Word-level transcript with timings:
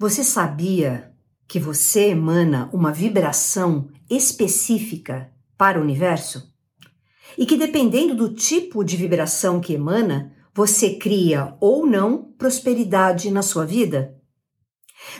Você 0.00 0.24
sabia 0.24 1.12
que 1.46 1.60
você 1.60 2.08
emana 2.08 2.70
uma 2.72 2.90
vibração 2.90 3.90
específica 4.08 5.30
para 5.58 5.78
o 5.78 5.82
universo? 5.82 6.54
E 7.36 7.44
que 7.44 7.54
dependendo 7.54 8.14
do 8.14 8.32
tipo 8.32 8.82
de 8.82 8.96
vibração 8.96 9.60
que 9.60 9.74
emana, 9.74 10.34
você 10.54 10.94
cria 10.94 11.54
ou 11.60 11.84
não 11.84 12.32
prosperidade 12.38 13.30
na 13.30 13.42
sua 13.42 13.66
vida? 13.66 14.16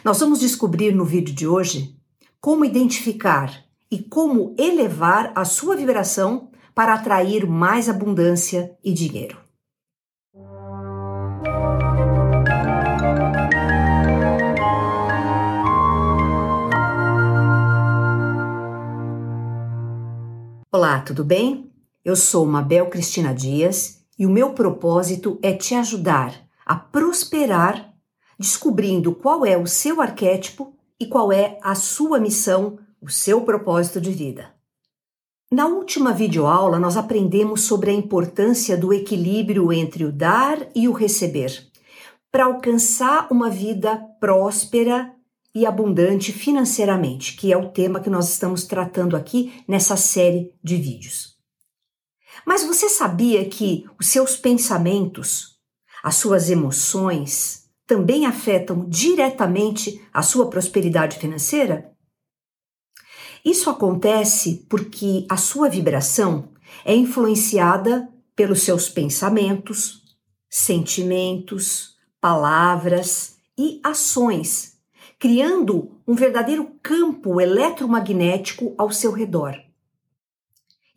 Nós 0.02 0.18
vamos 0.18 0.40
descobrir 0.40 0.94
no 0.94 1.04
vídeo 1.04 1.34
de 1.34 1.46
hoje 1.46 1.94
como 2.40 2.64
identificar 2.64 3.62
e 3.90 3.98
como 3.98 4.56
elevar 4.58 5.30
a 5.36 5.44
sua 5.44 5.76
vibração 5.76 6.50
para 6.74 6.94
atrair 6.94 7.46
mais 7.46 7.86
abundância 7.86 8.74
e 8.82 8.94
dinheiro. 8.94 9.49
Olá, 20.72 21.00
tudo 21.00 21.24
bem? 21.24 21.68
Eu 22.04 22.14
sou 22.14 22.46
Mabel 22.46 22.88
Cristina 22.88 23.34
Dias 23.34 24.04
e 24.16 24.24
o 24.24 24.30
meu 24.30 24.52
propósito 24.52 25.36
é 25.42 25.52
te 25.52 25.74
ajudar 25.74 26.32
a 26.64 26.76
prosperar 26.76 27.92
descobrindo 28.38 29.12
qual 29.12 29.44
é 29.44 29.58
o 29.58 29.66
seu 29.66 30.00
arquétipo 30.00 30.72
e 31.00 31.06
qual 31.06 31.32
é 31.32 31.58
a 31.60 31.74
sua 31.74 32.20
missão, 32.20 32.78
o 33.02 33.10
seu 33.10 33.40
propósito 33.40 34.00
de 34.00 34.12
vida. 34.12 34.54
Na 35.50 35.66
última 35.66 36.12
videoaula, 36.12 36.78
nós 36.78 36.96
aprendemos 36.96 37.62
sobre 37.62 37.90
a 37.90 37.94
importância 37.94 38.76
do 38.76 38.92
equilíbrio 38.92 39.72
entre 39.72 40.04
o 40.04 40.12
dar 40.12 40.68
e 40.72 40.86
o 40.86 40.92
receber, 40.92 41.66
para 42.30 42.44
alcançar 42.44 43.26
uma 43.28 43.50
vida 43.50 43.96
próspera 44.20 45.16
e 45.54 45.66
abundante 45.66 46.32
financeiramente, 46.32 47.36
que 47.36 47.52
é 47.52 47.56
o 47.56 47.70
tema 47.70 48.00
que 48.00 48.10
nós 48.10 48.28
estamos 48.30 48.64
tratando 48.64 49.16
aqui 49.16 49.62
nessa 49.66 49.96
série 49.96 50.54
de 50.62 50.76
vídeos. 50.76 51.36
Mas 52.46 52.64
você 52.64 52.88
sabia 52.88 53.44
que 53.48 53.84
os 53.98 54.06
seus 54.06 54.36
pensamentos, 54.36 55.58
as 56.02 56.16
suas 56.16 56.48
emoções, 56.48 57.64
também 57.86 58.24
afetam 58.24 58.88
diretamente 58.88 60.00
a 60.12 60.22
sua 60.22 60.48
prosperidade 60.48 61.18
financeira? 61.18 61.90
Isso 63.44 63.68
acontece 63.68 64.66
porque 64.68 65.26
a 65.28 65.36
sua 65.36 65.68
vibração 65.68 66.50
é 66.84 66.94
influenciada 66.94 68.08
pelos 68.36 68.62
seus 68.62 68.88
pensamentos, 68.88 70.02
sentimentos, 70.48 71.96
palavras 72.20 73.36
e 73.58 73.80
ações 73.82 74.69
criando 75.20 76.00
um 76.08 76.14
verdadeiro 76.14 76.72
campo 76.82 77.42
eletromagnético 77.42 78.74
ao 78.78 78.90
seu 78.90 79.12
redor. 79.12 79.54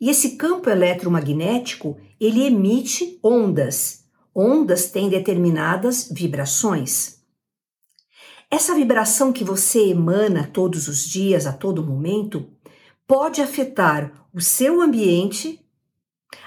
E 0.00 0.08
esse 0.08 0.36
campo 0.36 0.70
eletromagnético, 0.70 1.98
ele 2.18 2.42
emite 2.42 3.18
ondas. 3.22 4.06
Ondas 4.34 4.90
têm 4.90 5.10
determinadas 5.10 6.08
vibrações. 6.10 7.18
Essa 8.50 8.74
vibração 8.74 9.30
que 9.30 9.44
você 9.44 9.90
emana 9.90 10.50
todos 10.50 10.88
os 10.88 11.04
dias, 11.04 11.46
a 11.46 11.52
todo 11.52 11.84
momento, 11.84 12.48
pode 13.06 13.42
afetar 13.42 14.26
o 14.32 14.40
seu 14.40 14.80
ambiente, 14.80 15.60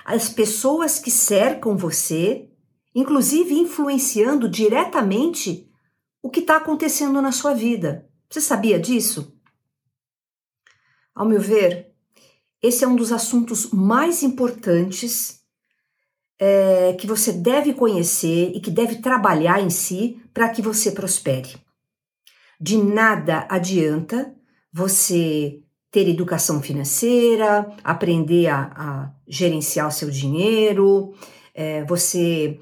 as 0.04 0.30
pessoas 0.30 0.98
que 0.98 1.12
cercam 1.12 1.78
você, 1.78 2.50
inclusive 2.96 3.54
influenciando 3.54 4.50
diretamente 4.50 5.67
o 6.22 6.30
que 6.30 6.40
está 6.40 6.58
acontecendo 6.58 7.22
na 7.22 7.32
sua 7.32 7.54
vida. 7.54 8.10
Você 8.30 8.42
sabia 8.42 8.80
disso? 8.80 9.38
Ao 11.16 11.26
meu 11.26 11.40
ver, 11.40 11.94
esse 12.62 12.84
é 12.84 12.88
um 12.88 12.96
dos 12.96 13.12
assuntos 13.12 13.72
mais 13.72 14.24
importantes 14.24 15.42
é, 16.40 16.94
que 16.94 17.08
você 17.08 17.32
deve 17.32 17.74
conhecer 17.74 18.52
e 18.54 18.60
que 18.60 18.70
deve 18.70 18.98
trabalhar 18.98 19.62
em 19.62 19.70
si 19.70 20.22
para 20.34 20.50
que 20.50 20.62
você 20.62 20.92
prospere. 20.92 21.56
De 22.60 22.78
nada 22.78 23.48
adianta 23.50 24.36
você 24.72 25.62
ter 25.92 26.08
educação 26.08 26.62
financeira, 26.62 27.72
aprender 27.84 28.48
a, 28.48 28.72
a 28.76 29.14
gerenciar 29.28 29.88
o 29.88 29.92
seu 29.92 30.10
dinheiro, 30.10 31.14
é, 31.54 31.84
você 31.86 32.60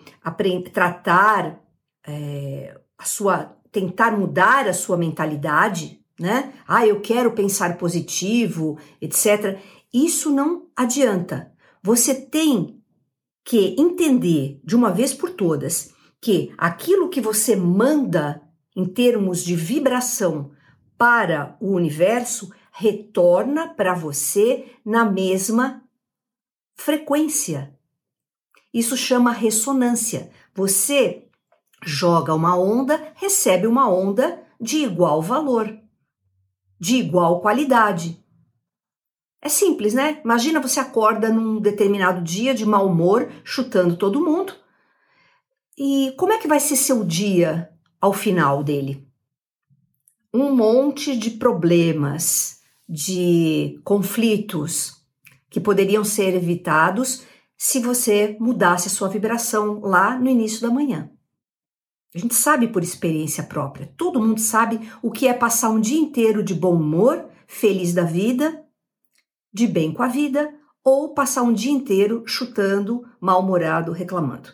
tratar 0.71 1.59
é, 2.07 2.79
sua 3.05 3.55
tentar 3.71 4.17
mudar 4.17 4.67
a 4.67 4.73
sua 4.73 4.95
mentalidade, 4.95 5.99
né? 6.17 6.53
Ah, 6.65 6.87
eu 6.87 7.01
quero 7.01 7.33
pensar 7.33 7.77
positivo, 7.77 8.79
etc. 9.01 9.59
Isso 9.93 10.31
não 10.31 10.67
adianta. 10.75 11.51
Você 11.83 12.15
tem 12.15 12.81
que 13.43 13.75
entender 13.77 14.59
de 14.63 14.75
uma 14.75 14.91
vez 14.91 15.13
por 15.13 15.29
todas 15.29 15.93
que 16.21 16.53
aquilo 16.57 17.09
que 17.09 17.21
você 17.21 17.55
manda 17.55 18.41
em 18.75 18.85
termos 18.85 19.43
de 19.43 19.55
vibração 19.55 20.51
para 20.97 21.55
o 21.59 21.73
universo 21.73 22.51
retorna 22.71 23.67
para 23.67 23.93
você 23.93 24.65
na 24.83 25.05
mesma 25.05 25.83
frequência. 26.75 27.73
Isso 28.73 28.97
chama 28.97 29.31
ressonância. 29.31 30.29
Você 30.53 31.24
joga 31.85 32.33
uma 32.33 32.57
onda, 32.57 33.13
recebe 33.15 33.67
uma 33.67 33.87
onda 33.87 34.43
de 34.59 34.77
igual 34.77 35.21
valor, 35.21 35.77
de 36.79 36.97
igual 36.97 37.39
qualidade. 37.39 38.21
É 39.41 39.47
simples, 39.47 39.93
né? 39.93 40.19
Imagina 40.25 40.59
você 40.59 40.79
acorda 40.79 41.29
num 41.29 41.61
determinado 41.61 42.21
dia 42.23 42.55
de 42.55 42.65
mau 42.65 42.87
humor, 42.87 43.31
chutando 43.43 43.95
todo 43.95 44.23
mundo. 44.23 44.53
E 45.77 46.13
como 46.17 46.33
é 46.33 46.39
que 46.39 46.47
vai 46.47 46.59
ser 46.59 46.75
seu 46.75 47.03
dia 47.03 47.69
ao 48.01 48.11
final 48.11 48.63
dele? 48.63 49.07
Um 50.33 50.53
monte 50.55 51.15
de 51.15 51.31
problemas, 51.31 52.59
de 52.89 53.79
conflitos 53.83 54.93
que 55.49 55.59
poderiam 55.59 56.03
ser 56.03 56.33
evitados 56.33 57.23
se 57.57 57.79
você 57.79 58.35
mudasse 58.39 58.87
a 58.87 58.91
sua 58.91 59.07
vibração 59.07 59.79
lá 59.81 60.17
no 60.17 60.29
início 60.29 60.61
da 60.61 60.73
manhã. 60.73 61.09
A 62.15 62.17
gente 62.17 62.33
sabe 62.33 62.69
por 62.69 62.81
experiência 62.81 63.43
própria. 63.43 63.91
Todo 63.97 64.21
mundo 64.21 64.39
sabe 64.39 64.89
o 65.01 65.11
que 65.11 65.27
é 65.27 65.33
passar 65.33 65.69
um 65.69 65.81
dia 65.81 65.99
inteiro 65.99 66.41
de 66.41 66.53
bom 66.53 66.75
humor, 66.75 67.25
feliz 67.45 67.93
da 67.93 68.03
vida, 68.03 68.63
de 69.53 69.67
bem 69.67 69.91
com 69.91 70.01
a 70.01 70.07
vida, 70.07 70.53
ou 70.81 71.13
passar 71.13 71.41
um 71.41 71.51
dia 71.51 71.73
inteiro 71.73 72.23
chutando, 72.25 73.03
mal-humorado, 73.19 73.91
reclamando. 73.91 74.49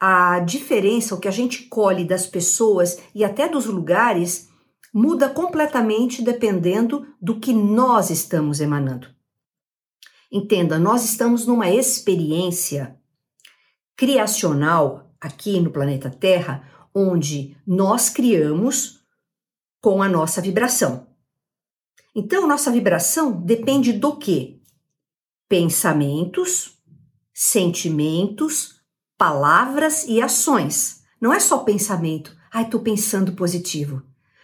A 0.00 0.40
diferença, 0.40 1.14
o 1.14 1.20
que 1.20 1.28
a 1.28 1.30
gente 1.30 1.68
colhe 1.68 2.04
das 2.04 2.26
pessoas 2.26 2.98
e 3.14 3.22
até 3.24 3.48
dos 3.48 3.66
lugares, 3.66 4.48
muda 4.92 5.28
completamente 5.28 6.20
dependendo 6.20 7.06
do 7.22 7.38
que 7.38 7.52
nós 7.52 8.10
estamos 8.10 8.60
emanando. 8.60 9.06
Entenda, 10.32 10.80
nós 10.80 11.04
estamos 11.04 11.46
numa 11.46 11.70
experiência 11.70 12.96
criacional 13.96 15.14
aqui 15.20 15.60
no 15.60 15.70
planeta 15.70 16.10
Terra 16.10 16.73
onde 16.94 17.56
nós 17.66 18.08
criamos 18.08 19.00
com 19.80 20.00
a 20.00 20.08
nossa 20.08 20.40
vibração. 20.40 21.06
Então, 22.14 22.46
nossa 22.46 22.70
vibração 22.70 23.32
depende 23.32 23.92
do 23.92 24.16
quê? 24.16 24.60
Pensamentos, 25.48 26.78
sentimentos, 27.32 28.80
palavras 29.18 30.06
e 30.06 30.22
ações. 30.22 31.02
Não 31.20 31.32
é 31.32 31.40
só 31.40 31.58
pensamento. 31.58 32.36
Ai, 32.52 32.64
estou 32.64 32.80
pensando 32.80 33.32
positivo. 33.32 34.02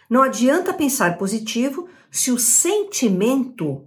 Não 0.08 0.22
adianta 0.22 0.74
pensar 0.74 1.16
positivo 1.16 1.88
se 2.10 2.32
o 2.32 2.38
sentimento 2.38 3.86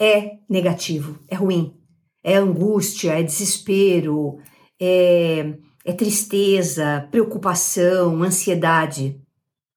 é 0.00 0.38
negativo, 0.48 1.18
é 1.28 1.34
ruim. 1.34 1.76
É 2.24 2.36
angústia, 2.36 3.18
é 3.18 3.22
desespero, 3.22 4.38
é 4.80 5.58
é 5.90 5.92
tristeza, 5.92 7.08
preocupação, 7.10 8.22
ansiedade. 8.22 9.20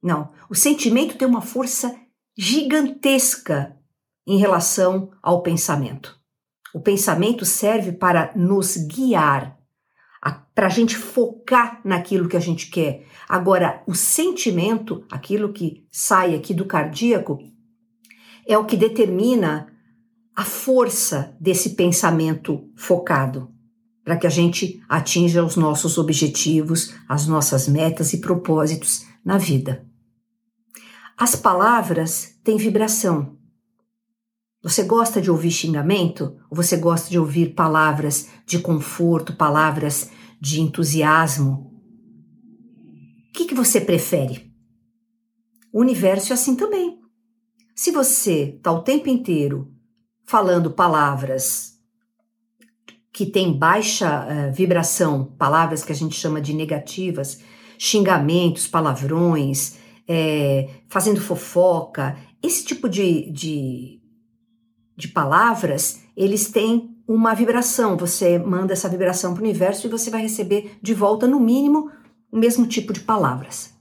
Não, 0.01 0.31
o 0.47 0.53
sentimento 0.53 1.17
tem 1.17 1.27
uma 1.27 1.41
força 1.41 1.95
gigantesca 2.37 3.75
em 4.25 4.37
relação 4.37 5.11
ao 5.23 5.41
pensamento. 5.41 6.15
O 6.73 6.79
pensamento 6.79 7.45
serve 7.45 7.91
para 7.91 8.31
nos 8.35 8.77
guiar, 8.77 9.57
para 10.53 10.67
a 10.67 10.69
gente 10.69 10.95
focar 10.95 11.81
naquilo 11.83 12.29
que 12.29 12.37
a 12.37 12.39
gente 12.39 12.69
quer. 12.69 13.05
Agora, 13.27 13.81
o 13.87 13.95
sentimento, 13.95 15.03
aquilo 15.11 15.51
que 15.51 15.87
sai 15.91 16.35
aqui 16.35 16.53
do 16.53 16.65
cardíaco, 16.65 17.39
é 18.47 18.55
o 18.57 18.65
que 18.65 18.77
determina 18.77 19.67
a 20.35 20.43
força 20.43 21.35
desse 21.39 21.71
pensamento 21.71 22.69
focado 22.75 23.52
para 24.03 24.17
que 24.17 24.27
a 24.27 24.29
gente 24.29 24.83
atinja 24.89 25.43
os 25.43 25.55
nossos 25.55 25.97
objetivos, 25.97 26.93
as 27.07 27.25
nossas 27.25 27.67
metas 27.67 28.13
e 28.13 28.19
propósitos 28.19 29.05
na 29.23 29.37
vida. 29.37 29.87
As 31.17 31.35
palavras 31.35 32.37
têm 32.43 32.57
vibração. 32.57 33.37
Você 34.61 34.83
gosta 34.83 35.21
de 35.21 35.29
ouvir 35.29 35.51
xingamento? 35.51 36.37
Ou 36.49 36.55
você 36.55 36.77
gosta 36.77 37.09
de 37.09 37.19
ouvir 37.19 37.53
palavras 37.53 38.29
de 38.45 38.59
conforto, 38.59 39.35
palavras 39.35 40.09
de 40.39 40.61
entusiasmo? 40.61 41.71
O 43.29 43.33
que, 43.33 43.45
que 43.45 43.55
você 43.55 43.79
prefere? 43.79 44.51
O 45.71 45.79
universo 45.79 46.31
é 46.31 46.35
assim 46.35 46.55
também. 46.55 46.99
Se 47.75 47.91
você 47.91 48.55
está 48.55 48.71
o 48.71 48.83
tempo 48.83 49.09
inteiro 49.09 49.71
falando 50.25 50.71
palavras 50.71 51.72
que 53.13 53.27
têm 53.27 53.53
baixa 53.53 54.25
uh, 54.25 54.51
vibração, 54.51 55.25
palavras 55.37 55.83
que 55.83 55.91
a 55.91 55.95
gente 55.95 56.15
chama 56.15 56.41
de 56.41 56.51
negativas, 56.51 57.39
xingamentos, 57.77 58.67
palavrões, 58.67 59.77
é, 60.07 60.69
fazendo 60.89 61.21
fofoca, 61.21 62.17
esse 62.41 62.65
tipo 62.65 62.89
de, 62.89 63.31
de, 63.31 64.01
de 64.97 65.07
palavras, 65.09 66.01
eles 66.17 66.49
têm 66.49 66.97
uma 67.07 67.33
vibração. 67.33 67.95
Você 67.97 68.37
manda 68.39 68.73
essa 68.73 68.89
vibração 68.89 69.33
para 69.33 69.41
o 69.41 69.43
universo 69.43 69.87
e 69.87 69.89
você 69.89 70.09
vai 70.09 70.21
receber 70.21 70.77
de 70.81 70.93
volta, 70.93 71.27
no 71.27 71.39
mínimo, 71.39 71.91
o 72.31 72.37
mesmo 72.37 72.65
tipo 72.65 72.91
de 72.91 73.01
palavras, 73.01 73.73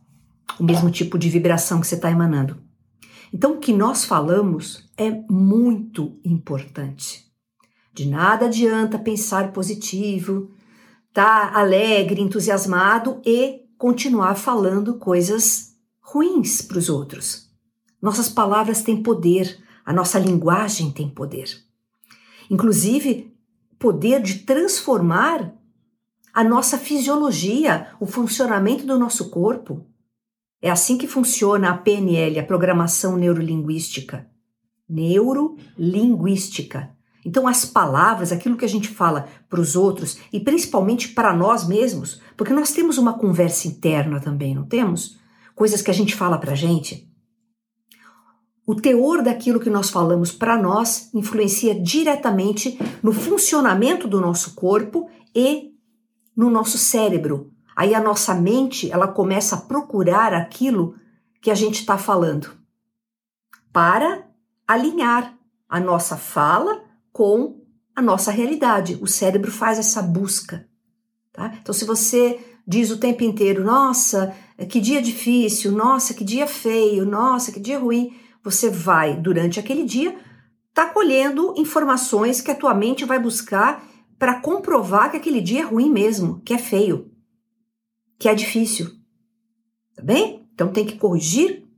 o 0.61 0.64
mesmo 0.64 0.90
tipo 0.90 1.19
de 1.19 1.28
vibração 1.28 1.81
que 1.81 1.87
você 1.87 1.94
está 1.94 2.11
emanando. 2.11 2.62
Então, 3.32 3.55
o 3.55 3.58
que 3.58 3.73
nós 3.73 4.05
falamos 4.05 4.90
é 4.96 5.11
muito 5.31 6.20
importante. 6.23 7.31
De 7.93 8.06
nada 8.06 8.47
adianta 8.47 8.99
pensar 8.99 9.53
positivo, 9.53 10.50
tá 11.12 11.53
alegre, 11.55 12.23
entusiasmado 12.23 13.21
e 13.25 13.61
continuar 13.77 14.35
falando 14.35 14.94
coisas 14.94 15.77
ruins 16.00 16.62
para 16.62 16.79
os 16.79 16.89
outros. 16.89 17.50
Nossas 18.00 18.29
palavras 18.29 18.83
têm 18.83 19.03
poder, 19.03 19.59
a 19.85 19.93
nossa 19.93 20.19
linguagem 20.19 20.91
tem 20.91 21.09
poder. 21.09 21.49
Inclusive, 22.50 23.33
poder 23.79 24.23
de 24.23 24.41
transformar 24.41 25.55
a 26.33 26.43
nossa 26.43 26.79
fisiologia, 26.79 27.88
o 28.00 28.06
funcionamento 28.06 28.87
do 28.87 28.99
nosso 28.99 29.29
corpo. 29.29 29.85
É 30.62 30.71
assim 30.71 30.97
que 30.97 31.06
funciona 31.06 31.69
a 31.71 31.77
PNL, 31.77 32.38
a 32.38 32.45
programação 32.45 33.17
neurolinguística. 33.17 34.27
Neurolinguística. 34.88 36.97
Então, 37.25 37.47
as 37.47 37.65
palavras, 37.65 38.33
aquilo 38.33 38.57
que 38.57 38.65
a 38.65 38.69
gente 38.69 38.89
fala 38.89 39.29
para 39.49 39.61
os 39.61 39.77
outros 39.77 40.19
e 40.33 40.41
principalmente 40.41 41.09
para 41.09 41.33
nós 41.35 41.67
mesmos, 41.67 42.21
porque 42.37 42.53
nós 42.53 42.73
temos 42.73 42.99
uma 42.99 43.15
conversa 43.15 43.69
interna 43.69 44.21
também, 44.21 44.55
não 44.55 44.65
temos? 44.65 45.19
Coisas 45.55 45.83
que 45.83 45.91
a 45.91 45.95
gente 45.95 46.15
fala 46.15 46.39
para 46.39 46.53
a 46.53 46.57
gente. 46.57 47.09
O 48.67 48.75
teor 48.75 49.23
daquilo 49.23 49.61
que 49.61 49.71
nós 49.71 49.91
falamos 49.91 50.33
para 50.33 50.61
nós 50.61 51.11
influencia 51.15 51.75
diretamente 51.81 52.79
no 53.03 53.13
funcionamento 53.13 54.09
do 54.09 54.21
nosso 54.21 54.55
corpo 54.55 55.09
e 55.35 55.73
no 56.37 56.49
nosso 56.49 56.79
cérebro, 56.79 57.53
Aí 57.75 57.95
a 57.95 58.01
nossa 58.01 58.35
mente 58.35 58.91
ela 58.91 59.09
começa 59.09 59.57
a 59.57 59.61
procurar 59.61 60.35
aquilo 60.35 60.95
que 61.41 61.51
a 61.51 61.55
gente 61.55 61.81
está 61.81 61.97
falando 61.99 62.51
para 63.73 64.27
alinhar 64.69 65.37
a 65.69 65.81
nossa 65.81 66.17
fala 66.17 66.83
com 67.23 67.63
a 67.95 68.03
nossa 68.03 68.33
realidade. 68.33 68.99
O 69.01 69.07
cérebro 69.07 69.53
faz 69.53 69.79
essa 69.79 70.03
busca. 70.03 70.69
Tá? 71.33 71.55
Então, 71.63 71.73
se 71.73 71.85
você 71.85 72.41
diz 72.67 72.91
o 72.91 72.99
tempo 72.99 73.23
inteiro, 73.23 73.63
nossa, 73.63 74.35
que 74.69 74.81
dia 74.81 75.01
difícil, 75.01 75.71
nossa, 75.71 76.15
que 76.15 76.25
dia 76.25 76.49
feio, 76.49 77.07
nossa, 77.07 77.53
que 77.53 77.61
dia 77.61 77.79
ruim, 77.79 78.13
você 78.43 78.69
vai, 78.69 79.17
durante 79.17 79.61
aquele 79.61 79.85
dia, 79.85 80.19
tá 80.75 80.87
colhendo 80.87 81.55
informações 81.57 82.41
que 82.41 82.51
a 82.51 82.57
tua 82.57 82.75
mente 82.75 83.05
vai 83.05 83.21
buscar 83.21 83.89
para 84.19 84.41
comprovar 84.41 85.13
que 85.13 85.19
aquele 85.19 85.41
dia 85.41 85.61
é 85.61 85.65
ruim 85.65 85.89
mesmo, 85.89 86.41
que 86.45 86.53
é 86.53 86.59
feio 86.59 87.13
que 88.19 88.29
é 88.29 88.35
difícil. 88.35 88.87
Tá 89.97 90.03
bem? 90.03 90.49
Então 90.55 90.73
tem 90.73 90.87
que 90.87 90.97
corrigir 90.97 91.69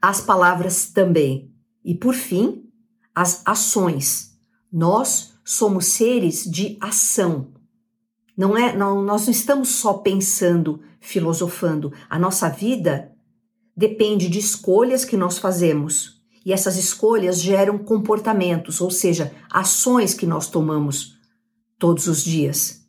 as 0.00 0.20
palavras 0.20 0.90
também. 0.90 1.52
E 1.84 1.94
por 1.94 2.14
fim, 2.14 2.67
as 3.18 3.42
ações. 3.44 4.38
Nós 4.72 5.32
somos 5.44 5.86
seres 5.86 6.44
de 6.48 6.78
ação. 6.80 7.48
Não 8.36 8.56
é, 8.56 8.76
não, 8.76 9.02
nós 9.02 9.24
não 9.26 9.32
estamos 9.32 9.70
só 9.70 9.94
pensando, 9.94 10.80
filosofando. 11.00 11.92
A 12.08 12.16
nossa 12.16 12.48
vida 12.48 13.10
depende 13.76 14.28
de 14.28 14.38
escolhas 14.38 15.04
que 15.04 15.16
nós 15.16 15.36
fazemos. 15.36 16.22
E 16.46 16.52
essas 16.52 16.76
escolhas 16.76 17.42
geram 17.42 17.76
comportamentos, 17.76 18.80
ou 18.80 18.88
seja, 18.88 19.34
ações 19.50 20.14
que 20.14 20.24
nós 20.24 20.48
tomamos 20.48 21.18
todos 21.76 22.06
os 22.06 22.22
dias. 22.22 22.86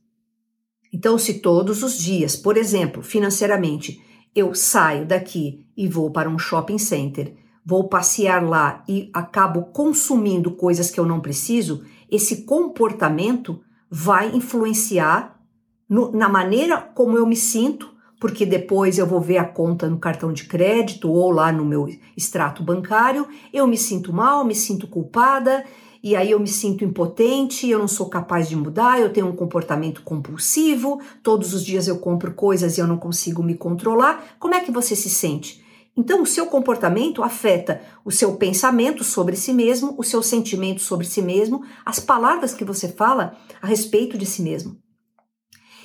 Então, 0.94 1.18
se 1.18 1.40
todos 1.40 1.81
os 1.81 1.98
dias, 1.98 2.36
por 2.36 2.56
exemplo, 2.56 3.02
financeiramente, 3.02 4.00
eu 4.36 4.54
saio 4.54 5.08
daqui 5.08 5.66
e 5.76 5.88
vou 5.88 6.12
para 6.12 6.30
um 6.30 6.38
shopping 6.38 6.78
center, 6.78 7.34
vou 7.69 7.88
passear 7.88 8.44
lá 8.44 8.83
e 8.88 9.12
acabo 9.13 9.66
consumindo 9.66 10.50
coisas 10.50 10.89
que 10.89 11.00
eu 11.00 11.06
não 11.06 11.19
preciso, 11.19 11.83
esse 12.10 12.44
comportamento 12.44 13.62
vai 13.88 14.36
influenciar 14.36 15.39
no, 15.88 16.12
na 16.12 16.27
maneira 16.27 16.81
como 16.81 17.16
eu 17.16 17.27
me 17.27 17.36
sinto, 17.36 17.88
porque 18.19 18.44
depois 18.44 18.98
eu 18.98 19.06
vou 19.06 19.21
ver 19.21 19.38
a 19.38 19.45
conta 19.45 19.88
no 19.88 20.00
cartão 20.00 20.33
de 20.33 20.45
crédito 20.45 21.12
ou 21.12 21.30
lá 21.30 21.51
no 21.51 21.63
meu 21.63 21.88
extrato 22.18 22.63
bancário, 22.63 23.27
eu 23.54 23.68
me 23.68 23.77
sinto 23.77 24.12
mal, 24.12 24.44
me 24.44 24.56
sinto 24.56 24.88
culpada 24.88 25.63
e 26.01 26.16
aí 26.16 26.31
eu 26.31 26.39
me 26.39 26.48
sinto 26.48 26.83
impotente, 26.83 27.69
eu 27.69 27.77
não 27.77 27.88
sou 27.88 28.10
capaz 28.10 28.50
de 28.50 28.56
mudar, 28.56 29.00
eu 29.00 29.13
tenho 29.13 29.27
um 29.27 29.36
comportamento 29.36 30.01
compulsivo, 30.01 31.00
todos 31.21 31.54
os 31.54 31.63
dias 31.63 31.88
eu 31.88 32.00
compro 32.00 32.33
coisas 32.33 32.80
e 32.80 32.81
eu 32.81 32.88
não 32.88 32.98
consigo 32.98 33.44
me 33.44 33.54
controlar. 33.54 34.38
Como 34.39 34.56
é 34.56 34.60
que 34.60 34.71
você 34.71 34.95
se 34.95 35.10
sente? 35.10 35.69
Então, 36.00 36.22
o 36.22 36.25
seu 36.25 36.48
comportamento 36.48 37.22
afeta 37.22 37.86
o 38.06 38.12
seu 38.12 38.38
pensamento 38.38 39.04
sobre 39.04 39.36
si 39.36 39.51
mesmo, 39.51 39.96
o 39.98 40.04
seu 40.04 40.24
sentimento 40.24 40.80
sobre 40.80 41.06
si 41.06 41.22
mesmo, 41.22 41.62
as 41.86 42.00
palavras 42.00 42.54
que 42.54 42.63
você 42.63 42.88
fala 42.88 43.38
a 43.62 43.68
respeito 43.68 44.18
de 44.18 44.25
si 44.25 44.42
mesmo. 44.42 44.81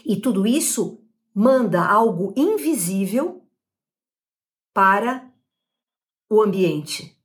E 0.06 0.14
tudo 0.14 0.46
isso 0.46 1.04
manda 1.34 1.84
algo 1.84 2.32
invisível 2.36 3.44
para 4.72 5.28
o 6.30 6.40
ambiente. 6.40 7.20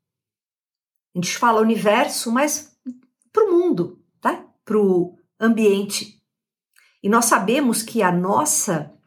A 1.13 1.19
gente 1.19 1.37
fala 1.37 1.61
universo, 1.61 2.31
mas 2.31 2.75
para 3.31 3.45
o 3.45 3.51
mundo, 3.51 4.03
tá? 4.19 4.51
para 4.65 4.79
o 4.79 5.15
ambiente. 5.39 6.19
E 7.03 7.07
nós 7.07 7.25
sabemos 7.25 7.83
que 7.83 8.01
a 8.01 8.11
nossa 8.11 8.98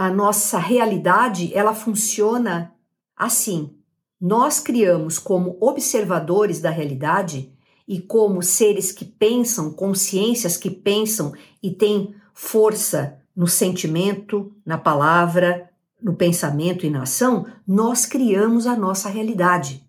a 0.00 0.08
nossa 0.08 0.58
realidade 0.58 1.52
ela 1.52 1.74
funciona 1.74 2.74
assim. 3.14 3.76
Nós 4.18 4.58
criamos 4.58 5.18
como 5.18 5.58
observadores 5.60 6.58
da 6.58 6.70
realidade 6.70 7.54
e 7.86 8.00
como 8.00 8.42
seres 8.42 8.92
que 8.92 9.04
pensam, 9.04 9.70
consciências 9.70 10.56
que 10.56 10.70
pensam 10.70 11.34
e 11.62 11.70
têm 11.70 12.14
força 12.32 13.20
no 13.36 13.46
sentimento, 13.46 14.56
na 14.64 14.78
palavra, 14.78 15.70
no 16.00 16.16
pensamento 16.16 16.86
e 16.86 16.90
na 16.90 17.02
ação, 17.02 17.46
nós 17.66 18.06
criamos 18.06 18.66
a 18.66 18.74
nossa 18.74 19.10
realidade. 19.10 19.86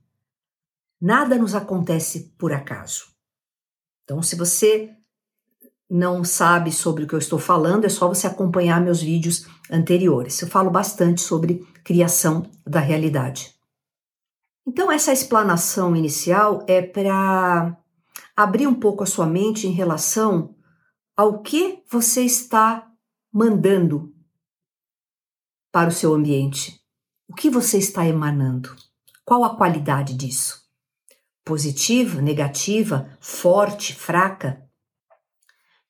Nada 0.99 1.37
nos 1.37 1.55
acontece 1.55 2.33
por 2.37 2.51
acaso. 2.51 3.05
Então, 4.03 4.21
se 4.21 4.35
você 4.35 4.93
não 5.91 6.23
sabe 6.23 6.71
sobre 6.71 7.03
o 7.03 7.07
que 7.07 7.13
eu 7.13 7.19
estou 7.19 7.37
falando, 7.37 7.83
é 7.83 7.89
só 7.89 8.07
você 8.07 8.25
acompanhar 8.25 8.79
meus 8.79 9.01
vídeos 9.01 9.45
anteriores. 9.69 10.41
Eu 10.41 10.47
falo 10.47 10.71
bastante 10.71 11.19
sobre 11.19 11.67
criação 11.83 12.49
da 12.65 12.79
realidade. 12.79 13.53
Então, 14.65 14.89
essa 14.89 15.11
explanação 15.11 15.93
inicial 15.95 16.63
é 16.65 16.81
para 16.81 17.77
abrir 18.35 18.67
um 18.67 18.75
pouco 18.75 19.03
a 19.03 19.07
sua 19.07 19.25
mente 19.25 19.67
em 19.67 19.71
relação 19.71 20.55
ao 21.17 21.41
que 21.41 21.83
você 21.91 22.21
está 22.21 22.87
mandando 23.33 24.13
para 25.73 25.89
o 25.89 25.93
seu 25.93 26.13
ambiente. 26.13 26.79
O 27.27 27.33
que 27.33 27.49
você 27.49 27.77
está 27.77 28.05
emanando? 28.07 28.73
Qual 29.25 29.43
a 29.43 29.57
qualidade 29.57 30.13
disso? 30.15 30.61
positiva, 31.43 32.21
negativa, 32.21 33.09
forte, 33.19 33.95
fraca, 33.95 34.63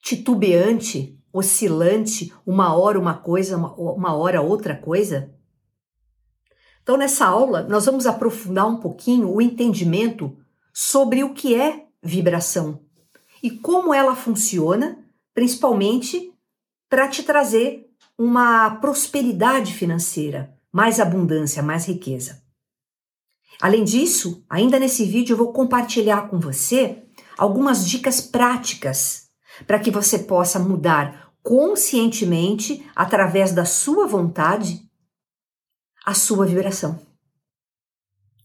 titubeante, 0.01 1.17
oscilante, 1.31 2.33
uma 2.45 2.75
hora 2.75 2.99
uma 2.99 3.13
coisa, 3.13 3.57
uma 3.57 4.15
hora 4.15 4.41
outra 4.41 4.75
coisa? 4.75 5.33
Então, 6.83 6.97
nessa 6.97 7.25
aula, 7.25 7.63
nós 7.63 7.85
vamos 7.85 8.07
aprofundar 8.07 8.67
um 8.67 8.77
pouquinho 8.77 9.31
o 9.31 9.41
entendimento 9.41 10.35
sobre 10.73 11.23
o 11.23 11.33
que 11.33 11.55
é 11.55 11.85
vibração 12.01 12.81
e 13.43 13.51
como 13.51 13.93
ela 13.93 14.15
funciona, 14.15 14.97
principalmente 15.33 16.33
para 16.89 17.07
te 17.07 17.23
trazer 17.23 17.89
uma 18.17 18.71
prosperidade 18.75 19.73
financeira, 19.73 20.53
mais 20.71 20.99
abundância, 20.99 21.63
mais 21.63 21.85
riqueza. 21.85 22.41
Além 23.61 23.83
disso, 23.83 24.43
ainda 24.49 24.79
nesse 24.79 25.05
vídeo 25.05 25.33
eu 25.33 25.37
vou 25.37 25.53
compartilhar 25.53 26.29
com 26.29 26.39
você 26.39 27.03
algumas 27.37 27.87
dicas 27.87 28.19
práticas 28.19 29.30
para 29.65 29.79
que 29.79 29.91
você 29.91 30.19
possa 30.19 30.59
mudar 30.59 31.31
conscientemente, 31.43 32.85
através 32.95 33.51
da 33.51 33.65
sua 33.65 34.07
vontade, 34.07 34.87
a 36.05 36.13
sua 36.13 36.45
vibração. 36.45 36.99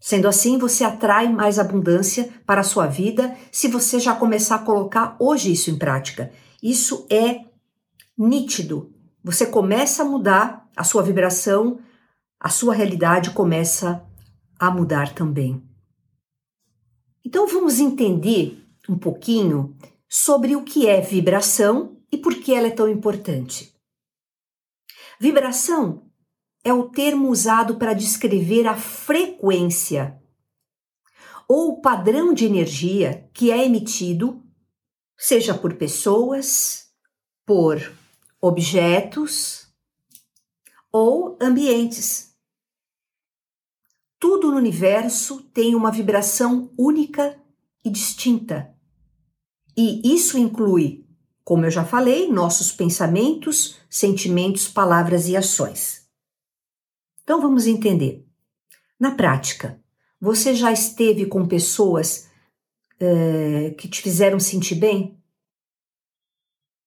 Sendo 0.00 0.28
assim, 0.28 0.56
você 0.58 0.84
atrai 0.84 1.28
mais 1.28 1.58
abundância 1.58 2.32
para 2.46 2.60
a 2.60 2.64
sua 2.64 2.86
vida 2.86 3.36
se 3.50 3.68
você 3.68 3.98
já 3.98 4.14
começar 4.14 4.56
a 4.56 4.64
colocar 4.64 5.16
hoje 5.18 5.52
isso 5.52 5.70
em 5.70 5.76
prática. 5.76 6.32
Isso 6.62 7.06
é 7.10 7.44
nítido. 8.16 8.92
Você 9.24 9.46
começa 9.46 10.02
a 10.02 10.06
mudar 10.06 10.68
a 10.76 10.84
sua 10.84 11.02
vibração, 11.02 11.80
a 12.38 12.48
sua 12.48 12.74
realidade 12.74 13.30
começa 13.30 14.04
a 14.58 14.70
mudar 14.70 15.12
também. 15.12 15.62
Então 17.24 17.46
vamos 17.46 17.80
entender 17.80 18.64
um 18.88 18.96
pouquinho 18.96 19.76
sobre 20.08 20.54
o 20.56 20.62
que 20.62 20.86
é 20.86 21.00
vibração 21.00 22.00
e 22.10 22.16
por 22.16 22.34
que 22.34 22.54
ela 22.54 22.68
é 22.68 22.70
tão 22.70 22.88
importante. 22.88 23.74
Vibração 25.18 26.10
é 26.62 26.72
o 26.72 26.88
termo 26.88 27.28
usado 27.28 27.76
para 27.76 27.94
descrever 27.94 28.66
a 28.66 28.76
frequência 28.76 30.20
ou 31.48 31.72
o 31.72 31.80
padrão 31.80 32.34
de 32.34 32.44
energia 32.44 33.30
que 33.32 33.50
é 33.50 33.64
emitido, 33.64 34.42
seja 35.16 35.56
por 35.56 35.74
pessoas, 35.74 36.90
por 37.44 37.80
objetos 38.40 39.68
ou 40.92 41.38
ambientes. 41.40 42.34
Tudo 44.18 44.50
no 44.50 44.56
universo 44.56 45.42
tem 45.52 45.74
uma 45.74 45.92
vibração 45.92 46.72
única 46.76 47.40
e 47.84 47.90
distinta. 47.90 48.75
E 49.76 50.14
isso 50.14 50.38
inclui, 50.38 51.04
como 51.44 51.66
eu 51.66 51.70
já 51.70 51.84
falei, 51.84 52.32
nossos 52.32 52.72
pensamentos, 52.72 53.78
sentimentos, 53.90 54.66
palavras 54.66 55.28
e 55.28 55.36
ações. 55.36 56.08
Então 57.22 57.40
vamos 57.40 57.66
entender. 57.66 58.26
Na 58.98 59.14
prática, 59.14 59.78
você 60.20 60.54
já 60.54 60.72
esteve 60.72 61.26
com 61.26 61.46
pessoas 61.46 62.28
é, 62.98 63.70
que 63.78 63.86
te 63.88 64.00
fizeram 64.00 64.40
sentir 64.40 64.76
bem? 64.76 65.22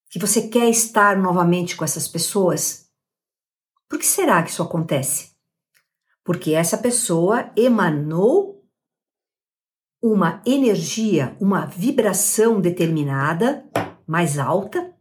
Que 0.09 0.17
você 0.17 0.47
quer 0.47 0.69
estar 0.69 1.17
novamente 1.17 1.75
com 1.75 1.83
essas 1.83 2.07
pessoas? 2.07 2.89
Por 3.87 3.99
que 3.99 4.05
será 4.05 4.41
que 4.41 4.49
isso 4.49 4.63
acontece? 4.63 5.31
Porque 6.23 6.53
essa 6.53 6.77
pessoa 6.77 7.51
emanou 7.55 8.58
uma 10.01 10.41
energia, 10.45 11.35
uma 11.39 11.65
vibração 11.65 12.61
determinada, 12.61 13.65
mais 14.07 14.39
alta, 14.39 14.93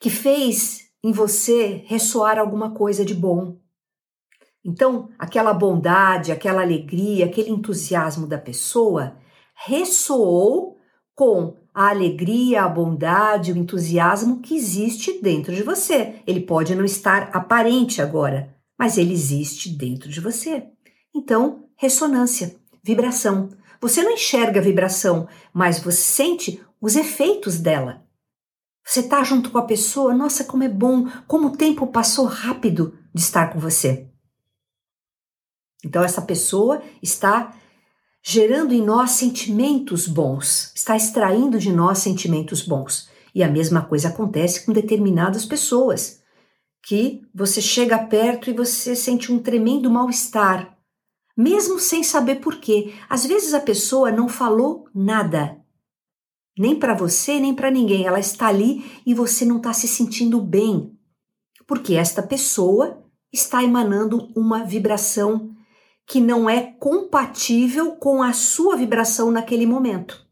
que 0.00 0.10
fez 0.10 0.90
em 1.02 1.12
você 1.12 1.82
ressoar 1.86 2.38
alguma 2.38 2.72
coisa 2.72 3.04
de 3.04 3.14
bom. 3.14 3.58
Então, 4.64 5.08
aquela 5.18 5.54
bondade, 5.54 6.30
aquela 6.30 6.62
alegria, 6.62 7.26
aquele 7.26 7.50
entusiasmo 7.50 8.26
da 8.26 8.38
pessoa 8.38 9.16
ressoou 9.54 10.76
com 11.14 11.56
a 11.72 11.90
alegria, 11.90 12.64
a 12.64 12.68
bondade, 12.68 13.52
o 13.52 13.56
entusiasmo 13.56 14.40
que 14.40 14.54
existe 14.56 15.20
dentro 15.22 15.54
de 15.54 15.62
você. 15.62 16.16
Ele 16.26 16.40
pode 16.40 16.74
não 16.74 16.84
estar 16.84 17.30
aparente 17.32 18.02
agora, 18.02 18.54
mas 18.78 18.98
ele 18.98 19.12
existe 19.12 19.70
dentro 19.70 20.08
de 20.08 20.20
você. 20.20 20.64
Então, 21.14 21.64
ressonância, 21.76 22.56
vibração. 22.82 23.48
Você 23.80 24.02
não 24.02 24.12
enxerga 24.12 24.60
a 24.60 24.62
vibração, 24.62 25.28
mas 25.52 25.78
você 25.78 26.00
sente 26.00 26.64
os 26.80 26.96
efeitos 26.96 27.58
dela. 27.58 28.04
Você 28.84 29.00
está 29.00 29.22
junto 29.22 29.50
com 29.50 29.58
a 29.58 29.66
pessoa, 29.66 30.14
nossa, 30.14 30.44
como 30.44 30.64
é 30.64 30.68
bom, 30.68 31.06
como 31.26 31.48
o 31.48 31.56
tempo 31.56 31.86
passou 31.86 32.24
rápido 32.24 32.98
de 33.14 33.20
estar 33.20 33.52
com 33.52 33.58
você. 33.58 34.08
Então, 35.84 36.02
essa 36.02 36.22
pessoa 36.22 36.82
está 37.02 37.54
gerando 38.22 38.72
em 38.72 38.82
nós 38.82 39.12
sentimentos 39.12 40.08
bons, 40.08 40.72
está 40.74 40.96
extraindo 40.96 41.58
de 41.58 41.70
nós 41.72 41.98
sentimentos 41.98 42.62
bons. 42.62 43.08
E 43.34 43.42
a 43.42 43.48
mesma 43.48 43.82
coisa 43.84 44.08
acontece 44.08 44.64
com 44.64 44.72
determinadas 44.72 45.44
pessoas, 45.44 46.22
que 46.82 47.22
você 47.34 47.60
chega 47.60 47.98
perto 47.98 48.50
e 48.50 48.54
você 48.54 48.96
sente 48.96 49.30
um 49.30 49.38
tremendo 49.38 49.90
mal-estar 49.90 50.77
mesmo 51.38 51.78
sem 51.78 52.02
saber 52.02 52.40
por 52.40 52.56
quê. 52.56 52.92
Às 53.08 53.24
vezes 53.24 53.54
a 53.54 53.60
pessoa 53.60 54.10
não 54.10 54.28
falou 54.28 54.88
nada, 54.92 55.56
nem 56.58 56.76
para 56.76 56.94
você, 56.94 57.38
nem 57.38 57.54
para 57.54 57.70
ninguém. 57.70 58.06
Ela 58.06 58.18
está 58.18 58.48
ali 58.48 58.84
e 59.06 59.14
você 59.14 59.44
não 59.44 59.58
está 59.58 59.72
se 59.72 59.86
sentindo 59.86 60.40
bem, 60.40 60.98
porque 61.64 61.94
esta 61.94 62.20
pessoa 62.20 63.04
está 63.32 63.62
emanando 63.62 64.32
uma 64.34 64.64
vibração 64.64 65.54
que 66.04 66.20
não 66.20 66.50
é 66.50 66.60
compatível 66.60 67.92
com 67.92 68.20
a 68.20 68.32
sua 68.32 68.74
vibração 68.74 69.30
naquele 69.30 69.66
momento. 69.66 70.26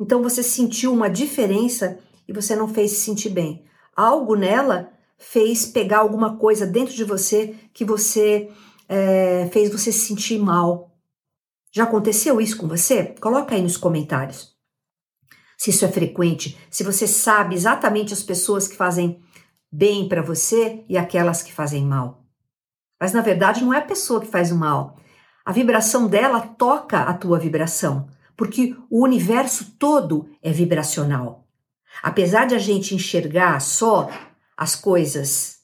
Então 0.00 0.20
você 0.20 0.42
sentiu 0.42 0.92
uma 0.92 1.08
diferença 1.08 2.00
e 2.26 2.32
você 2.32 2.56
não 2.56 2.66
fez 2.66 2.90
se 2.90 3.02
sentir 3.02 3.28
bem. 3.28 3.64
Algo 3.94 4.34
nela 4.34 4.90
fez 5.16 5.64
pegar 5.64 5.98
alguma 5.98 6.36
coisa 6.38 6.66
dentro 6.66 6.94
de 6.94 7.04
você 7.04 7.54
que 7.72 7.84
você 7.84 8.50
é, 8.94 9.48
fez 9.52 9.72
você 9.72 9.90
se 9.90 10.06
sentir 10.06 10.38
mal. 10.38 10.96
Já 11.72 11.82
aconteceu 11.82 12.40
isso 12.40 12.56
com 12.56 12.68
você? 12.68 13.06
Coloca 13.20 13.52
aí 13.52 13.60
nos 13.60 13.76
comentários. 13.76 14.54
Se 15.58 15.70
isso 15.70 15.84
é 15.84 15.88
frequente, 15.88 16.56
se 16.70 16.84
você 16.84 17.04
sabe 17.06 17.56
exatamente 17.56 18.12
as 18.12 18.22
pessoas 18.22 18.68
que 18.68 18.76
fazem 18.76 19.20
bem 19.70 20.08
para 20.08 20.22
você 20.22 20.84
e 20.88 20.96
aquelas 20.96 21.42
que 21.42 21.52
fazem 21.52 21.84
mal. 21.84 22.24
Mas 23.00 23.12
na 23.12 23.20
verdade 23.20 23.64
não 23.64 23.74
é 23.74 23.78
a 23.78 23.82
pessoa 23.84 24.20
que 24.20 24.28
faz 24.28 24.52
o 24.52 24.56
mal. 24.56 24.96
A 25.44 25.50
vibração 25.50 26.06
dela 26.06 26.40
toca 26.40 27.00
a 27.00 27.14
tua 27.14 27.38
vibração, 27.40 28.08
porque 28.36 28.76
o 28.88 29.02
universo 29.02 29.72
todo 29.76 30.30
é 30.40 30.52
vibracional. 30.52 31.48
Apesar 32.00 32.46
de 32.46 32.54
a 32.54 32.58
gente 32.58 32.94
enxergar 32.94 33.60
só 33.60 34.08
as 34.56 34.76
coisas 34.76 35.58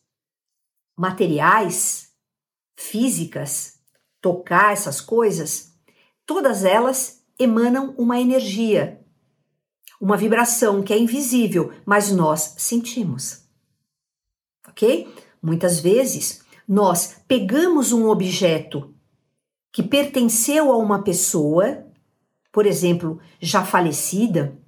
materiais, 0.98 2.09
físicas, 2.80 3.78
tocar 4.22 4.72
essas 4.72 5.00
coisas, 5.00 5.74
todas 6.24 6.64
elas 6.64 7.22
emanam 7.38 7.94
uma 7.98 8.18
energia, 8.18 9.04
uma 10.00 10.16
vibração 10.16 10.82
que 10.82 10.92
é 10.92 10.98
invisível, 10.98 11.72
mas 11.84 12.10
nós 12.10 12.54
sentimos. 12.56 13.44
Ok? 14.66 15.12
Muitas 15.42 15.78
vezes 15.78 16.42
nós 16.66 17.16
pegamos 17.28 17.92
um 17.92 18.08
objeto 18.08 18.94
que 19.72 19.82
pertenceu 19.82 20.72
a 20.72 20.76
uma 20.78 21.02
pessoa, 21.02 21.86
por 22.50 22.64
exemplo, 22.64 23.20
já 23.40 23.62
falecida, 23.62 24.58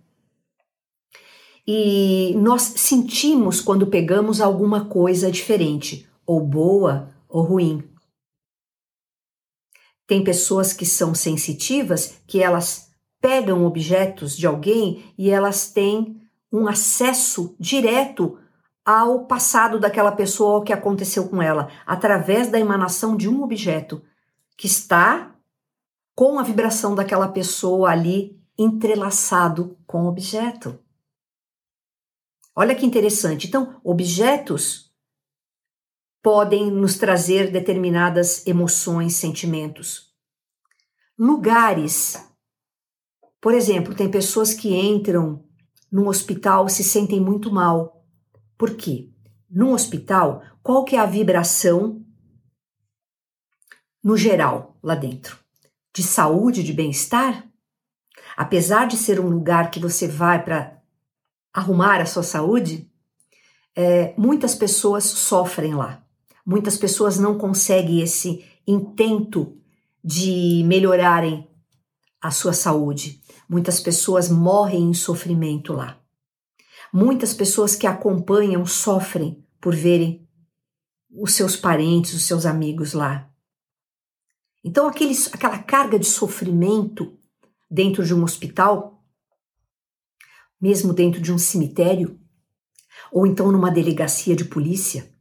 e 1.67 2.35
nós 2.37 2.63
sentimos 2.63 3.61
quando 3.61 3.87
pegamos 3.87 4.41
alguma 4.41 4.85
coisa 4.85 5.31
diferente, 5.31 6.09
ou 6.27 6.41
boa 6.41 7.09
ou 7.29 7.43
ruim. 7.45 7.92
Tem 10.13 10.23
pessoas 10.23 10.75
que 10.75 10.85
são 10.85 11.15
sensitivas, 11.15 12.19
que 12.27 12.43
elas 12.43 12.91
pegam 13.19 13.65
objetos 13.65 14.37
de 14.37 14.47
alguém 14.47 15.11
e 15.17 15.31
elas 15.31 15.71
têm 15.73 16.21
um 16.53 16.67
acesso 16.67 17.57
direto 17.59 18.39
ao 18.85 19.25
passado 19.25 19.81
daquela 19.81 20.13
pessoa, 20.13 20.57
ao 20.57 20.63
que 20.63 20.71
aconteceu 20.71 21.31
com 21.31 21.41
ela, 21.41 21.71
através 21.87 22.51
da 22.51 22.61
emanação 22.61 23.17
de 23.17 23.27
um 23.27 23.43
objeto 23.43 24.03
que 24.55 24.67
está 24.67 25.35
com 26.15 26.39
a 26.39 26.43
vibração 26.43 26.95
daquela 26.95 27.29
pessoa 27.29 27.89
ali 27.89 28.39
entrelaçado 28.59 29.79
com 29.87 30.03
o 30.03 30.09
objeto. 30.09 30.79
Olha 32.55 32.75
que 32.75 32.85
interessante. 32.85 33.47
Então, 33.47 33.81
objetos 33.83 34.92
podem 36.23 36.71
nos 36.71 36.97
trazer 36.97 37.51
determinadas 37.51 38.47
emoções, 38.47 39.17
sentimentos. 39.17 40.13
Lugares. 41.19 42.17
Por 43.41 43.53
exemplo, 43.53 43.95
tem 43.95 44.09
pessoas 44.09 44.55
que 44.55 44.73
entram 44.73 45.45
num 45.91 46.07
hospital 46.07 46.69
se 46.69 46.85
sentem 46.85 47.21
muito 47.21 47.51
mal. 47.51 48.07
Por 48.57 48.77
quê? 48.77 49.11
Num 49.51 49.73
hospital, 49.73 50.43
qual 50.63 50.85
que 50.85 50.95
é 50.95 51.01
a 51.01 51.07
vibração 51.07 52.03
no 54.03 54.17
geral 54.17 54.79
lá 54.81 54.95
dentro? 54.95 55.37
De 55.93 56.05
saúde, 56.05 56.63
de 56.63 56.73
bem-estar? 56.73 57.47
Apesar 58.37 58.87
de 58.87 58.97
ser 58.97 59.19
um 59.19 59.29
lugar 59.29 59.71
que 59.71 59.81
você 59.81 60.07
vai 60.07 60.43
para 60.43 60.81
arrumar 61.53 62.01
a 62.01 62.07
sua 62.07 62.23
saúde, 62.23 62.91
é, 63.75 64.15
muitas 64.17 64.55
pessoas 64.55 65.05
sofrem 65.05 65.75
lá 65.75 66.03
Muitas 66.45 66.77
pessoas 66.77 67.19
não 67.19 67.39
conseguem 67.39 68.01
esse 68.01 68.45
intento 68.67 69.57
de 70.03 70.63
melhorarem 70.67 71.49
a 72.21 72.31
sua 72.31 72.53
saúde. 72.53 73.23
Muitas 73.49 73.81
pessoas 73.81 74.29
morrem 74.29 74.91
em 74.91 74.95
sofrimento 74.95 75.73
lá. 75.73 76.01
Muitas 76.93 77.33
pessoas 77.33 77.75
que 77.75 77.87
acompanham 77.87 78.67
sofrem 78.67 79.45
por 79.61 79.75
verem 79.75 80.29
os 81.11 81.35
seus 81.35 81.57
parentes, 81.57 82.15
os 82.15 82.25
seus 82.25 82.47
amigos 82.47 82.93
lá. 82.93 83.31
Então, 84.65 84.87
aqueles, 84.87 85.33
aquela 85.33 85.59
carga 85.59 85.99
de 85.99 86.07
sofrimento 86.07 87.19
dentro 87.71 88.05
de 88.05 88.15
um 88.15 88.23
hospital, 88.23 89.05
mesmo 90.61 90.93
dentro 90.93 91.21
de 91.21 91.33
um 91.33 91.39
cemitério, 91.39 92.21
ou 93.11 93.27
então 93.27 93.51
numa 93.51 93.71
delegacia 93.71 94.37
de 94.37 94.45
polícia, 94.45 95.12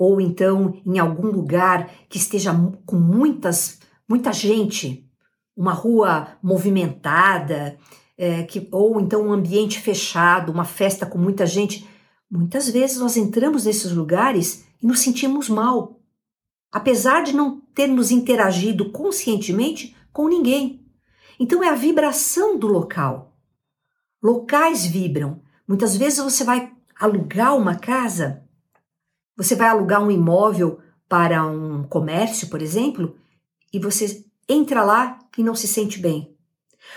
ou 0.00 0.18
então 0.18 0.80
em 0.86 0.98
algum 0.98 1.26
lugar 1.26 1.90
que 2.08 2.16
esteja 2.16 2.54
com 2.86 2.96
muitas, 2.96 3.80
muita 4.08 4.32
gente, 4.32 5.06
uma 5.54 5.74
rua 5.74 6.38
movimentada, 6.42 7.78
é, 8.16 8.42
que, 8.44 8.66
ou 8.72 8.98
então 8.98 9.26
um 9.26 9.32
ambiente 9.32 9.78
fechado, 9.78 10.50
uma 10.50 10.64
festa 10.64 11.04
com 11.04 11.18
muita 11.18 11.44
gente. 11.44 11.86
Muitas 12.30 12.70
vezes 12.70 12.96
nós 12.96 13.18
entramos 13.18 13.66
nesses 13.66 13.92
lugares 13.92 14.64
e 14.82 14.86
nos 14.86 15.00
sentimos 15.00 15.50
mal, 15.50 16.00
apesar 16.72 17.22
de 17.22 17.36
não 17.36 17.60
termos 17.74 18.10
interagido 18.10 18.90
conscientemente 18.92 19.94
com 20.14 20.28
ninguém. 20.28 20.82
Então 21.38 21.62
é 21.62 21.68
a 21.68 21.74
vibração 21.74 22.58
do 22.58 22.66
local. 22.66 23.36
Locais 24.22 24.86
vibram. 24.86 25.42
Muitas 25.68 25.94
vezes 25.94 26.20
você 26.20 26.42
vai 26.42 26.72
alugar 26.98 27.54
uma 27.54 27.74
casa, 27.74 28.48
você 29.40 29.54
vai 29.54 29.68
alugar 29.68 30.02
um 30.02 30.10
imóvel 30.10 30.80
para 31.08 31.46
um 31.46 31.82
comércio, 31.84 32.48
por 32.48 32.60
exemplo, 32.60 33.16
e 33.72 33.78
você 33.78 34.22
entra 34.46 34.84
lá 34.84 35.18
e 35.38 35.42
não 35.42 35.54
se 35.54 35.66
sente 35.66 35.98
bem. 35.98 36.36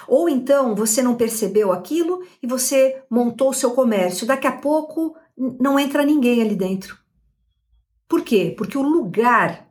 Ou 0.08 0.28
então 0.28 0.76
você 0.76 1.02
não 1.02 1.16
percebeu 1.16 1.72
aquilo 1.72 2.22
e 2.42 2.48
você 2.48 3.02
montou 3.10 3.50
o 3.50 3.54
seu 3.54 3.72
comércio. 3.72 4.28
Daqui 4.28 4.46
a 4.46 4.52
pouco 4.52 5.16
não 5.38 5.80
entra 5.80 6.06
ninguém 6.06 6.42
ali 6.42 6.56
dentro. 6.56 6.98
Por 8.08 8.24
quê? 8.24 8.54
Porque 8.58 8.78
o 8.78 8.82
lugar 8.82 9.70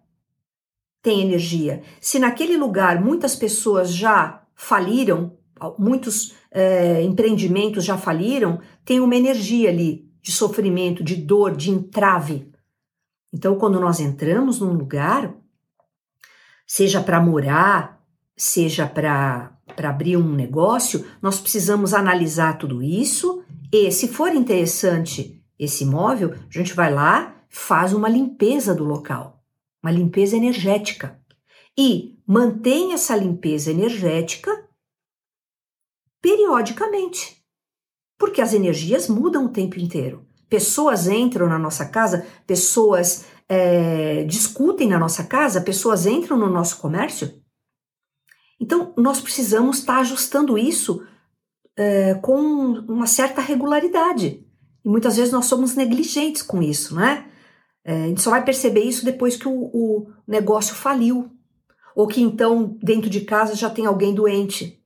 tem 1.03 1.21
energia. 1.21 1.83
Se 2.01 2.19
naquele 2.19 2.57
lugar 2.57 3.03
muitas 3.05 3.37
pessoas 3.37 3.93
já 3.93 4.43
faliram, 4.55 5.37
muitos 5.79 6.35
é, 6.51 7.03
empreendimentos 7.03 7.85
já 7.85 7.99
faliram, 7.99 8.61
tem 8.85 8.99
uma 9.01 9.17
energia 9.17 9.69
ali 9.69 10.11
de 10.23 10.33
sofrimento, 10.33 11.03
de 11.03 11.17
dor, 11.17 11.55
de 11.55 11.71
entrave. 11.71 12.52
Então, 13.33 13.57
quando 13.57 13.81
nós 13.81 14.01
entramos 14.01 14.61
num 14.61 14.73
lugar, 14.73 15.35
seja 16.67 17.01
para 17.01 17.21
morar, 17.21 18.05
seja 18.37 18.87
para 18.87 19.57
abrir 19.77 20.17
um 20.17 20.35
negócio, 20.35 21.07
nós 21.21 21.41
precisamos 21.41 21.95
analisar 21.95 22.59
tudo 22.59 22.83
isso 22.83 23.43
e, 23.73 23.91
se 23.91 24.09
for 24.09 24.35
interessante 24.35 25.43
esse 25.59 25.85
imóvel, 25.85 26.35
a 26.35 26.53
gente 26.53 26.75
vai 26.75 26.93
lá, 26.93 27.35
faz 27.49 27.93
uma 27.93 28.09
limpeza 28.09 28.75
do 28.75 28.85
local 28.85 29.43
uma 29.83 29.91
limpeza 29.91 30.37
energética. 30.37 31.21
E 31.77 32.17
mantém 32.27 32.93
essa 32.93 33.17
limpeza 33.17 33.71
energética 33.71 34.69
periodicamente, 36.21 37.45
porque 38.17 38.41
as 38.41 38.53
energias 38.53 39.09
mudam 39.09 39.47
o 39.47 39.49
tempo 39.49 39.81
inteiro. 39.81 40.25
Pessoas 40.53 41.09
entram 41.09 41.49
na 41.49 41.59
nossa 41.59 41.87
casa, 41.87 42.27
pessoas 42.47 43.25
é, 43.49 44.23
discutem 44.25 44.87
na 44.87 44.99
nossa 44.99 45.25
casa, 45.25 45.63
pessoas 45.63 46.05
entram 46.05 46.37
no 46.37 46.47
nosso 46.47 46.77
comércio. 46.77 47.41
Então, 48.61 48.93
nós 48.99 49.19
precisamos 49.19 49.79
estar 49.79 50.01
ajustando 50.01 50.59
isso 50.59 51.07
é, 51.75 52.13
com 52.17 52.37
uma 52.37 53.07
certa 53.07 53.41
regularidade. 53.41 54.47
E 54.85 54.89
muitas 54.91 55.17
vezes 55.17 55.33
nós 55.33 55.47
somos 55.47 55.75
negligentes 55.75 56.43
com 56.43 56.63
isso, 56.63 56.97
não 56.97 57.03
é? 57.03 57.27
É, 57.83 58.05
a 58.05 58.07
gente 58.09 58.21
só 58.21 58.29
vai 58.29 58.45
perceber 58.45 58.83
isso 58.83 59.07
depois 59.07 59.37
que 59.37 59.49
o, 59.49 59.71
o 59.73 60.13
negócio 60.29 60.75
faliu. 60.75 61.31
Ou 61.97 62.07
que 62.07 62.21
então 62.21 62.77
dentro 62.83 63.09
de 63.09 63.23
casa 63.23 63.55
já 63.55 63.71
tem 63.71 63.87
alguém 63.87 64.15
doente. 64.15 64.82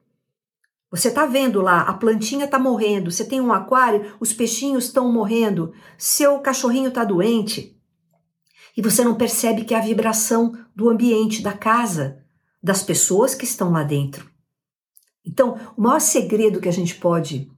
Você 0.90 1.08
está 1.08 1.26
vendo 1.26 1.60
lá, 1.60 1.82
a 1.82 1.94
plantinha 1.94 2.44
está 2.44 2.58
morrendo, 2.58 3.10
você 3.10 3.24
tem 3.24 3.40
um 3.40 3.52
aquário, 3.52 4.16
os 4.20 4.32
peixinhos 4.32 4.84
estão 4.84 5.10
morrendo, 5.12 5.72
seu 5.98 6.38
cachorrinho 6.38 6.88
está 6.88 7.04
doente. 7.04 7.76
E 8.76 8.82
você 8.82 9.02
não 9.02 9.16
percebe 9.16 9.64
que 9.64 9.74
é 9.74 9.78
a 9.78 9.82
vibração 9.82 10.52
do 10.74 10.88
ambiente, 10.88 11.42
da 11.42 11.52
casa, 11.52 12.24
das 12.62 12.82
pessoas 12.82 13.34
que 13.34 13.44
estão 13.44 13.72
lá 13.72 13.82
dentro. 13.82 14.30
Então, 15.24 15.58
o 15.76 15.82
maior 15.82 16.00
segredo 16.00 16.60
que 16.60 16.68
a 16.68 16.72
gente 16.72 16.94
pode 16.94 17.50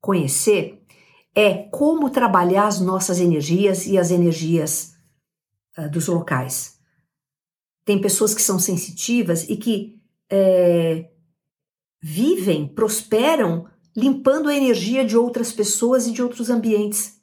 conhecer 0.00 0.82
é 1.34 1.54
como 1.54 2.10
trabalhar 2.10 2.66
as 2.66 2.80
nossas 2.80 3.20
energias 3.20 3.86
e 3.86 3.96
as 3.98 4.10
energias 4.10 4.94
uh, 5.78 5.88
dos 5.90 6.08
locais. 6.08 6.78
Tem 7.84 8.00
pessoas 8.00 8.34
que 8.34 8.42
são 8.42 8.58
sensitivas 8.58 9.48
e 9.48 9.56
que 9.56 10.00
é, 10.28 11.10
vivem, 12.02 12.68
prosperam 12.68 13.66
limpando 13.96 14.48
a 14.48 14.54
energia 14.54 15.04
de 15.04 15.16
outras 15.16 15.52
pessoas 15.52 16.06
e 16.06 16.12
de 16.12 16.22
outros 16.22 16.50
ambientes. 16.50 17.18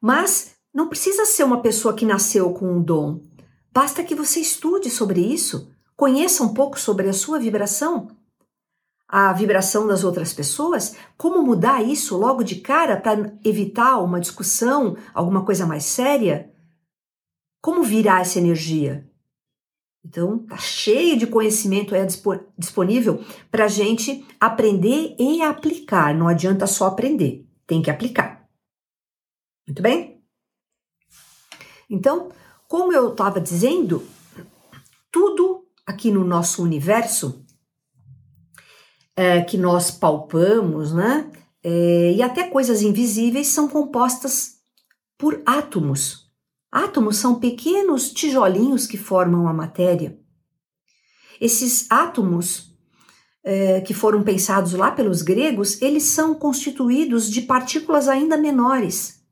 Mas 0.00 0.54
não 0.72 0.88
precisa 0.88 1.24
ser 1.24 1.44
uma 1.44 1.60
pessoa 1.60 1.94
que 1.94 2.06
nasceu 2.06 2.52
com 2.52 2.66
um 2.66 2.82
dom. 2.82 3.20
Basta 3.72 4.02
que 4.02 4.14
você 4.14 4.40
estude 4.40 4.88
sobre 4.90 5.20
isso, 5.20 5.70
conheça 5.96 6.42
um 6.42 6.54
pouco 6.54 6.78
sobre 6.78 7.08
a 7.08 7.12
sua 7.12 7.38
vibração 7.38 8.08
a 9.16 9.32
vibração 9.32 9.86
das 9.86 10.02
outras 10.02 10.32
pessoas, 10.32 10.96
como 11.16 11.40
mudar 11.40 11.80
isso 11.82 12.16
logo 12.16 12.42
de 12.42 12.56
cara 12.56 12.96
para 12.96 13.32
evitar 13.44 13.98
uma 13.98 14.18
discussão, 14.18 14.96
alguma 15.14 15.44
coisa 15.44 15.64
mais 15.64 15.84
séria? 15.84 16.52
Como 17.62 17.84
virar 17.84 18.22
essa 18.22 18.40
energia? 18.40 19.08
Então, 20.04 20.38
tá 20.38 20.58
cheio 20.58 21.16
de 21.16 21.26
conhecimento 21.26 21.94
aí 21.94 22.06
disponível 22.58 23.24
para 23.50 23.64
a 23.64 23.68
gente 23.68 24.24
aprender 24.38 25.16
e 25.18 25.40
aplicar. 25.40 26.14
Não 26.14 26.28
adianta 26.28 26.66
só 26.66 26.86
aprender, 26.86 27.46
tem 27.66 27.80
que 27.80 27.90
aplicar. 27.90 28.46
Muito 29.66 29.80
bem? 29.80 30.22
Então, 31.88 32.30
como 32.68 32.92
eu 32.92 33.12
estava 33.12 33.40
dizendo, 33.40 34.06
tudo 35.10 35.66
aqui 35.86 36.10
no 36.10 36.24
nosso 36.24 36.62
universo 36.62 37.44
é, 39.16 39.42
que 39.42 39.56
nós 39.56 39.90
palpamos, 39.90 40.92
né? 40.92 41.30
É, 41.62 42.12
e 42.12 42.22
até 42.22 42.48
coisas 42.48 42.82
invisíveis 42.82 43.46
são 43.46 43.68
compostas 43.68 44.58
por 45.16 45.42
átomos. 45.46 46.23
Átomos 46.74 47.18
são 47.18 47.38
pequenos 47.38 48.12
tijolinhos 48.12 48.84
que 48.84 48.96
formam 48.96 49.46
a 49.46 49.52
matéria. 49.52 50.18
Esses 51.40 51.88
átomos 51.88 52.76
é, 53.44 53.80
que 53.80 53.94
foram 53.94 54.24
pensados 54.24 54.72
lá 54.72 54.90
pelos 54.90 55.22
gregos, 55.22 55.80
eles 55.80 56.02
são 56.02 56.34
constituídos 56.34 57.30
de 57.30 57.42
partículas 57.42 58.08
ainda 58.08 58.36
menores. 58.36 59.24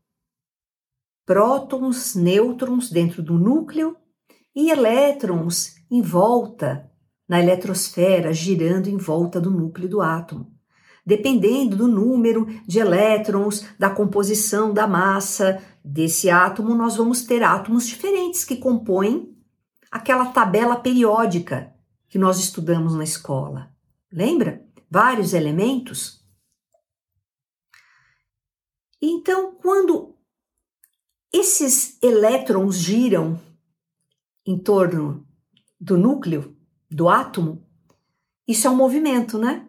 Prótons, 1.26 2.14
nêutrons 2.14 2.88
dentro 2.88 3.20
do 3.24 3.34
núcleo 3.34 3.96
e 4.54 4.70
elétrons 4.70 5.74
em 5.90 6.00
volta 6.00 6.88
na 7.28 7.40
eletrosfera 7.40 8.32
girando 8.32 8.86
em 8.86 8.96
volta 8.96 9.40
do 9.40 9.50
núcleo 9.50 9.88
do 9.88 10.00
átomo. 10.00 10.52
Dependendo 11.04 11.76
do 11.76 11.88
número 11.88 12.46
de 12.68 12.78
elétrons, 12.78 13.66
da 13.76 13.90
composição 13.90 14.72
da 14.72 14.86
massa 14.86 15.60
desse 15.84 16.30
átomo, 16.30 16.74
nós 16.74 16.96
vamos 16.96 17.22
ter 17.22 17.42
átomos 17.42 17.86
diferentes 17.86 18.44
que 18.44 18.56
compõem 18.56 19.36
aquela 19.90 20.26
tabela 20.26 20.76
periódica 20.76 21.74
que 22.08 22.18
nós 22.18 22.38
estudamos 22.38 22.94
na 22.94 23.04
escola. 23.04 23.74
Lembra? 24.10 24.64
Vários 24.90 25.32
elementos. 25.32 26.22
Então, 29.00 29.54
quando 29.54 30.14
esses 31.32 31.98
elétrons 32.02 32.76
giram 32.76 33.40
em 34.46 34.58
torno 34.58 35.26
do 35.80 35.96
núcleo, 35.96 36.56
do 36.90 37.08
átomo, 37.08 37.66
isso 38.46 38.66
é 38.66 38.70
um 38.70 38.76
movimento, 38.76 39.38
né? 39.38 39.66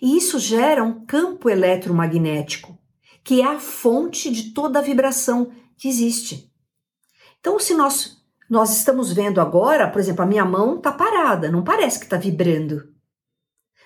E 0.00 0.16
isso 0.16 0.38
gera 0.38 0.84
um 0.84 1.04
campo 1.04 1.50
eletromagnético, 1.50 2.75
que 3.26 3.42
é 3.42 3.44
a 3.44 3.58
fonte 3.58 4.30
de 4.30 4.54
toda 4.54 4.78
a 4.78 4.82
vibração 4.82 5.50
que 5.76 5.88
existe. 5.88 6.48
Então, 7.40 7.58
se 7.58 7.74
nós, 7.74 8.22
nós 8.48 8.70
estamos 8.76 9.12
vendo 9.12 9.40
agora, 9.40 9.90
por 9.90 9.98
exemplo, 9.98 10.22
a 10.22 10.26
minha 10.26 10.44
mão 10.44 10.76
está 10.76 10.92
parada, 10.92 11.50
não 11.50 11.64
parece 11.64 11.98
que 11.98 12.04
está 12.04 12.16
vibrando. 12.16 12.88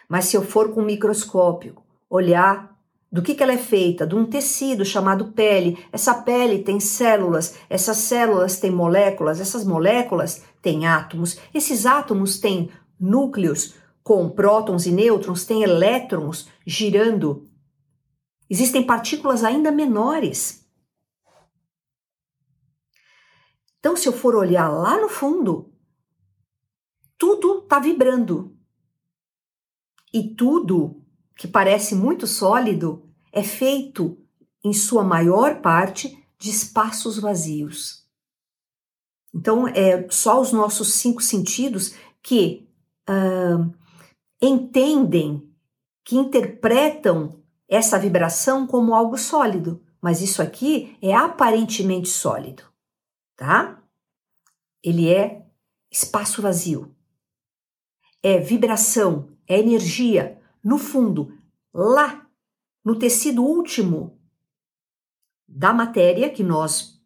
Mas 0.06 0.26
se 0.26 0.36
eu 0.36 0.42
for 0.42 0.74
com 0.74 0.82
um 0.82 0.84
microscópio 0.84 1.78
olhar 2.10 2.68
Do 3.12 3.22
que, 3.22 3.34
que 3.34 3.42
ela 3.42 3.52
é 3.52 3.58
feita? 3.58 4.06
De 4.06 4.14
um 4.14 4.24
tecido 4.24 4.84
chamado 4.84 5.32
pele. 5.32 5.84
Essa 5.90 6.14
pele 6.14 6.60
tem 6.60 6.78
células, 6.78 7.56
essas 7.68 7.96
células 7.96 8.60
têm 8.60 8.70
moléculas, 8.70 9.40
essas 9.40 9.64
moléculas 9.64 10.44
têm 10.62 10.86
átomos, 10.86 11.38
esses 11.52 11.86
átomos 11.86 12.38
têm 12.38 12.70
núcleos 13.00 13.74
com 14.04 14.28
prótons 14.28 14.86
e 14.86 14.92
nêutrons, 14.92 15.44
têm 15.44 15.64
elétrons 15.64 16.48
girando. 16.64 17.49
Existem 18.50 18.84
partículas 18.84 19.44
ainda 19.44 19.70
menores. 19.70 20.68
Então, 23.78 23.96
se 23.96 24.08
eu 24.08 24.12
for 24.12 24.34
olhar 24.34 24.68
lá 24.68 25.00
no 25.00 25.08
fundo, 25.08 25.72
tudo 27.16 27.60
está 27.60 27.78
vibrando. 27.78 28.58
E 30.12 30.34
tudo 30.34 31.00
que 31.36 31.46
parece 31.46 31.94
muito 31.94 32.26
sólido 32.26 33.08
é 33.32 33.44
feito, 33.44 34.18
em 34.64 34.72
sua 34.72 35.04
maior 35.04 35.62
parte, 35.62 36.18
de 36.36 36.50
espaços 36.50 37.20
vazios. 37.20 38.04
Então, 39.32 39.68
é 39.68 40.08
só 40.10 40.40
os 40.40 40.52
nossos 40.52 40.94
cinco 40.94 41.22
sentidos 41.22 41.94
que 42.20 42.68
uh, 43.08 43.72
entendem, 44.42 45.48
que 46.04 46.16
interpretam 46.16 47.39
essa 47.70 47.96
vibração 47.96 48.66
como 48.66 48.94
algo 48.94 49.16
sólido, 49.16 49.80
mas 50.02 50.20
isso 50.20 50.42
aqui 50.42 50.98
é 51.00 51.14
aparentemente 51.14 52.08
sólido, 52.08 52.64
tá? 53.36 53.80
Ele 54.82 55.08
é 55.08 55.46
espaço 55.88 56.42
vazio. 56.42 56.92
É 58.20 58.38
vibração, 58.38 59.30
é 59.46 59.58
energia, 59.58 60.42
no 60.62 60.78
fundo, 60.78 61.38
lá 61.72 62.26
no 62.84 62.98
tecido 62.98 63.42
último 63.42 64.18
da 65.46 65.72
matéria 65.72 66.28
que 66.28 66.42
nós 66.42 67.00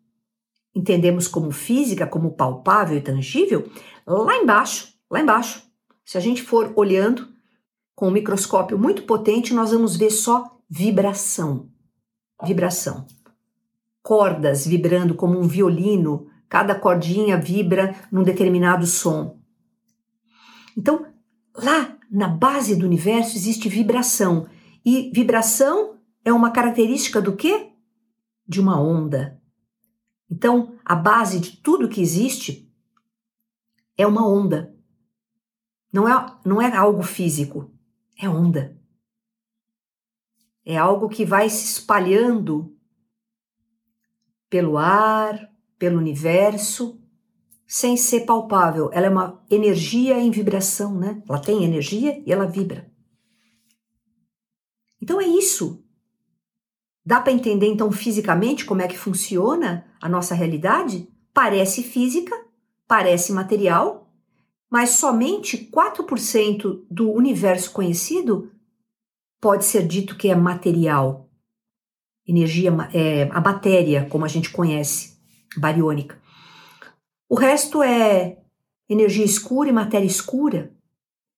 entendemos 0.74 1.28
como 1.28 1.50
física, 1.50 2.06
como 2.06 2.34
palpável 2.34 2.96
e 2.96 3.02
tangível, 3.02 3.70
lá 4.06 4.36
embaixo, 4.36 4.94
lá 5.10 5.20
embaixo, 5.20 5.62
se 6.04 6.16
a 6.16 6.20
gente 6.20 6.42
for 6.42 6.72
olhando 6.74 7.32
com 7.94 8.08
um 8.08 8.12
microscópio 8.12 8.78
muito 8.78 9.04
potente, 9.04 9.54
nós 9.54 9.70
vamos 9.70 9.96
ver 9.96 10.10
só 10.10 10.53
vibração. 10.68 11.70
Vibração. 12.44 13.06
Cordas 14.02 14.66
vibrando 14.66 15.14
como 15.14 15.38
um 15.38 15.48
violino, 15.48 16.28
cada 16.48 16.74
cordinha 16.74 17.38
vibra 17.38 17.94
num 18.10 18.22
determinado 18.22 18.86
som. 18.86 19.40
Então, 20.76 21.06
lá 21.54 21.96
na 22.10 22.28
base 22.28 22.76
do 22.76 22.86
universo 22.86 23.36
existe 23.36 23.68
vibração. 23.68 24.46
E 24.84 25.10
vibração 25.14 25.98
é 26.24 26.32
uma 26.32 26.50
característica 26.50 27.20
do 27.20 27.34
quê? 27.34 27.72
De 28.46 28.60
uma 28.60 28.80
onda. 28.80 29.40
Então, 30.30 30.76
a 30.84 30.94
base 30.94 31.40
de 31.40 31.56
tudo 31.56 31.88
que 31.88 32.00
existe 32.00 32.70
é 33.96 34.06
uma 34.06 34.26
onda. 34.26 34.74
Não 35.92 36.08
é, 36.08 36.36
não 36.44 36.60
é 36.60 36.74
algo 36.76 37.02
físico, 37.02 37.70
é 38.18 38.28
onda. 38.28 38.76
É 40.64 40.76
algo 40.76 41.08
que 41.08 41.24
vai 41.24 41.50
se 41.50 41.64
espalhando 41.64 42.74
pelo 44.48 44.78
ar, 44.78 45.50
pelo 45.78 45.98
universo, 45.98 47.00
sem 47.66 47.96
ser 47.96 48.20
palpável. 48.20 48.88
Ela 48.92 49.06
é 49.06 49.10
uma 49.10 49.44
energia 49.50 50.18
em 50.18 50.30
vibração, 50.30 50.98
né? 50.98 51.22
Ela 51.28 51.38
tem 51.38 51.64
energia 51.64 52.22
e 52.24 52.32
ela 52.32 52.46
vibra. 52.46 52.90
Então 55.02 55.20
é 55.20 55.26
isso. 55.26 55.84
Dá 57.04 57.20
para 57.20 57.32
entender 57.32 57.66
então 57.66 57.92
fisicamente 57.92 58.64
como 58.64 58.80
é 58.80 58.88
que 58.88 58.96
funciona 58.96 59.86
a 60.00 60.08
nossa 60.08 60.34
realidade? 60.34 61.06
Parece 61.34 61.82
física, 61.82 62.34
parece 62.88 63.32
material, 63.32 64.10
mas 64.70 64.90
somente 64.90 65.68
4% 65.70 66.86
do 66.90 67.10
universo 67.10 67.72
conhecido 67.72 68.50
pode 69.44 69.66
ser 69.66 69.86
dito 69.86 70.16
que 70.16 70.28
é 70.28 70.34
material. 70.34 71.30
Energia, 72.26 72.70
é, 72.94 73.24
a 73.24 73.42
matéria, 73.42 74.08
como 74.08 74.24
a 74.24 74.28
gente 74.28 74.50
conhece, 74.50 75.20
bariônica. 75.54 76.18
O 77.28 77.34
resto 77.34 77.82
é 77.82 78.42
energia 78.88 79.22
escura 79.22 79.68
e 79.68 79.72
matéria 79.72 80.06
escura, 80.06 80.74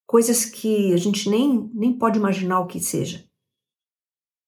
coisas 0.06 0.44
que 0.44 0.94
a 0.94 0.96
gente 0.96 1.28
nem, 1.28 1.68
nem 1.74 1.98
pode 1.98 2.16
imaginar 2.16 2.60
o 2.60 2.68
que 2.68 2.78
seja. 2.78 3.28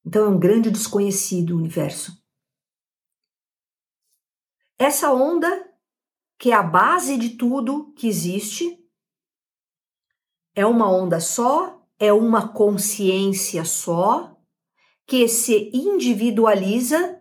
Então 0.07 0.27
é 0.27 0.29
um 0.29 0.39
grande 0.39 0.71
desconhecido 0.71 1.57
o 1.57 1.59
universo. 1.59 2.13
Essa 4.79 5.13
onda, 5.13 5.69
que 6.39 6.53
é 6.53 6.55
a 6.55 6.63
base 6.63 7.19
de 7.19 7.31
tudo 7.31 7.93
que 7.95 8.07
existe, 8.07 8.79
é 10.55 10.65
uma 10.65 10.89
onda 10.89 11.19
só, 11.19 11.78
é 11.99 12.13
uma 12.13 12.49
consciência 12.49 13.65
só, 13.65 14.37
que 15.07 15.27
se 15.27 15.71
individualiza 15.73 17.19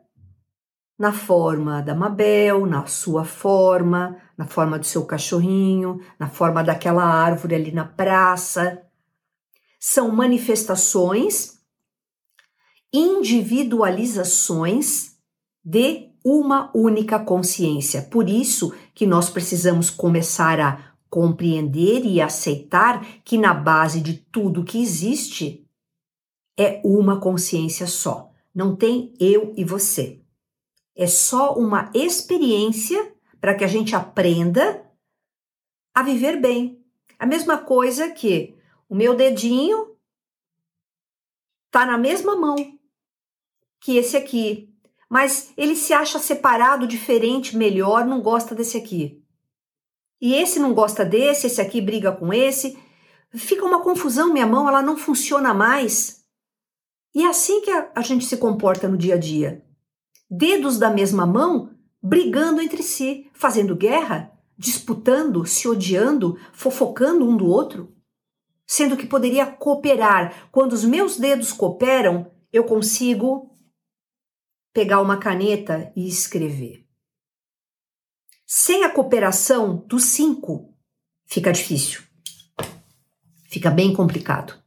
na 1.00 1.14
forma 1.14 1.82
da 1.82 1.96
Mabel, 1.96 2.66
na 2.66 2.86
sua 2.86 3.24
forma, 3.24 4.18
na 4.38 4.46
forma 4.46 4.78
do 4.80 4.86
seu 4.86 5.06
cachorrinho, 5.06 6.02
na 6.20 6.28
forma 6.28 6.62
daquela 6.64 7.04
árvore 7.04 7.56
ali 7.56 7.72
na 7.72 7.86
praça. 7.86 8.84
São 9.80 10.12
manifestações, 10.12 11.60
individualizações 12.92 15.16
de 15.64 16.10
uma 16.26 16.72
única 16.74 17.20
consciência. 17.20 18.02
Por 18.02 18.28
isso 18.28 18.74
que 18.94 19.06
nós 19.06 19.30
precisamos 19.30 19.90
começar 19.90 20.60
a 20.60 20.87
compreender 21.10 22.06
e 22.06 22.22
aceitar 22.22 23.06
que 23.24 23.38
na 23.38 23.54
base 23.54 24.02
de 24.02 24.14
tudo 24.14 24.64
que 24.64 24.82
existe 24.82 25.66
é 26.58 26.82
uma 26.84 27.20
consciência 27.20 27.88
só. 27.88 28.32
Não 28.54 28.76
tem 28.76 29.14
eu 29.20 29.54
e 29.56 29.64
você 29.64 30.22
é 30.98 31.06
só 31.06 31.54
uma 31.54 31.92
experiência 31.94 33.14
para 33.40 33.54
que 33.54 33.64
a 33.64 33.68
gente 33.68 33.96
aprenda 33.96 34.84
a 35.94 36.02
viver 36.02 36.42
bem. 36.42 36.84
A 37.20 37.26
mesma 37.26 37.60
coisa 37.60 38.10
que 38.10 38.58
o 38.90 38.96
meu 38.96 39.16
dedinho 39.16 39.96
tá 41.70 41.86
na 41.86 41.98
mesma 41.98 42.36
mão 42.36 42.56
que 43.80 43.96
esse 43.96 44.18
aqui, 44.18 44.74
mas 45.08 45.54
ele 45.56 45.76
se 45.76 45.94
acha 45.94 46.18
separado, 46.18 46.88
diferente, 46.88 47.56
melhor, 47.56 48.04
não 48.04 48.20
gosta 48.20 48.56
desse 48.56 48.76
aqui. 48.76 49.24
E 50.20 50.34
esse 50.36 50.60
não 50.60 50.74
gosta 50.74 51.06
desse, 51.06 51.48
esse 51.48 51.62
aqui 51.62 51.80
briga 51.80 52.12
com 52.12 52.34
esse. 52.34 52.78
Fica 53.36 53.66
uma 53.66 53.84
confusão, 53.84 54.34
minha 54.34 54.48
mão, 54.48 54.68
ela 54.68 54.82
não 54.82 54.98
funciona 54.98 55.54
mais. 55.54 56.24
E 57.14 57.24
é 57.24 57.28
assim 57.28 57.62
que 57.62 57.70
a, 57.70 57.92
a 57.96 58.02
gente 58.02 58.26
se 58.26 58.38
comporta 58.38 58.88
no 58.88 58.98
dia 58.98 59.16
a 59.16 59.18
dia 59.18 59.64
dedos 60.30 60.78
da 60.78 60.90
mesma 60.90 61.26
mão 61.26 61.72
brigando 62.02 62.62
entre 62.62 62.84
si, 62.84 63.30
fazendo 63.34 63.76
guerra, 63.76 64.32
disputando, 64.58 65.46
se 65.46 65.68
odiando, 65.68 66.38
fofocando 66.54 67.28
um 67.28 67.36
do 67.36 67.48
outro, 67.48 67.96
sendo 68.66 68.98
que 68.98 69.08
poderia 69.08 69.46
cooperar. 69.46 70.50
Quando 70.52 70.74
os 70.74 70.84
meus 70.84 71.18
dedos 71.18 71.52
cooperam, 71.52 72.32
eu 72.52 72.64
consigo 72.64 73.56
pegar 74.74 75.02
uma 75.02 75.18
caneta 75.18 75.92
e 75.96 76.08
escrever. 76.08 76.87
Sem 78.48 78.84
a 78.84 78.90
cooperação 78.90 79.76
dos 79.86 80.06
cinco, 80.06 80.74
fica 81.26 81.52
difícil. 81.52 82.02
Fica 83.48 83.70
bem 83.70 83.94
complicado. 83.94 84.60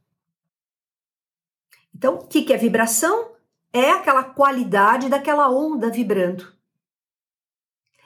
Então, 1.93 2.15
o 2.15 2.27
que 2.27 2.53
é 2.53 2.57
vibração? 2.57 3.31
é 3.73 3.91
aquela 3.91 4.23
qualidade 4.23 5.09
daquela 5.09 5.49
onda 5.49 5.89
vibrando. 5.89 6.51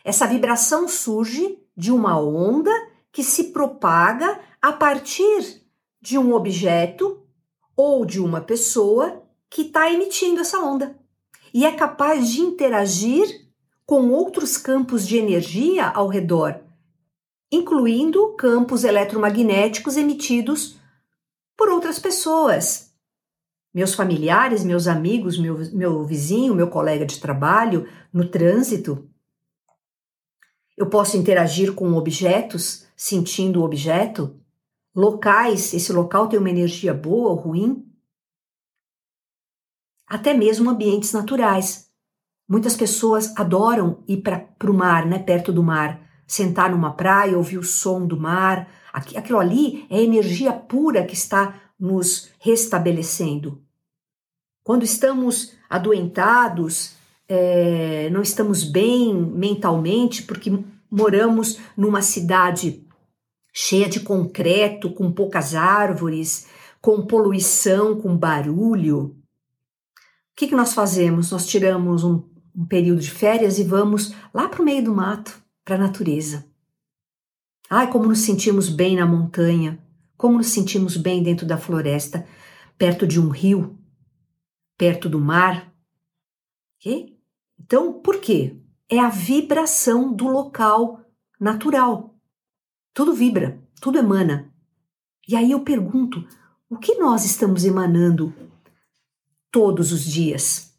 Essa 0.03 0.27
vibração 0.27 0.87
surge 0.87 1.59
de 1.75 1.91
uma 1.91 2.19
onda 2.19 2.71
que 3.11 3.23
se 3.23 3.45
propaga 3.45 4.39
a 4.61 4.71
partir 4.71 5.63
de 5.99 6.17
um 6.17 6.33
objeto 6.33 7.25
ou 7.75 8.05
de 8.05 8.19
uma 8.19 8.41
pessoa 8.41 9.23
que 9.49 9.63
está 9.63 9.91
emitindo 9.91 10.41
essa 10.41 10.59
onda 10.59 10.99
e 11.53 11.65
é 11.65 11.71
capaz 11.71 12.29
de 12.29 12.41
interagir 12.41 13.44
com 13.85 14.09
outros 14.09 14.57
campos 14.57 15.07
de 15.07 15.17
energia 15.17 15.87
ao 15.87 16.07
redor, 16.07 16.59
incluindo 17.51 18.33
campos 18.35 18.83
eletromagnéticos 18.83 19.95
emitidos 19.95 20.79
por 21.55 21.69
outras 21.69 21.99
pessoas, 21.99 22.93
meus 23.73 23.93
familiares, 23.93 24.63
meus 24.63 24.87
amigos, 24.87 25.37
meu, 25.37 25.57
meu 25.73 26.03
vizinho, 26.05 26.55
meu 26.55 26.69
colega 26.69 27.05
de 27.05 27.19
trabalho, 27.19 27.87
no 28.11 28.27
trânsito. 28.29 29.09
Eu 30.77 30.89
posso 30.89 31.17
interagir 31.17 31.73
com 31.73 31.93
objetos, 31.93 32.87
sentindo 32.95 33.61
o 33.61 33.65
objeto, 33.65 34.39
locais, 34.95 35.73
esse 35.73 35.91
local 35.91 36.29
tem 36.29 36.39
uma 36.39 36.49
energia 36.49 36.93
boa 36.93 37.31
ou 37.31 37.35
ruim. 37.35 37.85
até 40.07 40.33
mesmo 40.33 40.69
ambientes 40.69 41.11
naturais. 41.11 41.84
Muitas 42.47 42.75
pessoas 42.75 43.33
adoram 43.35 44.03
ir 44.07 44.17
para 44.17 44.47
o 44.69 44.73
mar, 44.73 45.05
né, 45.05 45.17
perto 45.19 45.51
do 45.51 45.63
mar, 45.63 45.99
sentar 46.27 46.69
numa 46.69 46.93
praia, 46.93 47.37
ouvir 47.37 47.57
o 47.57 47.63
som 47.63 48.05
do 48.05 48.19
mar. 48.19 48.67
Aquilo 48.93 49.39
ali 49.39 49.85
é 49.89 50.01
energia 50.01 50.53
pura 50.53 51.03
que 51.03 51.15
está 51.15 51.59
nos 51.79 52.29
restabelecendo. 52.39 53.61
Quando 54.63 54.83
estamos 54.83 55.53
adoentados, 55.69 56.95
é, 57.27 58.09
não 58.11 58.21
estamos 58.21 58.63
bem 58.63 59.13
mentalmente, 59.13 60.23
porque 60.23 60.51
moramos 60.89 61.59
numa 61.75 62.01
cidade 62.01 62.85
cheia 63.53 63.89
de 63.89 63.99
concreto, 64.01 64.91
com 64.93 65.11
poucas 65.11 65.55
árvores, 65.55 66.47
com 66.81 67.05
poluição, 67.05 67.99
com 67.99 68.15
barulho. 68.15 69.15
O 69.15 69.15
que, 70.35 70.47
que 70.47 70.55
nós 70.55 70.73
fazemos? 70.73 71.31
Nós 71.31 71.45
tiramos 71.47 72.03
um, 72.03 72.21
um 72.55 72.65
período 72.65 73.01
de 73.01 73.11
férias 73.11 73.59
e 73.59 73.63
vamos 73.63 74.13
lá 74.33 74.47
para 74.47 74.61
o 74.61 74.65
meio 74.65 74.83
do 74.83 74.93
mato, 74.93 75.43
para 75.63 75.75
a 75.75 75.79
natureza. 75.79 76.45
Ai, 77.69 77.91
como 77.91 78.07
nos 78.07 78.19
sentimos 78.19 78.69
bem 78.69 78.95
na 78.95 79.05
montanha, 79.05 79.83
como 80.15 80.37
nos 80.37 80.47
sentimos 80.47 80.95
bem 80.95 81.21
dentro 81.21 81.45
da 81.45 81.57
floresta, 81.57 82.25
perto 82.77 83.05
de 83.05 83.19
um 83.19 83.29
rio, 83.29 83.77
perto 84.77 85.09
do 85.09 85.19
mar. 85.19 85.73
Então, 87.59 87.93
por 87.93 88.21
quê? 88.21 88.55
É 88.87 88.99
a 88.99 89.09
vibração 89.09 90.13
do 90.13 90.27
local 90.27 91.01
natural. 91.39 92.15
Tudo 92.93 93.13
vibra, 93.13 93.61
tudo 93.81 93.97
emana. 93.97 94.53
E 95.27 95.35
aí 95.35 95.51
eu 95.51 95.61
pergunto: 95.61 96.25
o 96.69 96.77
que 96.77 96.95
nós 96.95 97.25
estamos 97.25 97.65
emanando 97.65 98.33
todos 99.51 99.91
os 99.91 100.05
dias? 100.05 100.74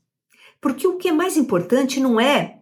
Porque 0.67 0.85
o 0.85 0.99
que 0.99 1.11
é 1.11 1.13
mais 1.13 1.37
importante 1.37 2.01
não 2.01 2.19
é 2.19 2.61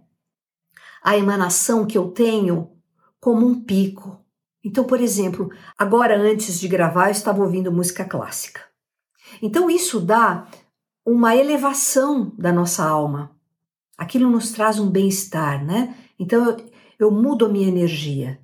a 1.03 1.17
emanação 1.17 1.87
que 1.87 1.97
eu 1.97 2.11
tenho 2.11 2.71
como 3.19 3.47
um 3.47 3.65
pico. 3.65 4.23
Então, 4.63 4.85
por 4.85 5.01
exemplo, 5.01 5.51
agora 5.79 6.15
antes 6.15 6.61
de 6.61 6.69
gravar 6.69 7.07
eu 7.07 7.13
estava 7.13 7.43
ouvindo 7.43 7.73
música 7.73 8.05
clássica. 8.05 8.61
Então 9.41 9.71
isso 9.71 10.03
dá 10.03 10.47
uma 11.03 11.35
elevação 11.35 12.31
da 12.37 12.53
nossa 12.53 12.85
alma. 12.85 13.35
Aquilo 13.97 14.29
nos 14.29 14.53
traz 14.53 14.79
um 14.79 14.91
bem-estar, 14.91 15.65
né? 15.65 15.97
Então 16.19 16.45
eu, 16.45 16.71
eu 16.99 17.11
mudo 17.11 17.47
a 17.47 17.49
minha 17.49 17.69
energia. 17.69 18.39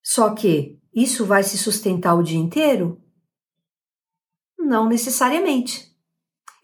Só 0.00 0.32
que 0.32 0.78
isso 0.94 1.26
vai 1.26 1.42
se 1.42 1.58
sustentar 1.58 2.14
o 2.14 2.22
dia 2.22 2.38
inteiro? 2.38 3.02
Não 4.56 4.88
necessariamente. 4.88 5.85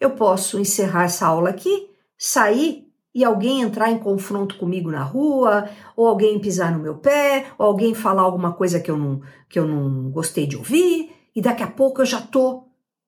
Eu 0.03 0.09
posso 0.09 0.59
encerrar 0.59 1.05
essa 1.05 1.25
aula 1.25 1.51
aqui, 1.51 1.89
sair 2.17 2.91
e 3.15 3.23
alguém 3.23 3.61
entrar 3.61 3.89
em 3.89 3.97
confronto 3.97 4.57
comigo 4.57 4.91
na 4.91 5.01
rua, 5.01 5.69
ou 5.95 6.05
alguém 6.05 6.37
pisar 6.41 6.73
no 6.73 6.83
meu 6.83 6.97
pé, 6.97 7.45
ou 7.57 7.67
alguém 7.67 7.95
falar 7.95 8.23
alguma 8.23 8.51
coisa 8.51 8.81
que 8.81 8.91
eu 8.91 8.97
não, 8.97 9.21
que 9.47 9.57
eu 9.57 9.65
não 9.65 10.11
gostei 10.11 10.45
de 10.45 10.57
ouvir, 10.57 11.09
e 11.33 11.41
daqui 11.41 11.63
a 11.63 11.71
pouco 11.71 12.01
eu 12.01 12.05
já 12.05 12.19
tô 12.19 12.65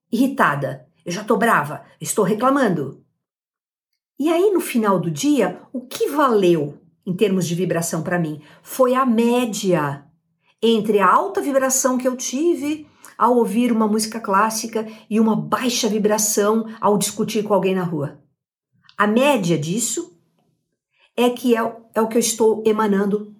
irritada, 0.10 0.88
eu 1.05 1.12
já 1.12 1.21
tô 1.21 1.36
brava, 1.36 1.84
estou 1.99 2.23
reclamando. 2.23 3.03
E 4.17 4.31
aí 4.31 4.49
no 4.51 4.62
final 4.62 4.97
do 4.97 5.12
dia, 5.12 5.60
o 5.73 5.81
que 5.81 6.08
valeu 6.08 6.79
em 7.05 7.13
termos 7.13 7.45
de 7.45 7.55
vibração 7.55 8.03
para 8.03 8.17
mim 8.17 8.41
foi 8.63 8.95
a 8.95 9.05
média 9.05 10.05
entre 10.62 10.99
a 10.99 11.12
alta 11.12 11.41
vibração 11.41 11.97
que 11.97 12.08
eu 12.08 12.15
tive 12.15 12.88
ao 13.17 13.36
ouvir 13.38 13.71
uma 13.71 13.88
música 13.88 14.19
clássica 14.19 14.88
e 15.10 15.19
uma 15.19 15.36
baixa 15.36 15.88
vibração 15.88 16.65
ao 16.80 16.97
discutir 16.97 17.43
com 17.43 17.54
alguém 17.54 17.75
na 17.75 17.84
rua. 17.84 18.19
A 18.97 19.08
média 19.08 19.58
disso 19.58 20.17
é 21.15 21.30
que 21.30 21.56
é, 21.56 21.60
é 21.93 22.01
o 22.01 22.08
que 22.08 22.17
eu 22.17 22.19
estou 22.19 22.63
emanando 22.65 23.34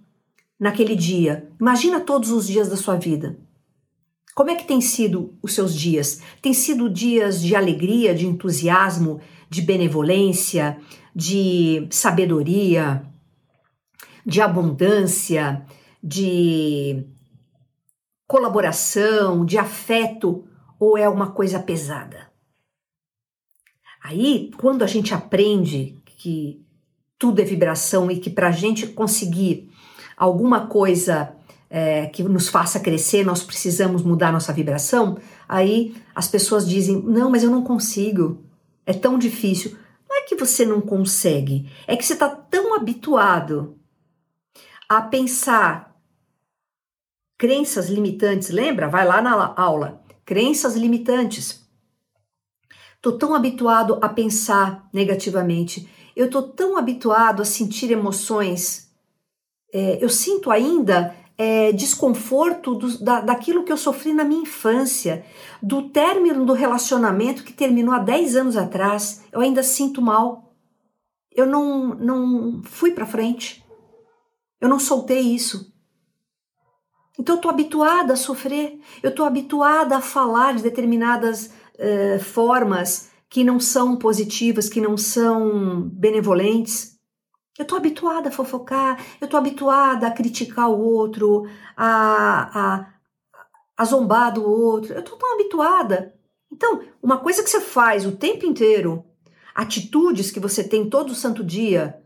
naquele 0.60 0.96
dia. 0.96 1.50
Imagina 1.60 2.00
todos 2.00 2.32
os 2.32 2.48
dias 2.48 2.70
da 2.70 2.78
sua 2.78 2.96
vida. 2.96 3.38
Como 4.34 4.50
é 4.50 4.56
que 4.56 4.68
tem 4.68 4.82
sido 4.82 5.34
os 5.42 5.54
seus 5.54 5.74
dias? 5.74 6.22
Tem 6.42 6.54
sido 6.54 6.90
dias 6.90 7.42
de 7.42 7.56
alegria, 7.56 8.14
de 8.14 8.28
entusiasmo, 8.28 9.22
de 9.50 9.62
benevolência, 9.62 10.78
de 11.16 11.88
sabedoria, 11.90 13.02
de 14.26 14.42
abundância, 14.42 15.66
de 16.04 17.06
colaboração, 18.28 19.46
de 19.46 19.58
afeto, 19.58 20.46
ou 20.80 20.98
é 20.98 21.08
uma 21.08 21.32
coisa 21.32 21.60
pesada? 21.60 22.32
Aí, 24.04 24.52
quando 24.58 24.84
a 24.84 24.88
gente 24.88 25.14
aprende 25.14 26.02
que 26.06 26.64
tudo 27.18 27.42
é 27.42 27.46
vibração 27.46 28.12
e 28.12 28.20
que 28.20 28.30
para 28.30 28.50
a 28.50 28.52
gente 28.52 28.88
conseguir 28.88 29.72
alguma 30.16 30.68
coisa 30.68 31.36
é, 31.70 32.06
que 32.08 32.24
nos 32.24 32.48
faça 32.48 32.80
crescer, 32.80 33.26
nós 33.26 33.44
precisamos 33.44 34.04
mudar 34.04 34.32
nossa 34.32 34.54
vibração, 34.54 35.18
aí 35.48 35.96
as 36.14 36.28
pessoas 36.28 36.68
dizem: 36.68 37.02
não, 37.02 37.30
mas 37.30 37.44
eu 37.44 37.50
não 37.50 37.64
consigo, 37.64 38.44
é 38.86 38.94
tão 38.94 39.18
difícil. 39.18 39.76
Não 40.08 40.18
é 40.18 40.22
que 40.22 40.36
você 40.36 40.66
não 40.66 40.80
consegue, 40.80 41.70
é 41.88 41.96
que 41.96 42.06
você 42.06 42.14
está 42.14 42.30
tão 42.30 42.76
habituado 42.76 43.76
a 44.88 45.02
pensar 45.02 45.95
crenças 47.38 47.90
limitantes. 47.90 48.50
Lembra? 48.50 48.88
Vai 48.88 49.06
lá 49.06 49.22
na 49.22 49.54
aula. 49.56 50.02
Crenças 50.26 50.76
limitantes. 50.76 51.66
Estou 52.96 53.18
tão 53.18 53.36
habituado 53.36 54.00
a 54.02 54.10
pensar 54.10 54.90
negativamente. 54.92 55.88
Eu 56.16 56.26
estou 56.26 56.44
tão 56.44 56.78
habituado 56.78 57.42
a 57.42 57.46
sentir 57.46 57.92
emoções. 57.92 58.90
É, 59.72 60.04
eu 60.04 60.10
sinto 60.10 60.50
ainda 60.50 61.16
é, 61.38 61.72
desconforto 61.72 62.74
do, 62.76 62.98
da, 63.04 63.22
daquilo 63.22 63.64
que 63.64 63.72
eu 63.72 63.78
sofri 63.78 64.14
na 64.14 64.24
minha 64.24 64.42
infância, 64.42 65.26
do 65.62 65.90
término 65.90 66.46
do 66.46 66.54
relacionamento 66.54 67.44
que 67.44 67.54
terminou 67.54 67.94
há 67.94 68.00
10 68.00 68.36
anos 68.38 68.58
atrás. 68.58 69.24
Eu 69.32 69.42
ainda 69.42 69.62
sinto 69.62 70.02
mal. 70.02 70.56
Eu 71.32 71.46
não, 71.46 71.94
não 71.96 72.64
fui 72.64 72.92
para 72.92 73.06
frente. 73.06 73.64
Eu 74.60 74.70
não 74.70 74.80
soltei 74.80 75.20
isso. 75.20 75.75
Então 77.18 77.36
eu 77.36 77.38
estou 77.38 77.52
habituada 77.52 78.14
a 78.14 78.18
sofrer, 78.18 78.80
eu 79.02 79.10
estou 79.10 79.26
habituada 79.26 79.98
a 79.98 80.02
falar 80.02 80.54
de 80.54 80.64
determinadas 80.64 81.54
uh, 81.76 82.20
formas 82.20 83.10
que 83.30 83.44
não 83.44 83.60
são 83.60 83.98
positivas, 83.98 84.70
que 84.70 84.82
não 84.82 84.98
são 84.98 85.82
benevolentes. 85.90 86.96
Eu 87.58 87.64
estou 87.64 87.78
habituada 87.78 88.30
a 88.30 88.32
fofocar, 88.32 89.00
eu 89.20 89.26
estou 89.26 89.38
habituada 89.38 90.08
a 90.08 90.12
criticar 90.12 90.70
o 90.70 90.80
outro, 90.80 91.48
a, 91.76 92.60
a, 92.60 92.94
a 93.78 93.86
zombar 93.86 94.34
do 94.34 94.44
outro. 94.44 94.94
Eu 94.94 95.00
estou 95.00 95.18
tão 95.18 95.34
habituada. 95.34 96.14
Então, 96.52 96.82
uma 97.02 97.18
coisa 97.18 97.44
que 97.44 97.50
você 97.50 97.62
faz 97.62 98.06
o 98.06 98.14
tempo 98.14 98.46
inteiro, 98.46 99.06
atitudes 99.54 100.32
que 100.32 100.40
você 100.40 100.64
tem 100.64 100.90
todo 100.90 101.16
santo 101.16 101.44
dia, 101.44 102.02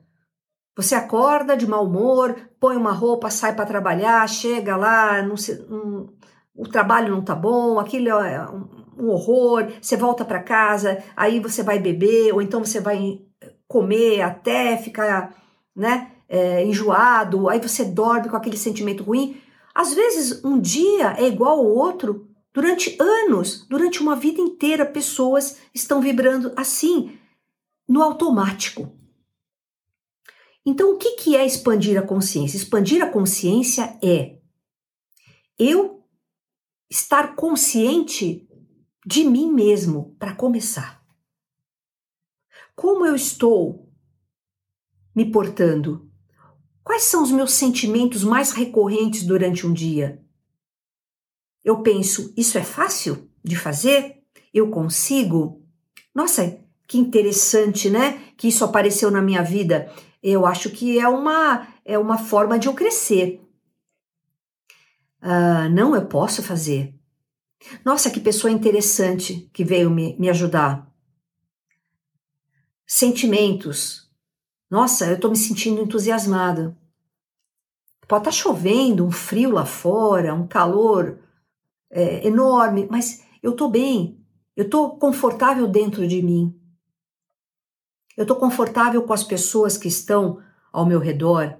você 0.76 0.96
acorda 0.96 1.58
de 1.58 1.68
mau 1.68 1.86
humor, 1.86 2.36
põe 2.60 2.78
uma 2.78 2.92
roupa, 2.92 3.30
sai 3.30 3.56
para 3.56 3.66
trabalhar, 3.66 4.28
chega 4.28 4.76
lá, 4.78 5.22
não 5.22 5.36
se, 5.36 5.54
o 6.60 6.68
trabalho 6.68 7.16
não 7.16 7.22
tá 7.22 7.34
bom, 7.34 7.80
aquilo 7.80 8.10
é 8.10 8.50
um, 8.50 9.06
um 9.06 9.10
horror, 9.10 9.68
você 9.82 9.96
volta 9.96 10.26
para 10.26 10.44
casa, 10.44 11.02
aí 11.16 11.40
você 11.40 11.64
vai 11.64 11.80
beber, 11.80 12.34
ou 12.34 12.42
então 12.42 12.64
você 12.64 12.82
vai 12.82 13.22
comer 13.68 14.22
até 14.22 14.76
ficar 14.76 15.34
né, 15.76 16.12
é, 16.28 16.66
enjoado, 16.66 17.48
aí 17.48 17.60
você 17.60 17.86
dorme 17.86 18.28
com 18.28 18.36
aquele 18.36 18.58
sentimento 18.58 19.04
ruim. 19.04 19.40
Às 19.74 19.94
vezes, 19.94 20.44
um 20.44 20.60
dia 20.60 21.14
é 21.18 21.26
igual 21.26 21.60
ao 21.60 21.66
outro. 21.66 22.28
Durante 22.54 22.98
anos, 23.00 23.66
durante 23.70 24.02
uma 24.02 24.16
vida 24.16 24.42
inteira, 24.42 24.86
pessoas 24.86 25.58
estão 25.74 26.02
vibrando 26.02 26.52
assim, 26.58 27.18
no 27.88 28.04
automático. 28.04 28.92
Então, 30.66 30.94
o 30.94 30.98
que, 30.98 31.12
que 31.16 31.36
é 31.36 31.46
expandir 31.46 31.98
a 31.98 32.02
consciência? 32.02 32.58
Expandir 32.58 33.02
a 33.04 33.10
consciência 33.10 33.98
é 34.04 34.40
eu 35.58 36.04
estar 36.90 37.36
consciente 37.36 38.48
de 39.06 39.24
mim 39.24 39.52
mesmo, 39.52 40.16
para 40.20 40.36
começar. 40.36 41.04
Como 42.76 43.06
eu 43.06 43.16
estou 43.16 43.92
me 45.16 45.32
portando? 45.32 46.10
Quais 46.84 47.04
são 47.04 47.24
os 47.24 47.32
meus 47.32 47.54
sentimentos 47.54 48.24
mais 48.24 48.52
recorrentes 48.52 49.24
durante 49.24 49.66
um 49.66 49.74
dia? 49.74 50.24
Eu 51.64 51.82
penso, 51.82 52.34
isso 52.38 52.58
é 52.58 52.64
fácil 52.64 53.30
de 53.44 53.56
fazer? 53.56 54.24
Eu 54.54 54.70
consigo? 54.70 55.66
Nossa, 56.14 56.60
que 56.88 56.98
interessante, 56.98 57.90
né? 57.90 58.32
Que 58.38 58.48
isso 58.48 58.64
apareceu 58.64 59.12
na 59.12 59.22
minha 59.22 59.44
vida. 59.44 59.92
Eu 60.22 60.46
acho 60.46 60.70
que 60.70 61.00
é 61.00 61.08
uma 61.08 61.68
é 61.86 61.98
uma 61.98 62.18
forma 62.18 62.60
de 62.60 62.68
eu 62.68 62.74
crescer. 62.74 63.42
Uh, 65.22 65.70
não, 65.72 65.96
eu 65.96 66.06
posso 66.06 66.42
fazer. 66.44 66.94
Nossa, 67.84 68.10
que 68.10 68.20
pessoa 68.20 68.52
interessante 68.52 69.50
que 69.54 69.64
veio 69.64 69.90
me, 69.90 70.16
me 70.18 70.30
ajudar. 70.30 70.88
sentimentos. 72.86 74.10
Nossa, 74.70 75.08
eu 75.08 75.16
estou 75.16 75.30
me 75.30 75.38
sentindo 75.38 75.82
entusiasmada. 75.82 76.78
Pode 78.08 78.22
estar 78.22 78.32
tá 78.32 78.32
chovendo, 78.32 79.06
um 79.06 79.12
frio 79.12 79.52
lá 79.52 79.66
fora, 79.66 80.34
um 80.34 80.48
calor 80.48 81.20
é, 81.92 82.28
enorme, 82.28 82.88
mas 82.90 83.24
eu 83.42 83.52
estou 83.52 83.70
bem, 83.70 84.20
eu 84.56 84.66
estou 84.66 84.98
confortável 84.98 85.68
dentro 85.68 86.08
de 86.08 86.22
mim. 86.22 86.59
Eu 88.20 88.24
estou 88.24 88.36
confortável 88.36 89.02
com 89.04 89.14
as 89.14 89.24
pessoas 89.24 89.78
que 89.78 89.88
estão 89.88 90.44
ao 90.74 90.86
meu 90.86 91.00
redor, 91.00 91.58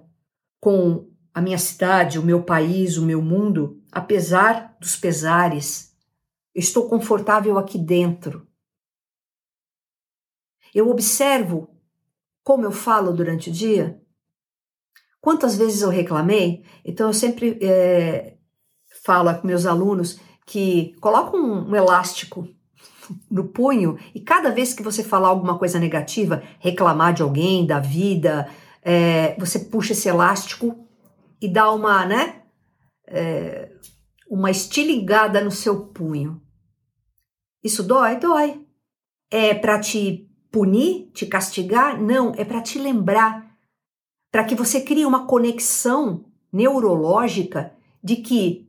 com 0.60 1.10
a 1.34 1.40
minha 1.40 1.58
cidade, 1.58 2.20
o 2.20 2.22
meu 2.22 2.44
país, 2.44 2.98
o 2.98 3.06
meu 3.06 3.22
mundo, 3.22 3.82
apesar 3.90 4.76
dos 4.78 4.98
pesares. 4.98 5.96
estou 6.54 6.90
confortável 6.90 7.58
aqui 7.58 7.78
dentro. 7.78 8.46
Eu 10.76 10.90
observo 10.90 11.74
como 12.44 12.66
eu 12.66 12.74
falo 12.74 13.14
durante 13.14 13.50
o 13.50 13.54
dia. 13.54 13.98
Quantas 15.22 15.56
vezes 15.56 15.82
eu 15.82 15.90
reclamei? 15.90 16.66
Então 16.84 17.08
eu 17.08 17.14
sempre 17.14 17.58
é, 17.62 18.38
falo 19.02 19.34
com 19.40 19.48
meus 19.48 19.66
alunos 19.66 20.20
que 20.46 20.94
coloca 21.00 21.38
um, 21.38 21.70
um 21.70 21.76
elástico 21.78 22.54
no 23.30 23.46
punho 23.46 23.98
e 24.14 24.20
cada 24.20 24.52
vez 24.52 24.74
que 24.74 24.84
você 24.84 25.04
falar 25.04 25.30
alguma 25.30 25.58
coisa 25.58 25.80
negativa, 25.80 26.44
reclamar 26.60 27.14
de 27.14 27.22
alguém, 27.22 27.66
da 27.66 27.80
vida, 27.80 28.50
é, 28.84 29.36
você 29.40 29.60
puxa 29.60 29.94
esse 29.94 30.08
elástico 30.08 30.88
e 31.42 31.48
dá 31.48 31.72
uma, 31.72 32.06
né, 32.06 32.42
é, 33.08 33.72
uma 34.30 34.52
estilingada 34.52 35.42
no 35.42 35.52
seu 35.52 35.88
punho. 35.88 36.42
Isso 37.64 37.84
dói? 37.84 38.18
Dói. 38.18 38.66
É 39.30 39.54
para 39.54 39.80
te 39.80 40.30
punir, 40.52 41.12
te 41.14 41.26
castigar? 41.26 42.02
Não, 42.02 42.34
é 42.36 42.46
para 42.46 42.62
te 42.62 42.80
lembrar, 42.80 43.50
para 44.32 44.44
que 44.44 44.56
você 44.56 44.82
crie 44.82 45.06
uma 45.06 45.26
conexão 45.26 46.26
neurológica 46.52 47.74
de 48.04 48.18
que 48.18 48.69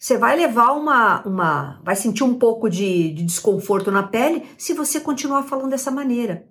você 0.00 0.16
vai 0.16 0.34
levar 0.34 0.72
uma, 0.72 1.22
uma 1.26 1.78
vai 1.84 1.94
sentir 1.94 2.24
um 2.24 2.38
pouco 2.38 2.70
de, 2.70 3.12
de 3.12 3.22
desconforto 3.22 3.90
na 3.90 4.02
pele 4.02 4.48
se 4.56 4.72
você 4.72 4.98
continuar 4.98 5.42
falando 5.42 5.68
dessa 5.68 5.90
maneira. 5.90 6.46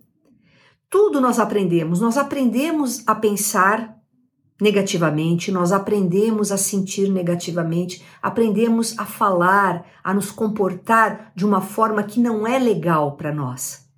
Tudo 0.87 1.19
nós 1.19 1.39
aprendemos, 1.39 1.99
nós 1.99 2.15
aprendemos 2.15 3.03
a 3.07 3.15
pensar 3.15 3.97
negativamente, 4.61 5.51
nós 5.51 5.71
aprendemos 5.71 6.51
a 6.51 6.57
sentir 6.57 7.09
negativamente, 7.09 8.05
aprendemos 8.21 8.97
a 8.99 9.05
falar, 9.05 9.83
a 10.03 10.13
nos 10.13 10.29
comportar 10.29 11.31
de 11.35 11.43
uma 11.43 11.59
forma 11.59 12.03
que 12.03 12.19
não 12.19 12.45
é 12.45 12.59
legal 12.59 13.15
para 13.15 13.33
nós. 13.33 13.89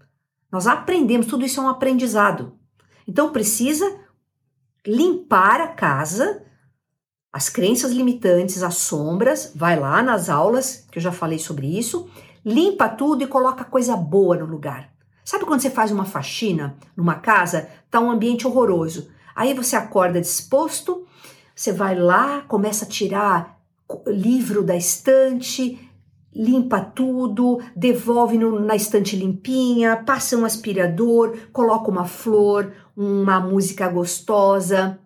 Nós 0.49 0.65
aprendemos, 0.65 1.27
tudo 1.27 1.45
isso 1.45 1.59
é 1.59 1.63
um 1.63 1.69
aprendizado. 1.69 2.53
Então 3.05 3.33
precisa 3.33 3.99
limpar 4.87 5.59
a 5.59 5.67
casa 5.67 6.41
as 7.31 7.47
crenças 7.47 7.91
limitantes, 7.91 8.61
as 8.61 8.75
sombras, 8.75 9.51
vai 9.55 9.79
lá 9.79 10.03
nas 10.03 10.29
aulas, 10.29 10.85
que 10.91 10.99
eu 10.99 11.03
já 11.03 11.11
falei 11.11 11.39
sobre 11.39 11.77
isso, 11.77 12.09
limpa 12.45 12.89
tudo 12.89 13.23
e 13.23 13.27
coloca 13.27 13.63
coisa 13.63 13.95
boa 13.95 14.35
no 14.35 14.45
lugar. 14.45 14.91
Sabe 15.23 15.45
quando 15.45 15.61
você 15.61 15.69
faz 15.69 15.91
uma 15.91 16.03
faxina 16.03 16.75
numa 16.95 17.15
casa, 17.15 17.69
tá 17.89 17.99
um 17.99 18.11
ambiente 18.11 18.45
horroroso. 18.45 19.09
Aí 19.33 19.53
você 19.53 19.75
acorda 19.75 20.19
disposto, 20.19 21.05
você 21.55 21.71
vai 21.71 21.95
lá, 21.95 22.41
começa 22.41 22.83
a 22.83 22.87
tirar 22.87 23.61
livro 24.07 24.63
da 24.63 24.75
estante, 24.75 25.89
limpa 26.33 26.81
tudo, 26.81 27.61
devolve 27.75 28.37
no, 28.37 28.59
na 28.59 28.75
estante 28.75 29.15
limpinha, 29.15 30.03
passa 30.05 30.37
um 30.37 30.45
aspirador, 30.45 31.37
coloca 31.53 31.89
uma 31.89 32.05
flor, 32.05 32.73
uma 32.95 33.39
música 33.39 33.87
gostosa, 33.87 34.99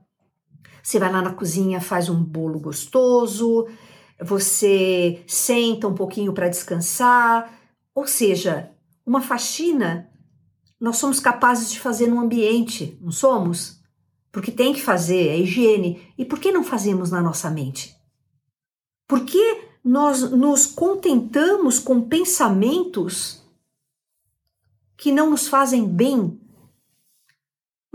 você 0.86 1.00
vai 1.00 1.12
lá 1.12 1.20
na 1.20 1.34
cozinha, 1.34 1.82
faz 1.82 2.10
um 2.10 2.24
bolo 2.24 2.60
gostoso, 2.60 3.68
você 4.22 5.24
senta 5.26 5.88
um 5.88 5.96
pouquinho 5.96 6.32
para 6.32 6.48
descansar, 6.48 7.52
ou 7.96 8.06
seja, 8.06 8.72
uma 9.04 9.20
faxina 9.20 10.08
nós 10.80 10.98
somos 10.98 11.20
capazes 11.20 11.72
de 11.72 11.80
fazer 11.80 12.06
no 12.06 12.20
ambiente, 12.20 13.00
não 13.02 13.12
somos? 13.12 13.80
Porque 14.32 14.52
tem 14.52 14.74
que 14.74 14.82
fazer, 14.82 15.30
é 15.30 15.40
higiene. 15.40 16.14
E 16.16 16.24
por 16.24 16.40
que 16.40 16.52
não 16.52 16.64
fazemos 16.64 17.10
na 17.10 17.20
nossa 17.20 17.50
mente? 17.50 17.96
Por 19.08 19.26
que 19.26 19.64
nós 19.84 20.30
nos 20.30 20.68
contentamos 20.68 21.80
com 21.80 22.08
pensamentos 22.08 23.44
que 24.96 25.12
não 25.12 25.32
nos 25.32 25.48
fazem 25.48 25.88
bem 25.88 26.40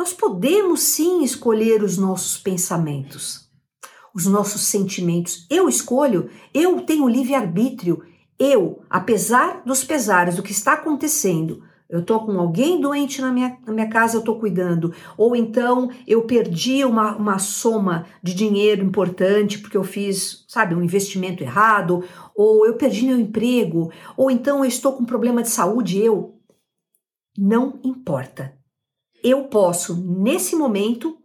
nós 0.01 0.15
podemos 0.15 0.81
sim 0.81 1.23
escolher 1.23 1.83
os 1.83 1.99
nossos 1.99 2.39
pensamentos, 2.39 3.51
os 4.15 4.25
nossos 4.25 4.63
sentimentos. 4.63 5.47
Eu 5.51 5.69
escolho, 5.69 6.31
eu 6.55 6.81
tenho 6.87 7.07
livre-arbítrio. 7.07 8.03
Eu, 8.39 8.83
apesar 8.89 9.63
dos 9.63 9.85
pesares 9.85 10.37
do 10.37 10.43
que 10.43 10.53
está 10.53 10.73
acontecendo, 10.73 11.63
eu 11.87 12.03
tô 12.03 12.19
com 12.21 12.41
alguém 12.41 12.81
doente 12.81 13.21
na 13.21 13.31
minha, 13.31 13.59
na 13.67 13.75
minha 13.75 13.91
casa, 13.91 14.17
eu 14.17 14.23
tô 14.23 14.37
cuidando. 14.37 14.95
Ou 15.19 15.37
então 15.37 15.91
eu 16.07 16.23
perdi 16.23 16.83
uma, 16.83 17.15
uma 17.15 17.39
soma 17.39 18.07
de 18.23 18.33
dinheiro 18.33 18.83
importante 18.83 19.59
porque 19.59 19.77
eu 19.77 19.85
fiz, 19.85 20.47
sabe, 20.49 20.75
um 20.75 20.83
investimento 20.83 21.43
errado. 21.43 22.03
Ou 22.35 22.65
eu 22.65 22.75
perdi 22.79 23.05
meu 23.05 23.21
emprego. 23.21 23.93
Ou 24.17 24.31
então 24.31 24.61
eu 24.61 24.65
estou 24.65 24.95
com 24.95 25.05
problema 25.05 25.43
de 25.43 25.51
saúde. 25.51 26.03
Eu. 26.03 26.41
Não 27.37 27.79
importa 27.85 28.59
eu 29.23 29.45
posso, 29.45 29.97
nesse 29.97 30.57
momento, 30.57 31.19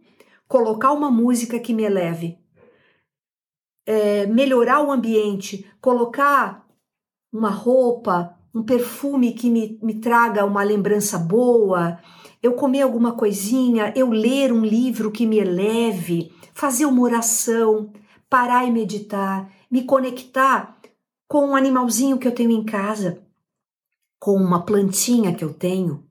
colocar 0.48 0.92
uma 0.92 1.10
música 1.10 1.58
que 1.58 1.72
me 1.72 1.84
eleve, 1.84 2.38
é, 3.86 4.26
melhorar 4.26 4.82
o 4.82 4.90
ambiente, 4.90 5.66
colocar 5.80 6.66
uma 7.32 7.50
roupa, 7.50 8.36
um 8.54 8.62
perfume 8.62 9.32
que 9.32 9.50
me, 9.50 9.78
me 9.82 9.94
traga 10.00 10.44
uma 10.44 10.62
lembrança 10.62 11.18
boa, 11.18 11.98
eu 12.42 12.54
comer 12.54 12.82
alguma 12.82 13.12
coisinha, 13.12 13.92
eu 13.96 14.10
ler 14.10 14.52
um 14.52 14.64
livro 14.64 15.10
que 15.10 15.26
me 15.26 15.38
eleve, 15.38 16.32
fazer 16.54 16.86
uma 16.86 17.02
oração, 17.02 17.92
parar 18.28 18.64
e 18.66 18.70
meditar, 18.70 19.50
me 19.70 19.82
conectar 19.82 20.78
com 21.28 21.48
um 21.48 21.56
animalzinho 21.56 22.18
que 22.18 22.26
eu 22.26 22.34
tenho 22.34 22.50
em 22.50 22.64
casa, 22.64 23.22
com 24.18 24.36
uma 24.36 24.64
plantinha 24.64 25.34
que 25.34 25.44
eu 25.44 25.52
tenho, 25.52 26.05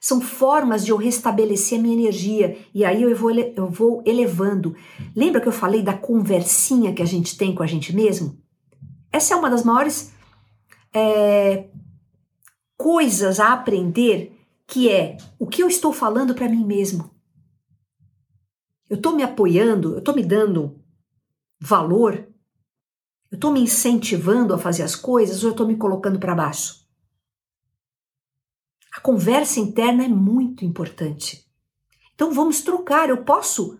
são 0.00 0.18
formas 0.18 0.82
de 0.82 0.92
eu 0.92 0.96
restabelecer 0.96 1.78
a 1.78 1.82
minha 1.82 1.94
energia 1.94 2.56
e 2.72 2.86
aí 2.86 3.02
eu 3.02 3.14
vou, 3.14 3.30
eu 3.30 3.68
vou 3.68 4.02
elevando. 4.06 4.74
Lembra 5.14 5.42
que 5.42 5.46
eu 5.46 5.52
falei 5.52 5.82
da 5.82 5.92
conversinha 5.92 6.94
que 6.94 7.02
a 7.02 7.06
gente 7.06 7.36
tem 7.36 7.54
com 7.54 7.62
a 7.62 7.66
gente 7.66 7.94
mesmo? 7.94 8.40
Essa 9.12 9.34
é 9.34 9.36
uma 9.36 9.50
das 9.50 9.62
maiores 9.62 10.10
é, 10.94 11.68
coisas 12.78 13.38
a 13.38 13.52
aprender, 13.52 14.34
que 14.66 14.88
é 14.88 15.18
o 15.38 15.46
que 15.46 15.62
eu 15.62 15.68
estou 15.68 15.92
falando 15.92 16.34
para 16.34 16.48
mim 16.48 16.64
mesmo. 16.64 17.10
Eu 18.88 18.96
estou 18.96 19.14
me 19.14 19.22
apoiando, 19.22 19.92
eu 19.92 19.98
estou 19.98 20.14
me 20.14 20.24
dando 20.24 20.80
valor, 21.60 22.26
eu 23.30 23.36
estou 23.36 23.52
me 23.52 23.60
incentivando 23.60 24.54
a 24.54 24.58
fazer 24.58 24.82
as 24.82 24.96
coisas 24.96 25.44
ou 25.44 25.50
eu 25.50 25.52
estou 25.52 25.66
me 25.66 25.76
colocando 25.76 26.18
para 26.18 26.34
baixo? 26.34 26.79
A 28.94 29.00
conversa 29.00 29.60
interna 29.60 30.04
é 30.04 30.08
muito 30.08 30.64
importante. 30.64 31.46
Então 32.14 32.32
vamos 32.32 32.60
trocar. 32.60 33.08
Eu 33.08 33.24
posso, 33.24 33.78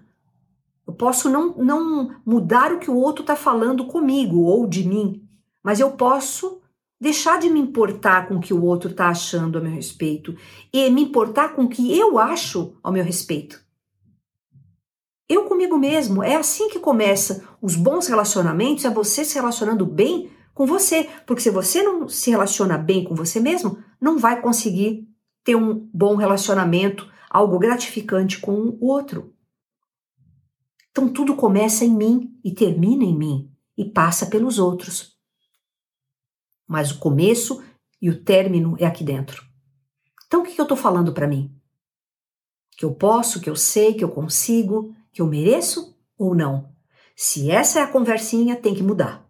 eu 0.87 0.95
posso 0.95 1.29
não, 1.29 1.57
não 1.57 2.17
mudar 2.25 2.73
o 2.73 2.79
que 2.79 2.91
o 2.91 2.97
outro 2.97 3.23
está 3.23 3.37
falando 3.37 3.87
comigo 3.87 4.41
ou 4.41 4.67
de 4.67 4.87
mim, 4.87 5.29
mas 5.63 5.81
eu 5.81 5.93
posso 5.93 6.61
deixar 7.01 7.39
de 7.39 7.49
me 7.49 7.59
importar 7.59 8.29
com 8.29 8.37
o 8.37 8.41
que 8.41 8.53
o 8.53 8.63
outro 8.63 8.91
está 8.91 9.09
achando 9.09 9.59
a 9.59 9.61
meu 9.61 9.73
respeito 9.73 10.37
e 10.73 10.91
me 10.91 11.03
importar 11.03 11.55
com 11.55 11.65
o 11.65 11.69
que 11.69 11.97
eu 11.99 12.19
acho 12.19 12.75
ao 12.83 12.93
meu 12.93 13.03
respeito. 13.03 13.61
Eu 15.29 15.45
comigo 15.45 15.79
mesmo, 15.79 16.23
é 16.23 16.35
assim 16.35 16.69
que 16.69 16.79
começa 16.79 17.49
os 17.63 17.77
bons 17.77 18.09
relacionamentos, 18.09 18.85
é 18.85 18.91
você 18.91 19.25
se 19.25 19.37
relacionando 19.37 19.87
bem 19.87 20.31
com 20.61 20.67
você, 20.67 21.09
porque 21.25 21.41
se 21.41 21.49
você 21.49 21.83
não 21.83 22.07
se 22.07 22.29
relaciona 22.29 22.77
bem 22.77 23.03
com 23.03 23.15
você 23.15 23.41
mesmo, 23.41 23.83
não 23.99 24.19
vai 24.19 24.43
conseguir 24.43 25.09
ter 25.43 25.57
um 25.57 25.89
bom 25.91 26.17
relacionamento, 26.17 27.11
algo 27.31 27.59
gratificante 27.59 28.39
com 28.39 28.53
o 28.79 28.85
outro. 28.85 29.35
Então 30.91 31.11
tudo 31.11 31.35
começa 31.35 31.83
em 31.83 31.97
mim 31.97 32.39
e 32.45 32.53
termina 32.53 33.05
em 33.05 33.17
mim 33.17 33.51
e 33.75 33.87
passa 33.87 34.27
pelos 34.27 34.59
outros. 34.59 35.17
Mas 36.69 36.91
o 36.91 36.99
começo 36.99 37.65
e 37.99 38.11
o 38.11 38.23
término 38.23 38.77
é 38.79 38.85
aqui 38.85 39.03
dentro. 39.03 39.43
Então 40.27 40.43
o 40.43 40.45
que 40.45 40.61
eu 40.61 40.65
estou 40.65 40.77
falando 40.77 41.15
para 41.15 41.27
mim? 41.27 41.51
Que 42.77 42.85
eu 42.85 42.95
posso, 42.95 43.41
que 43.41 43.49
eu 43.49 43.57
sei, 43.57 43.95
que 43.95 44.05
eu 44.05 44.11
consigo, 44.11 44.95
que 45.11 45.23
eu 45.23 45.27
mereço 45.27 45.97
ou 46.19 46.35
não? 46.35 46.71
Se 47.17 47.51
essa 47.51 47.79
é 47.79 47.83
a 47.83 47.91
conversinha, 47.91 48.57
tem 48.57 48.75
que 48.75 48.83
mudar. 48.83 49.30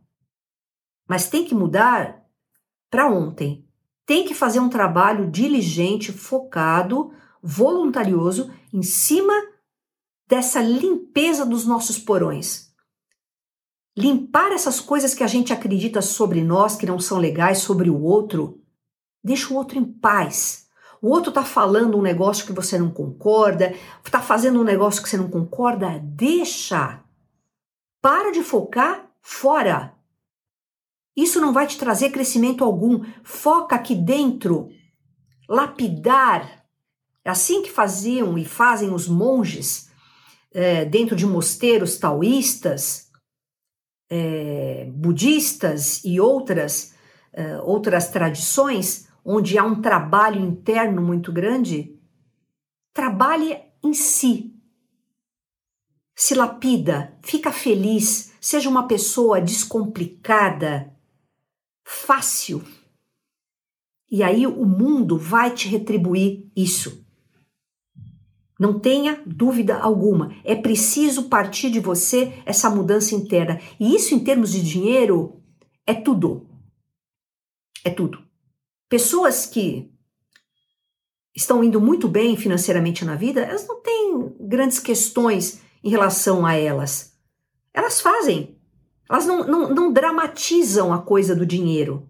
Mas 1.10 1.28
tem 1.28 1.44
que 1.44 1.56
mudar 1.56 2.24
para 2.88 3.10
ontem, 3.10 3.66
tem 4.06 4.24
que 4.24 4.32
fazer 4.32 4.60
um 4.60 4.68
trabalho 4.68 5.28
diligente, 5.28 6.12
focado, 6.12 7.12
voluntarioso 7.42 8.48
em 8.72 8.80
cima 8.80 9.34
dessa 10.28 10.60
limpeza 10.62 11.44
dos 11.44 11.66
nossos 11.66 11.98
porões. 11.98 12.72
Limpar 13.98 14.52
essas 14.52 14.78
coisas 14.78 15.12
que 15.12 15.24
a 15.24 15.26
gente 15.26 15.52
acredita 15.52 16.00
sobre 16.00 16.44
nós, 16.44 16.76
que 16.76 16.86
não 16.86 17.00
são 17.00 17.18
legais, 17.18 17.58
sobre 17.58 17.90
o 17.90 18.00
outro. 18.00 18.62
Deixa 19.20 19.52
o 19.52 19.56
outro 19.56 19.80
em 19.80 19.84
paz. 19.84 20.68
O 21.02 21.08
outro 21.08 21.30
está 21.30 21.42
falando 21.42 21.98
um 21.98 22.02
negócio 22.02 22.46
que 22.46 22.52
você 22.52 22.78
não 22.78 22.88
concorda, 22.88 23.74
está 24.04 24.22
fazendo 24.22 24.60
um 24.60 24.64
negócio 24.64 25.02
que 25.02 25.08
você 25.08 25.16
não 25.16 25.28
concorda, 25.28 25.98
deixa. 26.04 27.02
Para 28.00 28.30
de 28.30 28.44
focar 28.44 29.10
fora. 29.20 29.98
Isso 31.20 31.38
não 31.38 31.52
vai 31.52 31.66
te 31.66 31.76
trazer 31.76 32.10
crescimento 32.10 32.64
algum. 32.64 33.04
Foca 33.22 33.76
aqui 33.76 33.94
dentro. 33.94 34.70
Lapidar. 35.46 36.64
É 37.22 37.28
assim 37.28 37.62
que 37.62 37.70
faziam 37.70 38.38
e 38.38 38.44
fazem 38.46 38.94
os 38.94 39.06
monges 39.06 39.90
é, 40.50 40.86
dentro 40.86 41.14
de 41.14 41.26
mosteiros 41.26 41.98
taoístas, 41.98 43.10
é, 44.08 44.90
budistas 44.94 46.02
e 46.04 46.18
outras, 46.18 46.94
é, 47.34 47.58
outras 47.58 48.08
tradições 48.08 49.06
onde 49.22 49.58
há 49.58 49.64
um 49.64 49.82
trabalho 49.82 50.40
interno 50.40 51.02
muito 51.02 51.30
grande, 51.30 52.00
trabalhe 52.94 53.60
em 53.84 53.92
si. 53.92 54.54
Se 56.16 56.34
lapida, 56.34 57.18
fica 57.22 57.52
feliz, 57.52 58.32
seja 58.40 58.70
uma 58.70 58.88
pessoa 58.88 59.38
descomplicada, 59.38 60.90
fácil. 61.90 62.62
E 64.08 64.22
aí 64.22 64.46
o 64.46 64.64
mundo 64.64 65.18
vai 65.18 65.52
te 65.52 65.66
retribuir 65.68 66.48
isso. 66.54 67.04
Não 68.58 68.78
tenha 68.78 69.20
dúvida 69.26 69.76
alguma. 69.76 70.34
É 70.44 70.54
preciso 70.54 71.24
partir 71.24 71.70
de 71.70 71.80
você 71.80 72.32
essa 72.46 72.70
mudança 72.70 73.14
interna. 73.14 73.60
E 73.78 73.94
isso, 73.94 74.14
em 74.14 74.20
termos 74.20 74.52
de 74.52 74.62
dinheiro, 74.62 75.42
é 75.86 75.94
tudo. 75.94 76.46
É 77.84 77.90
tudo. 77.90 78.22
Pessoas 78.88 79.46
que 79.46 79.90
estão 81.34 81.64
indo 81.64 81.80
muito 81.80 82.06
bem 82.06 82.36
financeiramente 82.36 83.04
na 83.04 83.16
vida, 83.16 83.40
elas 83.40 83.66
não 83.66 83.80
têm 83.80 84.36
grandes 84.40 84.78
questões 84.78 85.60
em 85.82 85.90
relação 85.90 86.46
a 86.46 86.54
elas. 86.54 87.16
Elas 87.72 88.00
fazem. 88.00 88.59
Elas 89.10 89.26
não, 89.26 89.46
não, 89.46 89.74
não 89.74 89.92
dramatizam 89.92 90.92
a 90.92 91.02
coisa 91.02 91.34
do 91.34 91.44
dinheiro. 91.44 92.08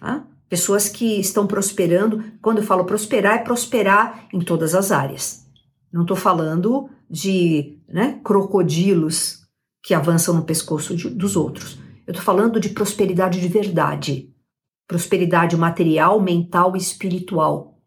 Tá? 0.00 0.26
Pessoas 0.48 0.88
que 0.88 1.20
estão 1.20 1.46
prosperando, 1.46 2.24
quando 2.40 2.58
eu 2.58 2.64
falo 2.64 2.84
prosperar, 2.84 3.34
é 3.34 3.44
prosperar 3.44 4.26
em 4.32 4.40
todas 4.40 4.74
as 4.74 4.90
áreas. 4.90 5.46
Não 5.92 6.02
estou 6.02 6.16
falando 6.16 6.88
de 7.10 7.78
né, 7.86 8.20
crocodilos 8.24 9.46
que 9.82 9.92
avançam 9.92 10.34
no 10.34 10.44
pescoço 10.44 10.96
de, 10.96 11.10
dos 11.10 11.36
outros. 11.36 11.78
Eu 12.06 12.12
estou 12.12 12.24
falando 12.24 12.58
de 12.58 12.70
prosperidade 12.70 13.40
de 13.40 13.48
verdade 13.48 14.32
prosperidade 14.86 15.56
material, 15.56 16.20
mental 16.20 16.76
e 16.76 16.78
espiritual. 16.78 17.80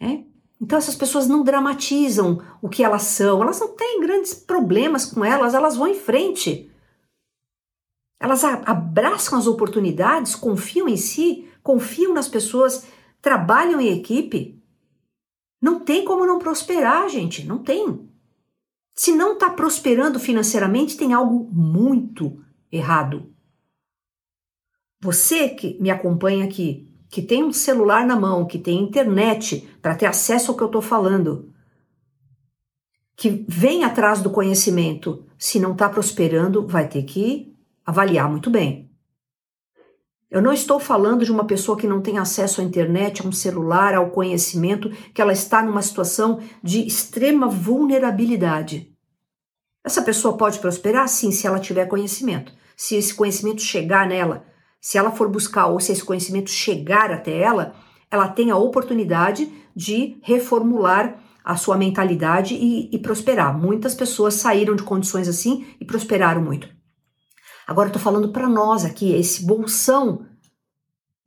É? 0.00 0.24
Então 0.60 0.76
essas 0.76 0.94
pessoas 0.94 1.26
não 1.26 1.42
dramatizam 1.42 2.42
o 2.60 2.68
que 2.68 2.84
elas 2.84 3.02
são, 3.02 3.42
elas 3.42 3.58
não 3.58 3.74
têm 3.74 4.00
grandes 4.00 4.34
problemas 4.34 5.06
com 5.06 5.24
elas, 5.24 5.54
elas 5.54 5.76
vão 5.76 5.88
em 5.88 5.94
frente. 5.94 6.70
Elas 8.20 8.44
abraçam 8.44 9.38
as 9.38 9.46
oportunidades, 9.46 10.34
confiam 10.34 10.86
em 10.86 10.98
si, 10.98 11.48
confiam 11.62 12.12
nas 12.12 12.28
pessoas, 12.28 12.86
trabalham 13.22 13.80
em 13.80 13.98
equipe. 13.98 14.62
Não 15.62 15.80
tem 15.80 16.04
como 16.04 16.26
não 16.26 16.38
prosperar, 16.38 17.08
gente, 17.08 17.46
não 17.46 17.58
tem. 17.58 18.06
Se 18.94 19.12
não 19.12 19.32
está 19.32 19.48
prosperando 19.48 20.20
financeiramente, 20.20 20.98
tem 20.98 21.14
algo 21.14 21.48
muito 21.50 22.44
errado. 22.70 23.34
Você 25.00 25.48
que 25.48 25.80
me 25.80 25.90
acompanha 25.90 26.44
aqui, 26.44 26.89
que 27.10 27.20
tem 27.20 27.42
um 27.42 27.52
celular 27.52 28.06
na 28.06 28.14
mão, 28.14 28.46
que 28.46 28.58
tem 28.58 28.80
internet 28.80 29.68
para 29.82 29.96
ter 29.96 30.06
acesso 30.06 30.52
ao 30.52 30.56
que 30.56 30.62
eu 30.62 30.68
estou 30.68 30.80
falando, 30.80 31.52
que 33.16 33.44
vem 33.48 33.82
atrás 33.82 34.22
do 34.22 34.30
conhecimento, 34.30 35.26
se 35.36 35.58
não 35.58 35.72
está 35.72 35.88
prosperando, 35.88 36.66
vai 36.66 36.88
ter 36.88 37.02
que 37.02 37.52
avaliar 37.84 38.30
muito 38.30 38.48
bem. 38.48 38.88
Eu 40.30 40.40
não 40.40 40.52
estou 40.52 40.78
falando 40.78 41.24
de 41.24 41.32
uma 41.32 41.44
pessoa 41.44 41.76
que 41.76 41.88
não 41.88 42.00
tem 42.00 42.16
acesso 42.16 42.60
à 42.60 42.64
internet, 42.64 43.20
a 43.20 43.28
um 43.28 43.32
celular, 43.32 43.94
ao 43.94 44.10
conhecimento, 44.10 44.88
que 45.12 45.20
ela 45.20 45.32
está 45.32 45.60
numa 45.64 45.82
situação 45.82 46.38
de 46.62 46.86
extrema 46.86 47.48
vulnerabilidade. 47.48 48.94
Essa 49.82 50.00
pessoa 50.02 50.36
pode 50.36 50.60
prosperar? 50.60 51.08
Sim, 51.08 51.32
se 51.32 51.44
ela 51.48 51.58
tiver 51.58 51.86
conhecimento. 51.86 52.52
Se 52.76 52.94
esse 52.94 53.12
conhecimento 53.12 53.60
chegar 53.60 54.06
nela, 54.06 54.44
se 54.80 54.96
ela 54.96 55.10
for 55.10 55.28
buscar 55.28 55.66
ou 55.66 55.78
se 55.78 55.92
esse 55.92 56.04
conhecimento 56.04 56.50
chegar 56.50 57.10
até 57.10 57.36
ela, 57.36 57.74
ela 58.10 58.28
tem 58.28 58.50
a 58.50 58.56
oportunidade 58.56 59.52
de 59.76 60.18
reformular 60.22 61.22
a 61.44 61.56
sua 61.56 61.76
mentalidade 61.76 62.54
e, 62.54 62.88
e 62.94 62.98
prosperar. 62.98 63.56
Muitas 63.56 63.94
pessoas 63.94 64.34
saíram 64.34 64.74
de 64.74 64.82
condições 64.82 65.28
assim 65.28 65.66
e 65.80 65.84
prosperaram 65.84 66.42
muito. 66.42 66.68
Agora 67.66 67.90
tô 67.90 67.98
falando 67.98 68.32
para 68.32 68.48
nós 68.48 68.84
aqui, 68.84 69.12
esse 69.12 69.44
bolsão 69.44 70.26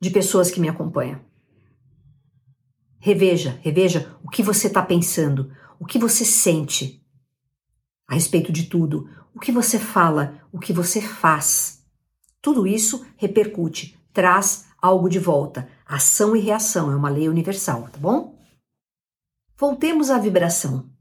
de 0.00 0.10
pessoas 0.10 0.50
que 0.50 0.60
me 0.60 0.68
acompanham. 0.68 1.20
Reveja, 2.98 3.58
reveja 3.62 4.16
o 4.22 4.28
que 4.28 4.42
você 4.42 4.66
está 4.66 4.82
pensando, 4.82 5.50
o 5.78 5.86
que 5.86 5.98
você 5.98 6.24
sente 6.24 7.02
a 8.06 8.14
respeito 8.14 8.52
de 8.52 8.64
tudo, 8.64 9.08
o 9.34 9.40
que 9.40 9.50
você 9.50 9.78
fala, 9.78 10.40
o 10.52 10.58
que 10.58 10.72
você 10.72 11.00
faz. 11.00 11.83
Tudo 12.44 12.66
isso 12.66 13.06
repercute, 13.16 13.98
traz 14.12 14.68
algo 14.76 15.08
de 15.08 15.18
volta. 15.18 15.66
Ação 15.86 16.36
e 16.36 16.40
reação 16.40 16.92
é 16.92 16.94
uma 16.94 17.08
lei 17.08 17.26
universal, 17.26 17.88
tá 17.88 17.96
bom? 17.96 18.38
Voltemos 19.56 20.10
à 20.10 20.18
vibração. 20.18 20.92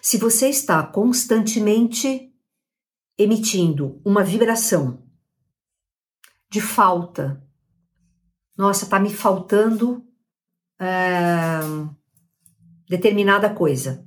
Se 0.00 0.16
você 0.16 0.48
está 0.48 0.80
constantemente 0.86 2.32
emitindo 3.18 4.00
uma 4.04 4.22
vibração 4.22 5.02
de 6.48 6.60
falta, 6.60 7.44
nossa, 8.56 8.86
tá 8.86 9.00
me 9.00 9.12
faltando 9.12 10.06
é, 10.78 11.58
determinada 12.88 13.52
coisa. 13.52 14.06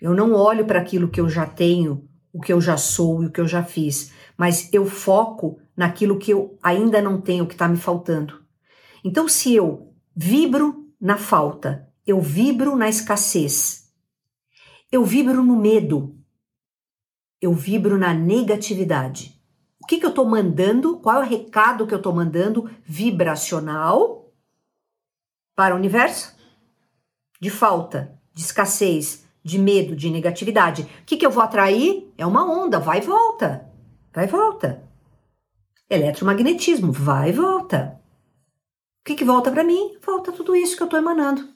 Eu 0.00 0.12
não 0.12 0.32
olho 0.32 0.66
para 0.66 0.80
aquilo 0.80 1.08
que 1.08 1.20
eu 1.20 1.28
já 1.28 1.46
tenho, 1.46 2.10
o 2.32 2.40
que 2.40 2.52
eu 2.52 2.60
já 2.60 2.76
sou 2.76 3.22
e 3.22 3.26
o 3.26 3.30
que 3.30 3.40
eu 3.40 3.46
já 3.46 3.62
fiz 3.62 4.10
mas 4.36 4.72
eu 4.72 4.86
foco 4.86 5.60
naquilo 5.76 6.18
que 6.18 6.32
eu 6.32 6.58
ainda 6.62 7.00
não 7.00 7.20
tenho, 7.20 7.46
que 7.46 7.54
está 7.54 7.68
me 7.68 7.76
faltando. 7.76 8.42
Então, 9.04 9.28
se 9.28 9.54
eu 9.54 9.92
vibro 10.14 10.92
na 11.00 11.16
falta, 11.16 11.88
eu 12.06 12.20
vibro 12.20 12.76
na 12.76 12.88
escassez, 12.88 13.90
eu 14.90 15.04
vibro 15.04 15.42
no 15.42 15.56
medo, 15.56 16.16
eu 17.40 17.52
vibro 17.52 17.98
na 17.98 18.12
negatividade. 18.12 19.40
O 19.80 19.86
que, 19.86 19.98
que 19.98 20.06
eu 20.06 20.10
estou 20.10 20.28
mandando? 20.28 20.98
Qual 20.98 21.22
é 21.22 21.26
o 21.26 21.28
recado 21.28 21.86
que 21.86 21.94
eu 21.94 21.98
estou 21.98 22.12
mandando 22.12 22.70
vibracional 22.84 24.32
para 25.56 25.74
o 25.74 25.78
universo? 25.78 26.36
De 27.40 27.50
falta, 27.50 28.16
de 28.32 28.42
escassez, 28.42 29.26
de 29.42 29.58
medo, 29.58 29.96
de 29.96 30.08
negatividade. 30.08 30.82
O 30.82 31.04
que, 31.04 31.16
que 31.16 31.26
eu 31.26 31.30
vou 31.32 31.42
atrair? 31.42 32.12
É 32.16 32.24
uma 32.24 32.48
onda, 32.48 32.78
vai 32.78 32.98
e 32.98 33.02
volta 33.02 33.71
vai 34.12 34.24
e 34.24 34.28
volta. 34.28 34.82
Eletromagnetismo, 35.88 36.92
vai 36.92 37.30
e 37.30 37.32
volta. 37.32 38.00
O 39.00 39.04
que, 39.04 39.14
que 39.14 39.24
volta 39.24 39.50
para 39.50 39.64
mim? 39.64 39.96
Volta 40.04 40.32
tudo 40.32 40.54
isso 40.54 40.76
que 40.76 40.82
eu 40.82 40.86
estou 40.86 40.98
emanando. 40.98 41.48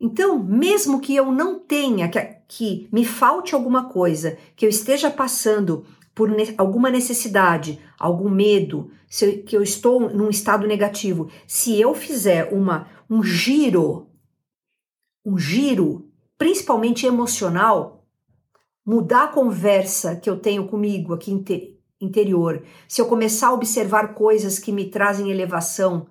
Então, 0.00 0.42
mesmo 0.42 1.00
que 1.00 1.14
eu 1.14 1.30
não 1.30 1.60
tenha, 1.60 2.08
que, 2.08 2.20
que 2.48 2.88
me 2.92 3.04
falte 3.04 3.54
alguma 3.54 3.88
coisa, 3.88 4.36
que 4.56 4.66
eu 4.66 4.70
esteja 4.70 5.10
passando 5.10 5.86
por 6.14 6.28
ne 6.28 6.54
alguma 6.58 6.90
necessidade, 6.90 7.80
algum 7.98 8.28
medo, 8.28 8.90
eu, 9.20 9.42
que 9.44 9.56
eu 9.56 9.62
estou 9.62 10.00
num 10.10 10.28
estado 10.28 10.66
negativo, 10.66 11.30
se 11.46 11.80
eu 11.80 11.94
fizer 11.94 12.52
uma, 12.52 12.88
um 13.08 13.22
giro, 13.22 14.08
um 15.24 15.38
giro, 15.38 16.10
principalmente 16.36 17.06
emocional, 17.06 18.01
mudar 18.84 19.24
a 19.24 19.28
conversa 19.28 20.16
que 20.16 20.28
eu 20.28 20.38
tenho 20.38 20.66
comigo 20.66 21.14
aqui 21.14 21.30
interior, 22.00 22.64
se 22.88 23.00
eu 23.00 23.06
começar 23.06 23.48
a 23.48 23.52
observar 23.52 24.14
coisas 24.14 24.58
que 24.58 24.72
me 24.72 24.90
trazem 24.90 25.30
elevação, 25.30 26.06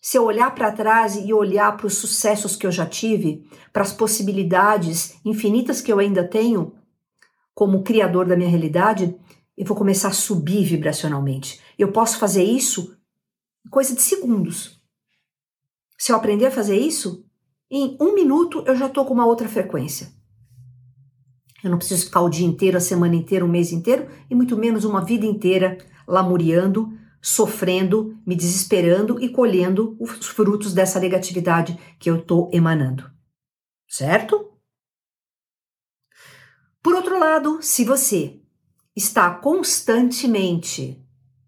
se 0.00 0.16
eu 0.16 0.24
olhar 0.24 0.52
para 0.54 0.72
trás 0.72 1.16
e 1.16 1.32
olhar 1.32 1.76
para 1.76 1.86
os 1.86 1.94
sucessos 1.94 2.56
que 2.56 2.66
eu 2.66 2.72
já 2.72 2.86
tive, 2.86 3.48
para 3.72 3.82
as 3.82 3.92
possibilidades 3.92 5.16
infinitas 5.24 5.80
que 5.80 5.92
eu 5.92 5.98
ainda 5.98 6.26
tenho, 6.26 6.74
como 7.54 7.82
criador 7.82 8.26
da 8.26 8.36
minha 8.36 8.48
realidade, 8.48 9.16
eu 9.56 9.64
vou 9.64 9.76
começar 9.76 10.08
a 10.08 10.12
subir 10.12 10.64
vibracionalmente. 10.64 11.60
Eu 11.78 11.92
posso 11.92 12.18
fazer 12.18 12.42
isso 12.42 12.96
em 13.64 13.68
coisa 13.68 13.94
de 13.94 14.02
segundos. 14.02 14.80
Se 15.98 16.10
eu 16.10 16.16
aprender 16.16 16.46
a 16.46 16.50
fazer 16.50 16.76
isso, 16.76 17.24
em 17.70 17.96
um 18.00 18.14
minuto 18.14 18.64
eu 18.66 18.74
já 18.74 18.86
estou 18.86 19.04
com 19.04 19.14
uma 19.14 19.26
outra 19.26 19.48
frequência. 19.48 20.12
Eu 21.62 21.70
não 21.70 21.78
preciso 21.78 22.06
ficar 22.06 22.22
o 22.22 22.28
dia 22.28 22.46
inteiro, 22.46 22.76
a 22.76 22.80
semana 22.80 23.14
inteira, 23.14 23.44
o 23.44 23.48
mês 23.48 23.72
inteiro 23.72 24.08
e 24.28 24.34
muito 24.34 24.56
menos 24.56 24.84
uma 24.84 25.04
vida 25.04 25.24
inteira 25.24 25.78
lamuriando, 26.06 26.92
sofrendo, 27.20 28.18
me 28.26 28.34
desesperando 28.34 29.22
e 29.22 29.28
colhendo 29.28 29.96
os 30.00 30.26
frutos 30.26 30.74
dessa 30.74 30.98
negatividade 30.98 31.78
que 31.98 32.10
eu 32.10 32.16
estou 32.16 32.50
emanando. 32.52 33.08
Certo? 33.88 34.50
Por 36.82 36.94
outro 36.96 37.18
lado, 37.18 37.62
se 37.62 37.84
você 37.84 38.40
está 38.96 39.30
constantemente, 39.30 41.00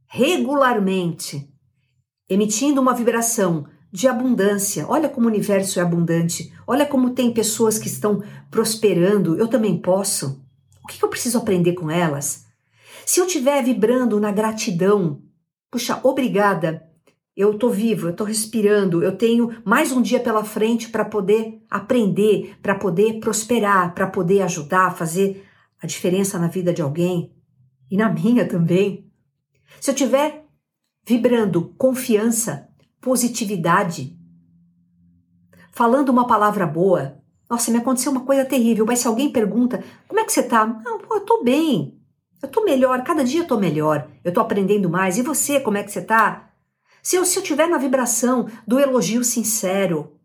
regularmente, 0.06 1.52
emitindo 2.28 2.80
uma 2.80 2.94
vibração 2.94 3.66
de 3.94 4.08
abundância. 4.08 4.84
Olha 4.88 5.08
como 5.08 5.28
o 5.28 5.30
universo 5.30 5.78
é 5.78 5.82
abundante. 5.82 6.52
Olha 6.66 6.84
como 6.84 7.10
tem 7.10 7.32
pessoas 7.32 7.78
que 7.78 7.86
estão 7.86 8.24
prosperando. 8.50 9.36
Eu 9.38 9.46
também 9.46 9.80
posso. 9.80 10.44
O 10.82 10.88
que 10.88 11.00
eu 11.00 11.08
preciso 11.08 11.38
aprender 11.38 11.74
com 11.74 11.88
elas? 11.88 12.44
Se 13.06 13.20
eu 13.20 13.26
estiver 13.26 13.62
vibrando 13.62 14.18
na 14.18 14.32
gratidão, 14.32 15.22
puxa, 15.70 16.00
obrigada. 16.02 16.82
Eu 17.36 17.52
estou 17.52 17.70
vivo, 17.70 18.08
eu 18.08 18.10
estou 18.10 18.26
respirando, 18.26 19.00
eu 19.00 19.16
tenho 19.16 19.62
mais 19.64 19.92
um 19.92 20.02
dia 20.02 20.18
pela 20.18 20.42
frente 20.42 20.88
para 20.88 21.04
poder 21.04 21.62
aprender, 21.70 22.56
para 22.60 22.74
poder 22.74 23.20
prosperar, 23.20 23.94
para 23.94 24.08
poder 24.08 24.42
ajudar, 24.42 24.96
fazer 24.96 25.44
a 25.80 25.86
diferença 25.86 26.36
na 26.36 26.48
vida 26.48 26.72
de 26.72 26.82
alguém 26.82 27.32
e 27.88 27.96
na 27.96 28.08
minha 28.08 28.44
também. 28.44 29.08
Se 29.80 29.90
eu 29.90 29.94
estiver 29.94 30.46
vibrando 31.06 31.74
confiança, 31.76 32.68
positividade, 33.04 34.18
falando 35.70 36.08
uma 36.08 36.26
palavra 36.26 36.66
boa. 36.66 37.18
Nossa, 37.50 37.70
me 37.70 37.76
aconteceu 37.76 38.10
uma 38.10 38.24
coisa 38.24 38.46
terrível, 38.46 38.86
mas 38.86 39.00
se 39.00 39.06
alguém 39.06 39.30
pergunta, 39.30 39.84
como 40.08 40.18
é 40.20 40.24
que 40.24 40.32
você 40.32 40.42
tá? 40.42 40.66
Não, 40.66 40.98
pô, 40.98 41.16
eu 41.16 41.20
tô 41.20 41.44
bem. 41.44 42.00
Eu 42.42 42.48
tô 42.48 42.64
melhor, 42.64 43.04
cada 43.04 43.22
dia 43.22 43.42
eu 43.42 43.46
tô 43.46 43.58
melhor. 43.58 44.08
Eu 44.24 44.32
tô 44.32 44.40
aprendendo 44.40 44.88
mais. 44.88 45.18
E 45.18 45.22
você, 45.22 45.60
como 45.60 45.76
é 45.76 45.82
que 45.82 45.92
você 45.92 46.00
tá? 46.00 46.50
Se 47.02 47.16
eu, 47.16 47.26
se 47.26 47.38
eu 47.38 47.42
tiver 47.42 47.68
na 47.68 47.76
vibração 47.76 48.48
do 48.66 48.80
elogio 48.80 49.22
sincero, 49.22 50.18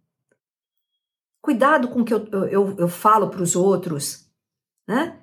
cuidado 1.41 1.89
com 1.89 1.99
o 1.99 2.05
que 2.05 2.13
eu, 2.13 2.25
eu, 2.47 2.75
eu 2.77 2.87
falo 2.87 3.29
para 3.29 3.43
os 3.43 3.57
outros, 3.57 4.25
né? 4.87 5.19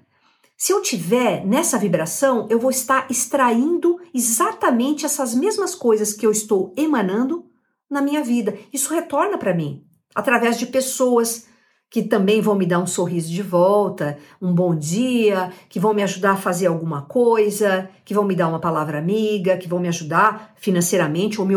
Se 0.57 0.73
eu 0.73 0.81
tiver 0.81 1.45
nessa 1.45 1.79
vibração, 1.79 2.47
eu 2.49 2.59
vou 2.59 2.71
estar 2.71 3.07
extraindo 3.11 4.01
exatamente 4.15 5.05
essas 5.05 5.35
mesmas 5.35 5.75
coisas 5.75 6.15
que 6.15 6.27
eu 6.27 6.31
estou 6.31 6.73
emanando 6.77 7.45
na 7.91 8.01
minha 8.01 8.25
vida. 8.25 8.57
Isso 8.73 8.93
retorna 8.93 9.37
para 9.37 9.55
mim 9.55 9.85
através 10.15 10.59
de 10.59 10.65
pessoas 10.65 11.47
que 11.91 12.03
também 12.03 12.41
vão 12.41 12.55
me 12.55 12.67
dar 12.67 12.79
um 12.79 12.87
sorriso 12.87 13.31
de 13.31 13.43
volta, 13.43 14.19
um 14.41 14.53
bom 14.53 14.75
dia, 14.75 15.53
que 15.69 15.79
vão 15.79 15.95
me 15.95 16.03
ajudar 16.03 16.33
a 16.33 16.37
fazer 16.37 16.67
alguma 16.67 17.03
coisa, 17.03 17.89
que 18.05 18.15
vão 18.15 18.25
me 18.25 18.35
dar 18.35 18.49
uma 18.49 18.59
palavra 18.59 18.99
amiga, 18.99 19.57
que 19.57 19.69
vão 19.69 19.79
me 19.79 19.89
ajudar 19.89 20.53
financeiramente 20.57 21.41
ou 21.41 21.47
me, 21.47 21.55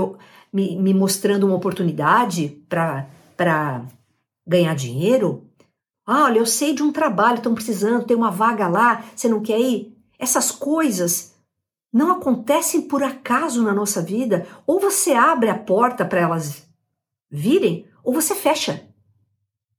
me, 0.51 0.75
me 0.77 0.93
mostrando 0.93 1.47
uma 1.47 1.55
oportunidade 1.55 2.61
para 2.69 3.85
ganhar 4.45 4.75
dinheiro. 4.75 5.48
Ah, 6.11 6.23
olha, 6.23 6.39
eu 6.39 6.45
sei 6.47 6.73
de 6.73 6.81
um 6.81 6.91
trabalho, 6.91 7.37
estão 7.37 7.53
precisando, 7.53 8.03
tem 8.03 8.17
uma 8.17 8.31
vaga 8.31 8.67
lá, 8.67 9.05
você 9.15 9.29
não 9.29 9.43
quer 9.43 9.59
ir? 9.59 9.95
Essas 10.17 10.49
coisas 10.49 11.35
não 11.93 12.13
acontecem 12.13 12.81
por 12.81 13.03
acaso 13.03 13.61
na 13.61 13.75
nossa 13.75 14.01
vida. 14.01 14.47
Ou 14.65 14.79
você 14.79 15.13
abre 15.13 15.51
a 15.51 15.59
porta 15.59 16.03
para 16.03 16.21
elas 16.21 16.67
virem, 17.29 17.87
ou 18.03 18.11
você 18.11 18.33
fecha. 18.33 18.91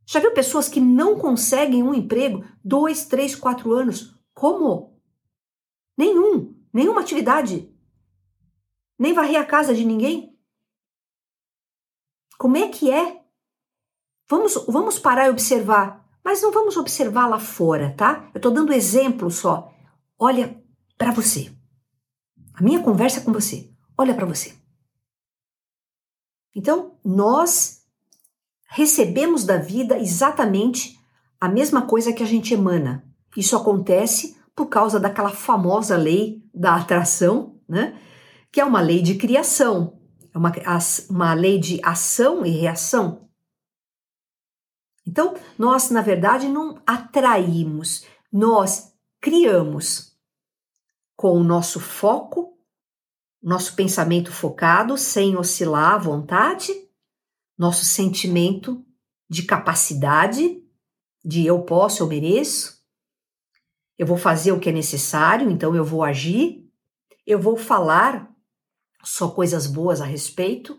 Já 0.06 0.20
viu 0.20 0.32
pessoas 0.32 0.68
que 0.68 0.78
não 0.78 1.18
conseguem 1.18 1.82
um 1.82 1.92
emprego 1.92 2.44
dois, 2.62 3.06
três, 3.06 3.34
quatro 3.34 3.72
anos? 3.72 4.16
Como? 4.32 5.02
Nenhum, 5.98 6.54
nenhuma 6.72 7.00
atividade. 7.00 7.68
Nem 8.96 9.12
varrer 9.12 9.40
a 9.40 9.44
casa 9.44 9.74
de 9.74 9.84
ninguém? 9.84 10.38
Como 12.38 12.56
é 12.56 12.68
que 12.68 12.88
é? 12.88 13.20
Vamos, 14.28 14.54
vamos 14.68 14.96
parar 14.96 15.26
e 15.26 15.30
observar 15.30 16.08
mas 16.24 16.42
não 16.42 16.52
vamos 16.52 16.76
observar 16.76 17.26
lá 17.26 17.38
fora, 17.38 17.94
tá? 17.96 18.30
Eu 18.34 18.38
estou 18.38 18.52
dando 18.52 18.72
exemplo 18.72 19.30
só. 19.30 19.72
Olha 20.18 20.62
para 20.96 21.12
você. 21.12 21.50
A 22.54 22.62
minha 22.62 22.82
conversa 22.82 23.20
é 23.20 23.22
com 23.22 23.32
você. 23.32 23.70
Olha 23.96 24.14
para 24.14 24.26
você. 24.26 24.54
Então, 26.54 26.98
nós 27.04 27.82
recebemos 28.68 29.44
da 29.44 29.56
vida 29.56 29.98
exatamente 29.98 30.98
a 31.40 31.48
mesma 31.48 31.82
coisa 31.82 32.12
que 32.12 32.22
a 32.22 32.26
gente 32.26 32.52
emana. 32.52 33.04
Isso 33.36 33.56
acontece 33.56 34.36
por 34.54 34.66
causa 34.66 35.00
daquela 35.00 35.30
famosa 35.30 35.96
lei 35.96 36.44
da 36.52 36.76
atração, 36.76 37.58
né? 37.68 37.98
Que 38.52 38.60
é 38.60 38.64
uma 38.64 38.80
lei 38.80 39.00
de 39.00 39.14
criação, 39.14 39.98
é 40.34 40.36
uma, 40.36 40.52
uma 41.08 41.34
lei 41.34 41.58
de 41.58 41.80
ação 41.82 42.44
e 42.44 42.50
reação. 42.50 43.29
Então, 45.10 45.34
nós, 45.58 45.90
na 45.90 46.00
verdade, 46.00 46.46
não 46.46 46.80
atraímos, 46.86 48.06
nós 48.32 48.94
criamos 49.20 50.16
com 51.16 51.32
o 51.32 51.42
nosso 51.42 51.80
foco, 51.80 52.56
nosso 53.42 53.74
pensamento 53.74 54.30
focado, 54.30 54.96
sem 54.96 55.36
oscilar 55.36 55.94
à 55.94 55.98
vontade, 55.98 56.72
nosso 57.58 57.84
sentimento 57.84 58.86
de 59.28 59.42
capacidade, 59.42 60.62
de 61.24 61.44
eu 61.44 61.62
posso, 61.62 62.04
eu 62.04 62.06
mereço, 62.06 62.80
eu 63.98 64.06
vou 64.06 64.16
fazer 64.16 64.52
o 64.52 64.60
que 64.60 64.68
é 64.68 64.72
necessário, 64.72 65.50
então 65.50 65.74
eu 65.74 65.84
vou 65.84 66.04
agir, 66.04 66.70
eu 67.26 67.40
vou 67.40 67.56
falar 67.56 68.32
só 69.02 69.28
coisas 69.28 69.66
boas 69.66 70.00
a 70.00 70.04
respeito, 70.04 70.78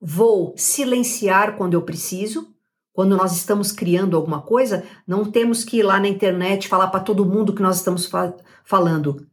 vou 0.00 0.56
silenciar 0.56 1.54
quando 1.58 1.74
eu 1.74 1.82
preciso, 1.82 2.56
quando 2.98 3.16
nós 3.16 3.36
estamos 3.36 3.70
criando 3.70 4.16
alguma 4.16 4.42
coisa, 4.42 4.84
não 5.06 5.24
temos 5.24 5.62
que 5.62 5.76
ir 5.76 5.82
lá 5.84 6.00
na 6.00 6.08
internet 6.08 6.66
falar 6.66 6.88
para 6.88 6.98
todo 6.98 7.24
mundo 7.24 7.54
que 7.54 7.62
nós 7.62 7.76
estamos 7.76 8.06
fa 8.06 8.34
falando. 8.64 9.24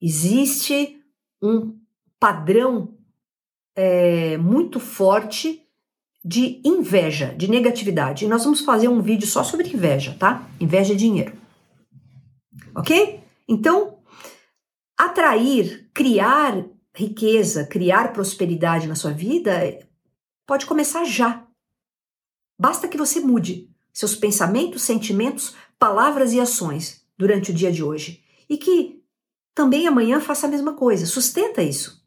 Existe 0.00 1.00
um 1.40 1.78
padrão 2.18 2.98
é, 3.76 4.36
muito 4.38 4.80
forte 4.80 5.62
de 6.24 6.60
inveja, 6.64 7.32
de 7.38 7.48
negatividade. 7.48 8.24
E 8.24 8.28
nós 8.28 8.42
vamos 8.42 8.62
fazer 8.62 8.88
um 8.88 9.00
vídeo 9.00 9.28
só 9.28 9.44
sobre 9.44 9.72
inveja, 9.72 10.16
tá? 10.18 10.44
Inveja 10.58 10.92
é 10.92 10.96
dinheiro. 10.96 11.32
Ok? 12.74 13.20
Então, 13.48 13.98
atrair, 14.98 15.88
criar 15.94 16.64
riqueza, 16.92 17.64
criar 17.64 18.12
prosperidade 18.12 18.88
na 18.88 18.96
sua 18.96 19.12
vida 19.12 19.78
pode 20.44 20.66
começar 20.66 21.04
já. 21.04 21.46
Basta 22.58 22.88
que 22.88 22.98
você 22.98 23.20
mude 23.20 23.70
seus 23.92 24.14
pensamentos, 24.14 24.82
sentimentos, 24.82 25.54
palavras 25.78 26.32
e 26.32 26.40
ações 26.40 27.04
durante 27.16 27.50
o 27.50 27.54
dia 27.54 27.70
de 27.70 27.82
hoje 27.82 28.22
e 28.48 28.56
que 28.56 29.02
também 29.54 29.86
amanhã 29.86 30.20
faça 30.20 30.46
a 30.46 30.50
mesma 30.50 30.74
coisa. 30.74 31.06
Sustenta 31.06 31.62
isso. 31.62 32.02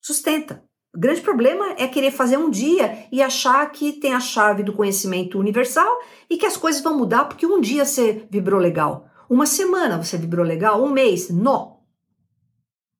Sustenta. 0.00 0.64
O 0.94 0.98
grande 0.98 1.20
problema 1.20 1.74
é 1.76 1.86
querer 1.86 2.10
fazer 2.10 2.38
um 2.38 2.50
dia 2.50 3.06
e 3.12 3.22
achar 3.22 3.70
que 3.70 3.92
tem 3.92 4.14
a 4.14 4.20
chave 4.20 4.62
do 4.62 4.72
conhecimento 4.72 5.38
universal 5.38 5.98
e 6.30 6.38
que 6.38 6.46
as 6.46 6.56
coisas 6.56 6.82
vão 6.82 6.96
mudar 6.96 7.26
porque 7.26 7.46
um 7.46 7.60
dia 7.60 7.84
você 7.84 8.26
vibrou 8.30 8.58
legal, 8.58 9.08
uma 9.28 9.44
semana 9.44 10.02
você 10.02 10.16
vibrou 10.16 10.44
legal, 10.44 10.82
um 10.82 10.90
mês. 10.90 11.28
Não. 11.28 11.80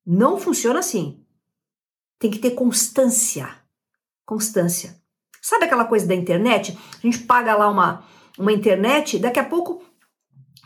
Não 0.05 0.37
funciona 0.37 0.79
assim. 0.79 1.25
Tem 2.19 2.29
que 2.29 2.39
ter 2.39 2.51
constância. 2.51 3.49
Constância. 4.25 4.98
Sabe 5.41 5.65
aquela 5.65 5.85
coisa 5.85 6.05
da 6.05 6.15
internet? 6.15 6.77
A 6.97 7.01
gente 7.01 7.19
paga 7.19 7.55
lá 7.55 7.69
uma, 7.69 8.03
uma 8.37 8.51
internet, 8.51 9.19
daqui 9.19 9.39
a 9.39 9.45
pouco 9.45 9.83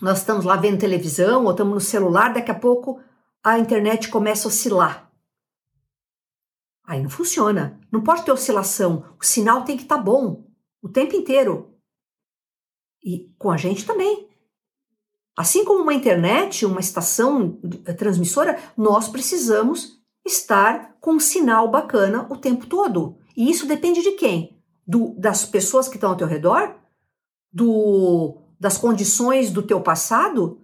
nós 0.02 0.20
estamos 0.20 0.44
lá 0.44 0.56
vendo 0.56 0.80
televisão 0.80 1.46
ou 1.46 1.52
estamos 1.52 1.74
no 1.74 1.82
celular, 1.82 2.34
daqui 2.34 2.52
a 2.52 2.56
pouco 2.56 3.00
a 3.44 3.60
internet 3.60 4.10
começa 4.10 4.48
a 4.48 4.50
oscilar. 4.50 5.12
Aí 6.86 7.02
não 7.02 7.10
funciona. 7.10 7.80
Não 7.92 8.02
pode 8.02 8.24
ter 8.24 8.32
oscilação. 8.32 9.06
O 9.20 9.26
sinal 9.26 9.64
tem 9.64 9.78
que 9.78 9.84
estar 9.84 9.98
tá 9.98 10.02
bom 10.02 10.46
o 10.82 10.90
tempo 10.90 11.16
inteiro. 11.16 11.74
E 13.04 13.34
com 13.38 13.50
a 13.50 13.58
gente 13.58 13.86
também. 13.86 14.30
Assim 15.36 15.66
como 15.66 15.82
uma 15.82 15.94
internet, 15.94 16.66
uma 16.66 16.80
estação 16.80 17.60
transmissora, 17.98 18.60
nós 18.78 19.08
precisamos 19.08 20.00
estar 20.26 20.96
com 21.00 21.14
um 21.14 21.20
sinal 21.20 21.70
bacana 21.72 22.28
o 22.30 22.38
tempo 22.38 22.68
todo. 22.68 23.18
E 23.36 23.50
isso 23.50 23.66
depende 23.66 24.02
de 24.02 24.12
quem? 24.12 24.62
Do, 24.86 25.16
das 25.18 25.46
pessoas 25.46 25.88
que 25.88 25.96
estão 25.96 26.12
ao 26.12 26.18
teu 26.18 26.28
redor, 26.28 26.76
do, 27.52 28.38
das 28.60 28.78
condições 28.78 29.52
do 29.52 29.62
teu 29.62 29.82
passado, 29.82 30.62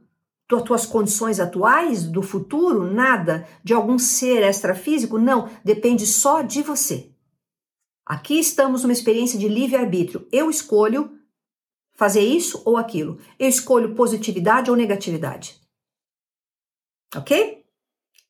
das 0.49 0.63
tuas 0.63 0.86
condições 0.86 1.39
atuais, 1.39 2.03
do 2.03 2.24
futuro, 2.24 2.91
nada, 2.91 3.47
de 3.63 3.74
algum 3.74 3.99
ser 3.99 4.41
extrafísico, 4.43 5.17
não, 5.17 5.49
depende 5.63 6.05
só 6.07 6.41
de 6.41 6.63
você. 6.63 7.11
Aqui 8.05 8.39
estamos 8.39 8.82
numa 8.82 8.93
experiência 8.93 9.38
de 9.38 9.47
livre-arbítrio. 9.47 10.28
Eu 10.32 10.49
escolho 10.49 11.15
fazer 11.93 12.22
isso 12.22 12.63
ou 12.65 12.76
aquilo. 12.76 13.20
Eu 13.38 13.47
escolho 13.47 13.93
positividade 13.93 14.72
ou 14.72 14.76
negatividade. 14.76 15.61
Ok? 17.15 17.63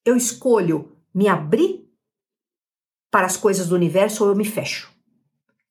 Eu 0.04 0.18
escolho 0.18 0.98
me 1.14 1.30
abrir 1.30 1.88
para 3.10 3.26
as 3.26 3.38
coisas 3.38 3.68
do 3.68 3.76
universo 3.76 4.24
ou 4.24 4.32
eu 4.32 4.36
me 4.36 4.44
fecho. 4.44 4.94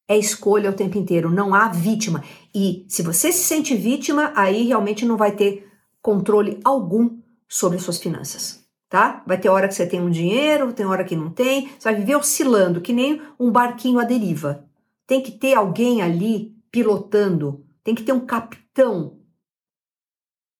É 0.09 0.17
escolha 0.17 0.71
o 0.71 0.75
tempo 0.75 0.97
inteiro, 0.97 1.31
não 1.31 1.55
há 1.55 1.69
vítima. 1.69 2.25
E 2.55 2.87
se 2.89 3.03
você 3.03 3.31
se 3.31 3.45
sente 3.45 3.77
vítima, 3.77 4.33
aí 4.35 4.67
realmente 4.67 5.05
não 5.05 5.19
vai 5.19 5.33
ter 5.33 5.71
controle 6.01 6.59
algum 6.65 7.21
sobre 7.47 7.79
suas 7.79 7.99
finanças, 7.99 8.65
tá? 8.89 9.23
Vai 9.27 9.39
ter 9.39 9.51
hora 9.51 9.69
que 9.69 9.75
você 9.75 9.87
tem 9.87 10.01
um 10.01 10.11
dinheiro, 10.11 10.73
tem 10.73 10.87
hora 10.87 11.05
que 11.05 11.15
não 11.15 11.31
tem, 11.31 11.69
você 11.79 11.91
vai 11.91 11.95
viver 11.95 12.17
oscilando, 12.17 12.81
que 12.81 12.93
nem 12.93 13.21
um 13.39 13.51
barquinho 13.51 13.99
à 13.99 14.05
deriva. 14.05 14.65
Tem 15.07 15.23
que 15.23 15.33
ter 15.33 15.55
alguém 15.55 16.01
ali 16.01 16.57
pilotando, 16.71 17.67
tem 17.85 17.95
que 17.95 18.03
ter 18.03 18.13
um 18.13 18.25
capitão 18.25 19.19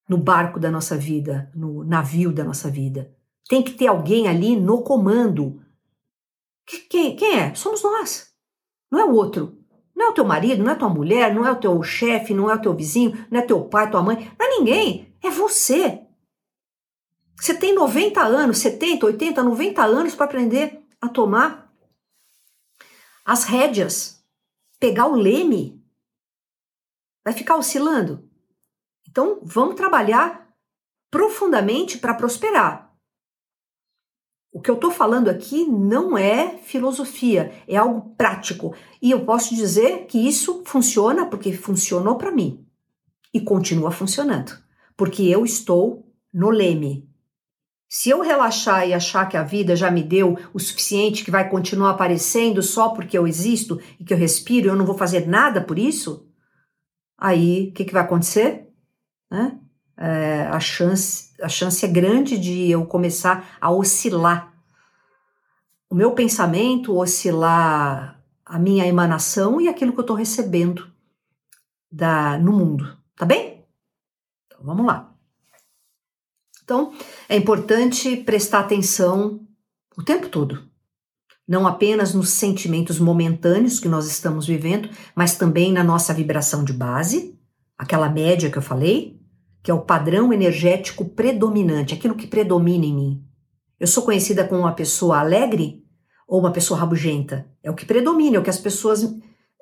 no 0.09 0.19
barco 0.19 0.61
da 0.61 0.71
nossa 0.71 0.97
vida, 0.97 1.51
no 1.55 1.85
navio 1.85 2.33
da 2.33 2.45
nossa 2.45 2.71
vida. 2.71 3.15
Tem 3.49 3.63
que 3.63 3.73
ter 3.73 3.87
alguém 3.87 4.29
ali 4.29 4.57
no 4.57 4.83
comando. 4.83 5.63
Quem, 6.91 7.17
quem 7.17 7.39
é? 7.39 7.55
Somos 7.55 7.83
nós. 7.83 8.28
Não 8.91 9.01
é 9.01 9.05
o 9.05 9.15
outro. 9.15 9.59
Não 9.95 10.07
é 10.07 10.09
o 10.11 10.15
teu 10.15 10.25
marido, 10.25 10.63
não 10.63 10.71
é 10.71 10.75
tua 10.75 10.89
mulher, 10.89 11.35
não 11.35 11.45
é 11.47 11.51
o 11.51 11.57
teu 11.57 11.83
chefe, 11.83 12.33
não 12.33 12.51
é 12.51 12.55
o 12.55 12.61
teu 12.61 12.75
vizinho, 12.75 13.27
não 13.31 13.41
é 13.41 13.43
teu 13.43 13.65
pai, 13.65 13.91
tua 13.91 14.03
mãe, 14.03 14.31
não 14.39 14.47
é 14.47 14.51
ninguém. 14.51 15.15
É 15.23 15.29
você. 15.29 16.03
Você 17.37 17.55
tem 17.55 17.75
90 17.75 18.21
anos, 18.23 18.59
70, 18.59 19.07
80, 19.07 19.43
90 19.43 19.85
anos 19.85 20.15
para 20.15 20.27
aprender 20.27 20.85
a 21.01 21.09
tomar 21.09 21.73
as 23.25 23.45
rédeas, 23.45 24.25
pegar 24.79 25.07
o 25.07 25.15
leme. 25.15 25.85
Vai 27.25 27.35
ficar 27.35 27.57
oscilando? 27.57 28.29
Então, 29.09 29.41
vamos 29.43 29.75
trabalhar 29.75 30.49
profundamente 31.11 31.99
para 31.99 32.15
prosperar. 32.15 32.88
O 34.53 34.61
que 34.61 34.71
eu 34.71 34.75
estou 34.75 34.91
falando 34.91 35.29
aqui 35.29 35.65
não 35.65 36.17
é 36.17 36.59
filosofia, 36.59 37.53
é 37.67 37.77
algo 37.77 38.15
prático. 38.17 38.75
E 39.01 39.11
eu 39.11 39.25
posso 39.25 39.55
dizer 39.55 40.07
que 40.07 40.19
isso 40.19 40.63
funciona 40.65 41.27
porque 41.27 41.53
funcionou 41.53 42.17
para 42.17 42.33
mim 42.33 42.65
e 43.33 43.41
continua 43.41 43.91
funcionando, 43.91 44.53
porque 44.97 45.23
eu 45.23 45.45
estou 45.45 46.11
no 46.33 46.51
leme. 46.51 47.09
Se 47.89 48.11
eu 48.11 48.21
relaxar 48.21 48.87
e 48.87 48.93
achar 48.93 49.27
que 49.29 49.37
a 49.37 49.43
vida 49.43 49.77
já 49.77 49.91
me 49.91 50.03
deu 50.03 50.37
o 50.53 50.59
suficiente, 50.59 51.25
que 51.25 51.31
vai 51.31 51.49
continuar 51.49 51.91
aparecendo 51.91 52.63
só 52.63 52.91
porque 52.91 53.17
eu 53.17 53.27
existo 53.27 53.81
e 53.99 54.05
que 54.05 54.13
eu 54.13 54.19
respiro 54.19 54.67
e 54.67 54.69
eu 54.69 54.77
não 54.77 54.85
vou 54.85 54.97
fazer 54.97 55.27
nada 55.27 55.63
por 55.63 55.79
isso, 55.79 56.27
aí 57.17 57.69
o 57.69 57.73
que, 57.73 57.85
que 57.85 57.93
vai 57.93 58.03
acontecer? 58.03 58.69
Né? 59.31 59.59
é, 59.99 60.47
a, 60.47 60.61
chance, 60.61 61.28
a 61.41 61.49
chance 61.49 61.85
é 61.85 61.89
grande 61.89 62.39
de 62.39 62.71
eu 62.71 62.85
começar 62.87 63.57
a 63.61 63.71
oscilar. 63.71 64.55
O 65.91 65.95
meu 65.95 66.13
pensamento 66.13 66.97
oscilar 66.97 68.19
a 68.45 68.59
minha 68.59 68.87
emanação 68.87 69.61
e 69.61 69.69
aquilo 69.69 69.93
que 69.93 69.99
eu 69.99 70.03
estou 70.03 70.17
recebendo 70.17 70.91
da, 71.91 72.39
no 72.39 72.53
mundo, 72.53 72.99
tá 73.15 73.27
bem? 73.27 73.65
Então 74.47 74.65
vamos 74.65 74.87
lá. 74.87 75.15
Então 76.65 76.93
é 77.29 77.37
importante 77.37 78.17
prestar 78.17 78.61
atenção 78.61 79.47
o 79.97 80.03
tempo 80.03 80.29
todo, 80.29 80.69
não 81.47 81.67
apenas 81.67 82.15
nos 82.15 82.31
sentimentos 82.31 82.99
momentâneos 82.99 83.81
que 83.81 83.89
nós 83.89 84.07
estamos 84.07 84.47
vivendo, 84.47 84.89
mas 85.15 85.37
também 85.37 85.73
na 85.73 85.83
nossa 85.83 86.15
vibração 86.15 86.65
de 86.65 86.73
base, 86.73 87.39
aquela 87.77 88.09
média 88.09 88.51
que 88.51 88.59
eu 88.59 88.63
falei, 88.63 89.18
que 89.63 89.71
é 89.71 89.75
o 89.75 89.83
padrão 89.83 90.33
energético 90.33 91.05
predominante, 91.05 91.95
aquilo 91.95 92.15
que 92.15 92.27
predomina 92.27 92.85
em 92.85 92.95
mim. 92.95 93.25
Eu 93.79 93.87
sou 93.87 94.03
conhecida 94.03 94.45
como 94.45 94.63
uma 94.63 94.73
pessoa 94.73 95.19
alegre 95.19 95.85
ou 96.27 96.41
uma 96.41 96.53
pessoa 96.53 96.79
rabugenta? 96.79 97.49
É 97.63 97.71
o 97.71 97.75
que 97.75 97.87
predomina, 97.87 98.37
é 98.37 98.41
o 98.41 98.43
que 98.43 98.51
as 98.51 98.59
pessoas 98.59 99.15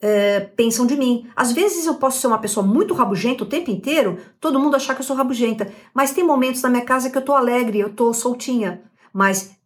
é, 0.03 0.41
pensam 0.41 0.87
de 0.87 0.97
mim. 0.97 1.29
Às 1.37 1.53
vezes 1.53 1.87
eu 1.87 1.95
posso 1.95 2.21
ser 2.21 2.27
uma 2.27 2.39
pessoa 2.39 2.67
muito 2.67 2.95
rabugenta 2.95 3.45
o 3.45 3.49
tempo 3.49 3.71
inteiro, 3.71 4.19
todo 4.41 4.59
mundo 4.59 4.77
achar 4.77 4.95
que 4.95 5.01
eu 5.01 5.07
sou 5.07 5.17
rabugenta, 5.17 5.71
mas 5.95 6.13
tem 6.13 6.25
momentos 6.25 6.63
na 6.63 6.69
minha 6.69 6.85
casa 6.85 7.11
que 7.11 7.17
eu 7.17 7.25
tô 7.25 7.35
alegre, 7.35 7.79
eu 7.79 7.93
tô 7.93 8.13
soltinha, 8.13 8.83
mas 9.13 9.57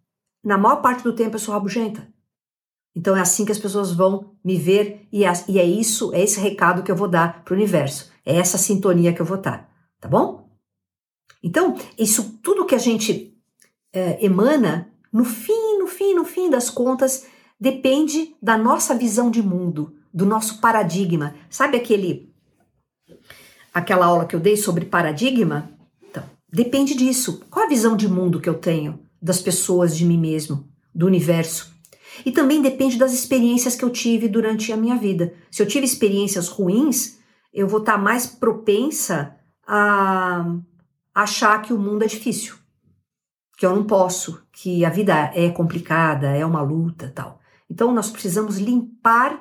na 0.44 0.58
maior 0.58 0.76
parte 0.76 1.02
do 1.02 1.14
tempo 1.14 1.36
eu 1.36 1.40
sou 1.40 1.54
rabugenta. 1.54 2.06
Então 2.94 3.16
é 3.16 3.20
assim 3.20 3.44
que 3.44 3.52
as 3.52 3.58
pessoas 3.58 3.92
vão 3.92 4.34
me 4.44 4.56
ver 4.56 5.06
e 5.12 5.24
é, 5.24 5.28
é 5.30 5.64
isso, 5.64 6.12
é 6.12 6.20
esse 6.20 6.40
recado 6.40 6.82
que 6.82 6.90
eu 6.90 6.96
vou 6.96 7.08
dar 7.08 7.44
para 7.44 7.54
o 7.54 7.56
universo. 7.56 8.10
É 8.26 8.36
essa 8.36 8.58
sintonia 8.58 9.12
que 9.12 9.20
eu 9.20 9.26
vou 9.26 9.38
estar 9.38 9.69
tá 10.00 10.08
bom? 10.08 10.48
Então, 11.42 11.76
isso 11.98 12.38
tudo 12.42 12.66
que 12.66 12.74
a 12.74 12.78
gente 12.78 13.36
é, 13.92 14.24
emana, 14.24 14.92
no 15.12 15.24
fim, 15.24 15.78
no 15.78 15.86
fim, 15.86 16.14
no 16.14 16.24
fim 16.24 16.50
das 16.50 16.70
contas, 16.70 17.26
depende 17.58 18.34
da 18.42 18.56
nossa 18.56 18.94
visão 18.94 19.30
de 19.30 19.42
mundo, 19.42 19.94
do 20.12 20.26
nosso 20.26 20.60
paradigma. 20.60 21.34
Sabe 21.48 21.76
aquele 21.76 22.30
aquela 23.72 24.06
aula 24.06 24.26
que 24.26 24.34
eu 24.34 24.40
dei 24.40 24.56
sobre 24.56 24.84
paradigma? 24.84 25.70
Então, 26.02 26.24
depende 26.52 26.94
disso. 26.94 27.42
Qual 27.50 27.66
a 27.66 27.68
visão 27.68 27.96
de 27.96 28.08
mundo 28.08 28.40
que 28.40 28.48
eu 28.48 28.54
tenho 28.54 29.00
das 29.22 29.40
pessoas, 29.40 29.96
de 29.96 30.04
mim 30.04 30.18
mesmo, 30.18 30.68
do 30.94 31.06
universo? 31.06 31.72
E 32.24 32.32
também 32.32 32.60
depende 32.60 32.98
das 32.98 33.12
experiências 33.12 33.76
que 33.76 33.84
eu 33.84 33.90
tive 33.90 34.28
durante 34.28 34.72
a 34.72 34.76
minha 34.76 34.96
vida. 34.96 35.32
Se 35.50 35.62
eu 35.62 35.66
tive 35.66 35.86
experiências 35.86 36.48
ruins, 36.48 37.18
eu 37.52 37.66
vou 37.66 37.80
estar 37.80 37.96
mais 37.96 38.26
propensa 38.26 39.36
a 39.72 40.44
achar 41.14 41.62
que 41.62 41.72
o 41.72 41.78
mundo 41.78 42.02
é 42.02 42.08
difícil, 42.08 42.56
que 43.56 43.64
eu 43.64 43.72
não 43.72 43.84
posso, 43.84 44.42
que 44.50 44.84
a 44.84 44.90
vida 44.90 45.30
é 45.32 45.48
complicada, 45.50 46.26
é 46.26 46.44
uma 46.44 46.60
luta, 46.60 47.12
tal. 47.14 47.38
Então 47.70 47.92
nós 47.92 48.10
precisamos 48.10 48.58
limpar 48.58 49.40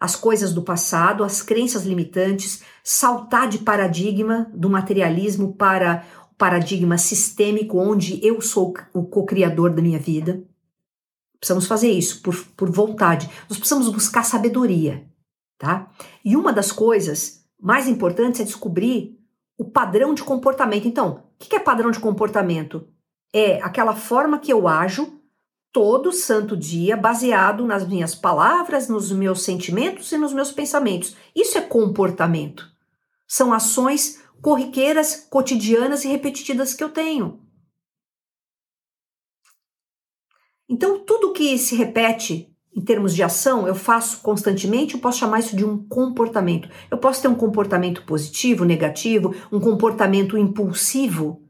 as 0.00 0.16
coisas 0.16 0.54
do 0.54 0.62
passado, 0.62 1.22
as 1.22 1.42
crenças 1.42 1.84
limitantes, 1.84 2.62
saltar 2.82 3.50
de 3.50 3.58
paradigma 3.58 4.50
do 4.54 4.70
materialismo 4.70 5.54
para 5.54 6.06
o 6.32 6.34
paradigma 6.36 6.96
sistêmico 6.96 7.78
onde 7.78 8.18
eu 8.26 8.40
sou 8.40 8.72
o 8.94 9.04
co-criador 9.04 9.74
da 9.74 9.82
minha 9.82 9.98
vida. 9.98 10.42
Precisamos 11.38 11.66
fazer 11.66 11.90
isso 11.90 12.22
por, 12.22 12.34
por 12.56 12.70
vontade. 12.70 13.28
Nós 13.46 13.58
precisamos 13.58 13.90
buscar 13.90 14.24
sabedoria, 14.24 15.06
tá? 15.58 15.90
E 16.24 16.34
uma 16.34 16.50
das 16.50 16.72
coisas 16.72 17.44
mais 17.60 17.86
importantes 17.86 18.40
é 18.40 18.44
descobrir 18.44 19.16
o 19.58 19.64
padrão 19.64 20.14
de 20.14 20.22
comportamento. 20.22 20.86
Então, 20.86 21.24
o 21.40 21.44
que 21.44 21.56
é 21.56 21.60
padrão 21.60 21.90
de 21.90 22.00
comportamento? 22.00 22.88
É 23.32 23.60
aquela 23.62 23.94
forma 23.94 24.38
que 24.38 24.52
eu 24.52 24.68
ajo 24.68 25.20
todo 25.72 26.10
santo 26.10 26.56
dia, 26.56 26.96
baseado 26.96 27.66
nas 27.66 27.86
minhas 27.86 28.14
palavras, 28.14 28.88
nos 28.88 29.12
meus 29.12 29.42
sentimentos 29.42 30.10
e 30.10 30.16
nos 30.16 30.32
meus 30.32 30.50
pensamentos. 30.50 31.14
Isso 31.34 31.58
é 31.58 31.60
comportamento. 31.60 32.66
São 33.28 33.52
ações 33.52 34.22
corriqueiras, 34.40 35.26
cotidianas 35.28 36.04
e 36.04 36.08
repetidas 36.08 36.72
que 36.72 36.82
eu 36.82 36.88
tenho. 36.88 37.40
Então, 40.68 41.04
tudo 41.04 41.32
que 41.32 41.58
se 41.58 41.76
repete 41.76 42.55
em 42.76 42.80
termos 42.82 43.14
de 43.14 43.22
ação, 43.22 43.66
eu 43.66 43.74
faço 43.74 44.20
constantemente, 44.20 44.94
eu 44.94 45.00
posso 45.00 45.18
chamar 45.18 45.38
isso 45.38 45.56
de 45.56 45.64
um 45.64 45.78
comportamento. 45.88 46.68
Eu 46.90 46.98
posso 46.98 47.22
ter 47.22 47.28
um 47.28 47.34
comportamento 47.34 48.02
positivo, 48.02 48.66
negativo, 48.66 49.34
um 49.50 49.58
comportamento 49.58 50.36
impulsivo, 50.36 51.42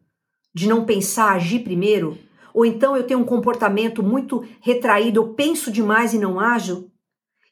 de 0.54 0.68
não 0.68 0.84
pensar, 0.84 1.32
agir 1.32 1.64
primeiro, 1.64 2.16
ou 2.54 2.64
então 2.64 2.96
eu 2.96 3.02
tenho 3.02 3.18
um 3.18 3.24
comportamento 3.24 4.04
muito 4.04 4.46
retraído, 4.60 5.20
eu 5.20 5.34
penso 5.34 5.72
demais 5.72 6.14
e 6.14 6.18
não 6.18 6.38
ajo. 6.38 6.92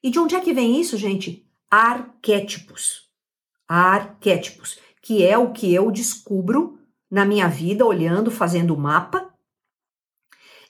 E 0.00 0.08
de 0.08 0.20
onde 0.20 0.36
é 0.36 0.40
que 0.40 0.54
vem 0.54 0.80
isso, 0.80 0.96
gente? 0.96 1.44
Arquétipos. 1.68 3.10
Arquétipos, 3.66 4.78
que 5.02 5.26
é 5.26 5.36
o 5.36 5.50
que 5.50 5.74
eu 5.74 5.90
descubro 5.90 6.78
na 7.10 7.24
minha 7.24 7.48
vida, 7.48 7.84
olhando, 7.84 8.30
fazendo 8.30 8.72
o 8.72 8.78
mapa 8.78 9.34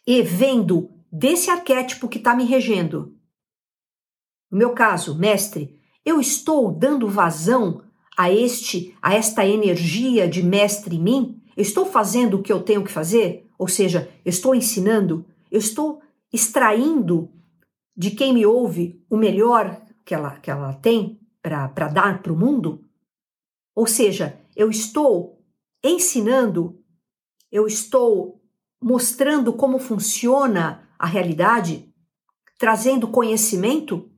e 0.06 0.22
vendo 0.22 0.93
desse 1.16 1.48
arquétipo 1.48 2.08
que 2.08 2.18
está 2.18 2.34
me 2.34 2.44
regendo. 2.44 3.16
No 4.50 4.58
meu 4.58 4.72
caso, 4.72 5.16
mestre, 5.16 5.78
eu 6.04 6.20
estou 6.20 6.72
dando 6.72 7.08
vazão 7.08 7.84
a 8.16 8.32
este, 8.32 8.96
a 9.00 9.14
esta 9.14 9.46
energia 9.46 10.28
de 10.28 10.42
mestre 10.42 10.96
em 10.96 11.00
mim? 11.00 11.42
Eu 11.56 11.62
estou 11.62 11.86
fazendo 11.86 12.38
o 12.38 12.42
que 12.42 12.52
eu 12.52 12.62
tenho 12.62 12.82
que 12.82 12.90
fazer? 12.90 13.48
Ou 13.56 13.68
seja, 13.68 14.10
eu 14.24 14.30
estou 14.30 14.56
ensinando, 14.56 15.24
eu 15.52 15.60
estou 15.60 16.02
extraindo 16.32 17.30
de 17.96 18.10
quem 18.10 18.34
me 18.34 18.44
ouve 18.44 19.00
o 19.08 19.16
melhor 19.16 19.80
que 20.04 20.14
ela, 20.14 20.32
que 20.40 20.50
ela 20.50 20.72
tem 20.72 21.20
para 21.40 21.88
dar 21.88 22.22
para 22.22 22.32
o 22.32 22.36
mundo? 22.36 22.84
Ou 23.72 23.86
seja, 23.86 24.40
eu 24.56 24.68
estou 24.68 25.40
ensinando, 25.82 26.76
eu 27.52 27.68
estou 27.68 28.42
mostrando 28.82 29.52
como 29.52 29.78
funciona 29.78 30.83
a 30.98 31.06
realidade, 31.06 31.92
trazendo 32.58 33.08
conhecimento 33.08 34.10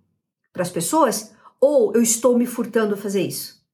para 0.53 0.63
as 0.63 0.71
pessoas, 0.71 1.35
ou 1.61 1.95
eu 1.95 2.03
estou 2.03 2.37
me 2.37 2.47
furtando 2.47 2.95
a 2.95 2.97
fazer 2.97 3.23
isso? 3.23 3.65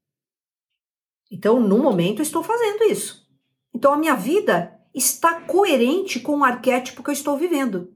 Então, 1.31 1.61
no 1.61 1.79
momento, 1.79 2.21
eu 2.21 2.25
estou 2.25 2.43
fazendo 2.43 2.85
isso. 2.85 3.27
Então, 3.75 3.93
a 3.93 3.97
minha 3.97 4.15
vida 4.15 4.79
está 4.95 5.41
coerente 5.41 6.21
com 6.21 6.39
o 6.39 6.45
arquétipo 6.45 7.03
que 7.03 7.11
eu 7.11 7.15
estou 7.15 7.39
vivendo. 7.39 7.93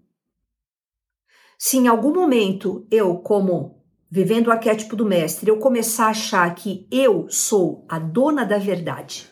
Se 1.59 1.77
em 1.77 1.89
algum 1.89 2.15
momento 2.15 2.87
eu, 2.91 3.17
como 3.19 3.83
vivendo 4.11 4.49
o 4.49 4.53
arquétipo 4.53 4.95
do 4.95 5.05
mestre, 5.05 5.51
eu 5.51 5.59
começar 5.59 6.07
a 6.07 6.11
achar 6.11 6.55
que 6.55 6.87
eu 6.91 7.29
sou 7.29 7.85
a 7.89 7.99
dona 7.99 8.45
da 8.45 8.59
verdade, 8.59 9.31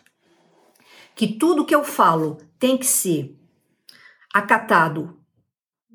que 1.15 1.39
tudo 1.39 1.65
que 1.65 1.75
eu 1.75 1.85
falo 1.85 2.39
tem 2.59 2.77
que 2.77 2.87
ser 2.87 3.39
acatado, 4.33 5.19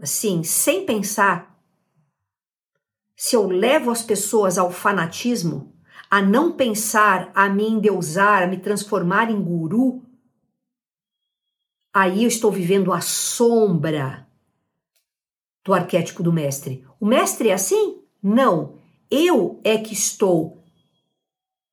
assim, 0.01 0.43
sem 0.43 0.85
pensar, 0.85 1.59
se 3.15 3.35
eu 3.35 3.47
levo 3.47 3.91
as 3.91 4.01
pessoas 4.01 4.57
ao 4.57 4.71
fanatismo, 4.71 5.73
a 6.09 6.21
não 6.21 6.53
pensar, 6.53 7.31
a 7.35 7.49
me 7.49 7.67
endeusar, 7.67 8.43
a 8.43 8.47
me 8.47 8.57
transformar 8.57 9.29
em 9.29 9.41
guru, 9.41 10.03
aí 11.93 12.23
eu 12.23 12.27
estou 12.27 12.51
vivendo 12.51 12.93
a 12.93 13.01
sombra 13.01 14.27
do 15.63 15.73
arquétipo 15.73 16.23
do 16.23 16.31
mestre. 16.31 16.87
O 16.99 17.05
mestre 17.05 17.49
é 17.49 17.53
assim? 17.53 18.01
Não. 18.23 18.79
Eu 19.11 19.59
é 19.63 19.77
que 19.77 19.93
estou 19.93 20.63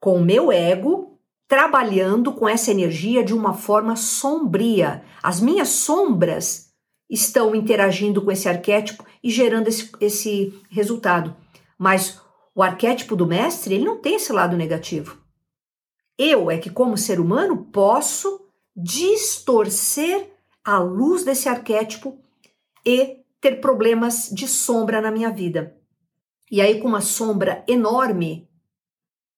com 0.00 0.16
o 0.16 0.24
meu 0.24 0.50
ego 0.50 1.18
trabalhando 1.48 2.32
com 2.32 2.48
essa 2.48 2.70
energia 2.70 3.22
de 3.22 3.32
uma 3.32 3.54
forma 3.54 3.94
sombria. 3.94 5.04
As 5.22 5.40
minhas 5.40 5.68
sombras 5.68 6.65
estão 7.08 7.54
interagindo 7.54 8.22
com 8.22 8.30
esse 8.30 8.48
arquétipo 8.48 9.04
e 9.22 9.30
gerando 9.30 9.68
esse, 9.68 9.90
esse 10.00 10.54
resultado. 10.68 11.36
Mas 11.78 12.20
o 12.54 12.62
arquétipo 12.62 13.14
do 13.14 13.26
mestre, 13.26 13.74
ele 13.74 13.84
não 13.84 13.98
tem 13.98 14.16
esse 14.16 14.32
lado 14.32 14.56
negativo. 14.56 15.18
Eu 16.18 16.50
é 16.50 16.58
que, 16.58 16.70
como 16.70 16.96
ser 16.96 17.20
humano, 17.20 17.66
posso 17.70 18.40
distorcer 18.74 20.30
a 20.64 20.78
luz 20.78 21.24
desse 21.24 21.48
arquétipo 21.48 22.18
e 22.84 23.18
ter 23.40 23.60
problemas 23.60 24.30
de 24.32 24.48
sombra 24.48 25.00
na 25.00 25.10
minha 25.10 25.30
vida. 25.30 25.76
E 26.50 26.60
aí, 26.60 26.80
com 26.80 26.88
uma 26.88 27.00
sombra 27.00 27.64
enorme, 27.68 28.48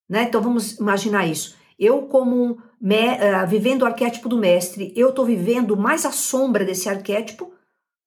né? 0.08 0.22
Então 0.22 0.40
vamos 0.40 0.78
imaginar 0.78 1.26
isso. 1.26 1.56
Eu, 1.78 2.02
como 2.02 2.52
uh, 2.52 3.46
vivendo 3.46 3.82
o 3.82 3.86
arquétipo 3.86 4.28
do 4.28 4.38
mestre, 4.38 4.92
eu 4.96 5.10
estou 5.10 5.24
vivendo 5.24 5.76
mais 5.76 6.04
a 6.04 6.10
sombra 6.10 6.64
desse 6.64 6.88
arquétipo 6.88 7.52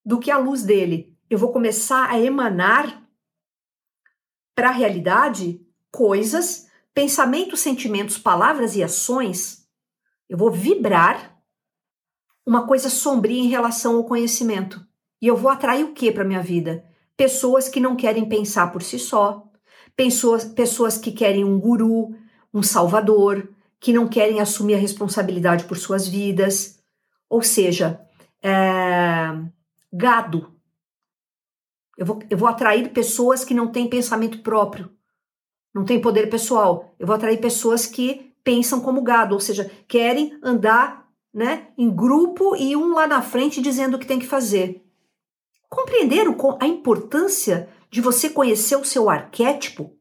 do 0.05 0.19
que 0.19 0.31
a 0.31 0.37
luz 0.37 0.63
dele. 0.63 1.15
Eu 1.29 1.37
vou 1.37 1.51
começar 1.51 2.09
a 2.09 2.19
emanar 2.19 3.01
para 4.55 4.69
a 4.69 4.73
realidade 4.73 5.61
coisas, 5.91 6.67
pensamentos, 6.93 7.59
sentimentos, 7.59 8.17
palavras 8.17 8.75
e 8.75 8.83
ações. 8.83 9.67
Eu 10.29 10.37
vou 10.37 10.51
vibrar 10.51 11.37
uma 12.45 12.65
coisa 12.65 12.89
sombria 12.89 13.39
em 13.39 13.47
relação 13.47 13.97
ao 13.97 14.05
conhecimento. 14.05 14.85
E 15.21 15.27
eu 15.27 15.37
vou 15.37 15.51
atrair 15.51 15.83
o 15.83 15.93
que 15.93 16.11
para 16.11 16.23
minha 16.23 16.41
vida? 16.41 16.83
Pessoas 17.15 17.69
que 17.69 17.79
não 17.79 17.95
querem 17.95 18.27
pensar 18.27 18.71
por 18.71 18.81
si 18.81 18.97
só, 18.97 19.47
pessoas, 19.95 20.43
pessoas 20.43 20.97
que 20.97 21.11
querem 21.11 21.43
um 21.43 21.59
guru, 21.59 22.15
um 22.53 22.63
salvador, 22.63 23.47
que 23.79 23.93
não 23.93 24.07
querem 24.07 24.39
assumir 24.39 24.75
a 24.75 24.79
responsabilidade 24.79 25.65
por 25.65 25.77
suas 25.77 26.07
vidas. 26.07 26.79
Ou 27.29 27.41
seja, 27.41 28.01
é, 28.41 29.29
gado. 29.91 30.55
Eu 31.97 32.05
vou, 32.05 32.19
eu 32.29 32.37
vou 32.37 32.47
atrair 32.47 32.91
pessoas 32.93 33.43
que 33.43 33.53
não 33.53 33.71
têm 33.71 33.89
pensamento 33.89 34.41
próprio, 34.41 34.91
não 35.73 35.85
têm 35.85 36.01
poder 36.01 36.29
pessoal. 36.29 36.95
Eu 36.97 37.05
vou 37.05 37.15
atrair 37.15 37.39
pessoas 37.39 37.85
que 37.85 38.33
pensam 38.43 38.81
como 38.81 39.01
gado, 39.01 39.33
ou 39.33 39.39
seja, 39.39 39.69
querem 39.87 40.39
andar 40.41 41.07
né, 41.33 41.67
em 41.77 41.89
grupo 41.89 42.55
e 42.55 42.75
um 42.75 42.93
lá 42.93 43.07
na 43.07 43.21
frente 43.21 43.61
dizendo 43.61 43.95
o 43.95 43.99
que 43.99 44.07
tem 44.07 44.19
que 44.19 44.25
fazer. 44.25 44.83
Compreenderam 45.69 46.35
a 46.59 46.67
importância 46.67 47.69
de 47.89 48.01
você 48.01 48.29
conhecer 48.29 48.75
o 48.75 48.85
seu 48.85 49.09
arquétipo? 49.09 49.95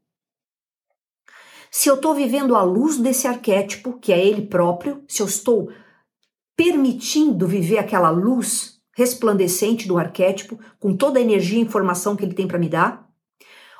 Se 1.70 1.88
eu 1.88 1.94
estou 1.94 2.14
vivendo 2.14 2.56
à 2.56 2.62
luz 2.62 2.96
desse 2.96 3.28
arquétipo, 3.28 3.98
que 3.98 4.12
é 4.12 4.24
ele 4.24 4.46
próprio, 4.46 5.04
se 5.06 5.22
eu 5.22 5.26
estou 5.26 5.70
permitindo 6.56 7.46
viver 7.46 7.78
aquela 7.78 8.10
luz 8.10 8.69
resplandecente 9.00 9.88
do 9.88 9.96
arquétipo, 9.96 10.60
com 10.78 10.94
toda 10.94 11.18
a 11.18 11.22
energia 11.22 11.58
e 11.58 11.62
informação 11.62 12.14
que 12.14 12.22
ele 12.22 12.34
tem 12.34 12.46
para 12.46 12.58
me 12.58 12.68
dar, 12.68 13.08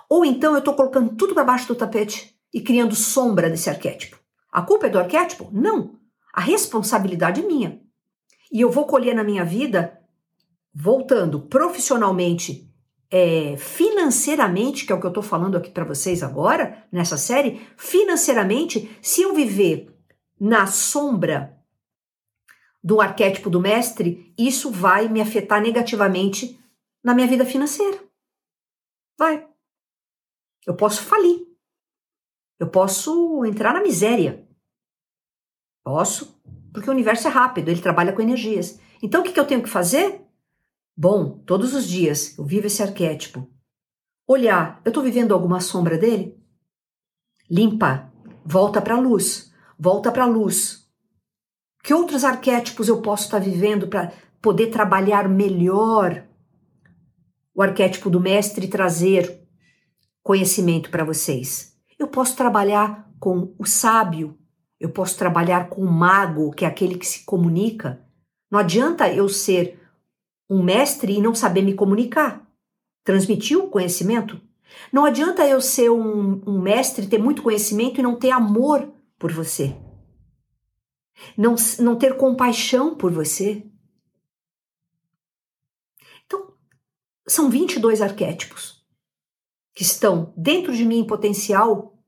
ou 0.08 0.24
então 0.24 0.52
eu 0.52 0.60
estou 0.60 0.74
colocando 0.74 1.14
tudo 1.14 1.34
para 1.34 1.44
baixo 1.44 1.68
do 1.68 1.74
tapete 1.74 2.34
e 2.52 2.60
criando 2.60 2.94
sombra 2.94 3.50
desse 3.50 3.68
arquétipo. 3.68 4.18
A 4.50 4.62
culpa 4.62 4.86
é 4.86 4.90
do 4.90 4.98
arquétipo? 4.98 5.48
Não. 5.52 5.94
A 6.32 6.40
responsabilidade 6.40 7.42
é 7.42 7.46
minha. 7.46 7.80
E 8.50 8.62
eu 8.62 8.70
vou 8.70 8.86
colher 8.86 9.14
na 9.14 9.22
minha 9.22 9.44
vida 9.44 10.00
voltando 10.74 11.40
profissionalmente, 11.42 12.68
é, 13.10 13.56
financeiramente, 13.58 14.86
que 14.86 14.92
é 14.92 14.94
o 14.94 15.00
que 15.00 15.06
eu 15.06 15.10
estou 15.10 15.22
falando 15.22 15.56
aqui 15.56 15.70
para 15.70 15.84
vocês 15.84 16.22
agora, 16.22 16.84
nessa 16.90 17.18
série, 17.18 17.60
financeiramente, 17.76 18.90
se 19.02 19.22
eu 19.22 19.34
viver 19.34 19.94
na 20.40 20.66
sombra 20.66 21.59
do 22.82 23.00
arquétipo 23.00 23.50
do 23.50 23.60
mestre, 23.60 24.32
isso 24.38 24.70
vai 24.70 25.08
me 25.08 25.20
afetar 25.20 25.60
negativamente 25.60 26.58
na 27.02 27.14
minha 27.14 27.26
vida 27.26 27.44
financeira. 27.44 28.02
Vai. 29.18 29.46
Eu 30.66 30.74
posso 30.74 31.02
falir. 31.02 31.46
Eu 32.58 32.68
posso 32.68 33.44
entrar 33.44 33.72
na 33.72 33.82
miséria. 33.82 34.46
Posso, 35.82 36.40
porque 36.72 36.88
o 36.88 36.92
universo 36.92 37.26
é 37.26 37.30
rápido, 37.30 37.68
ele 37.68 37.80
trabalha 37.80 38.12
com 38.12 38.22
energias. 38.22 38.78
Então 39.02 39.22
o 39.22 39.24
que, 39.24 39.38
eu 39.38 39.46
tenho 39.46 39.62
que 39.62 39.68
fazer? 39.68 40.22
Bom, 40.96 41.38
todos 41.46 41.74
os 41.74 41.88
dias 41.88 42.36
eu 42.38 42.44
vivo 42.44 42.66
esse 42.66 42.82
arquétipo. 42.82 43.48
Olhar, 44.26 44.80
eu 44.84 44.90
estou 44.90 45.02
vivendo 45.02 45.32
alguma 45.32 45.60
sombra 45.60 45.98
dele? 45.98 46.38
Limpa, 47.50 48.12
volta 48.44 48.80
para 48.80 48.94
a 48.94 49.00
luz, 49.00 49.52
volta 49.78 50.12
para 50.12 50.24
a 50.24 50.26
luz. 50.26 50.79
Que 51.82 51.94
outros 51.94 52.24
arquétipos 52.24 52.88
eu 52.88 53.00
posso 53.00 53.24
estar 53.24 53.38
vivendo 53.38 53.88
para 53.88 54.12
poder 54.40 54.68
trabalhar 54.68 55.28
melhor 55.28 56.24
o 57.54 57.62
arquétipo 57.62 58.10
do 58.10 58.20
mestre 58.20 58.66
e 58.66 58.70
trazer 58.70 59.42
conhecimento 60.22 60.90
para 60.90 61.04
vocês? 61.04 61.74
Eu 61.98 62.08
posso 62.08 62.36
trabalhar 62.36 63.10
com 63.18 63.54
o 63.58 63.66
sábio, 63.66 64.38
eu 64.78 64.90
posso 64.90 65.16
trabalhar 65.16 65.68
com 65.68 65.82
o 65.82 65.90
mago, 65.90 66.50
que 66.52 66.64
é 66.64 66.68
aquele 66.68 66.96
que 66.96 67.06
se 67.06 67.24
comunica. 67.24 68.00
Não 68.50 68.58
adianta 68.58 69.12
eu 69.12 69.28
ser 69.28 69.78
um 70.48 70.62
mestre 70.62 71.16
e 71.16 71.20
não 71.20 71.34
saber 71.34 71.62
me 71.62 71.74
comunicar, 71.74 72.46
transmitir 73.04 73.58
o 73.58 73.68
conhecimento. 73.68 74.40
Não 74.92 75.04
adianta 75.04 75.46
eu 75.46 75.60
ser 75.60 75.90
um, 75.90 76.42
um 76.46 76.60
mestre, 76.60 77.06
ter 77.06 77.18
muito 77.18 77.42
conhecimento 77.42 78.00
e 78.00 78.02
não 78.02 78.16
ter 78.16 78.30
amor 78.30 78.88
por 79.18 79.32
você. 79.32 79.76
Não, 81.36 81.54
não 81.78 81.96
ter 81.96 82.16
compaixão 82.16 82.94
por 82.94 83.12
você. 83.12 83.64
Então, 86.26 86.52
são 87.26 87.50
22 87.50 88.02
arquétipos 88.02 88.84
que 89.74 89.82
estão 89.82 90.32
dentro 90.36 90.74
de 90.74 90.84
mim 90.84 90.98
em 90.98 91.06
potencial, 91.06 91.98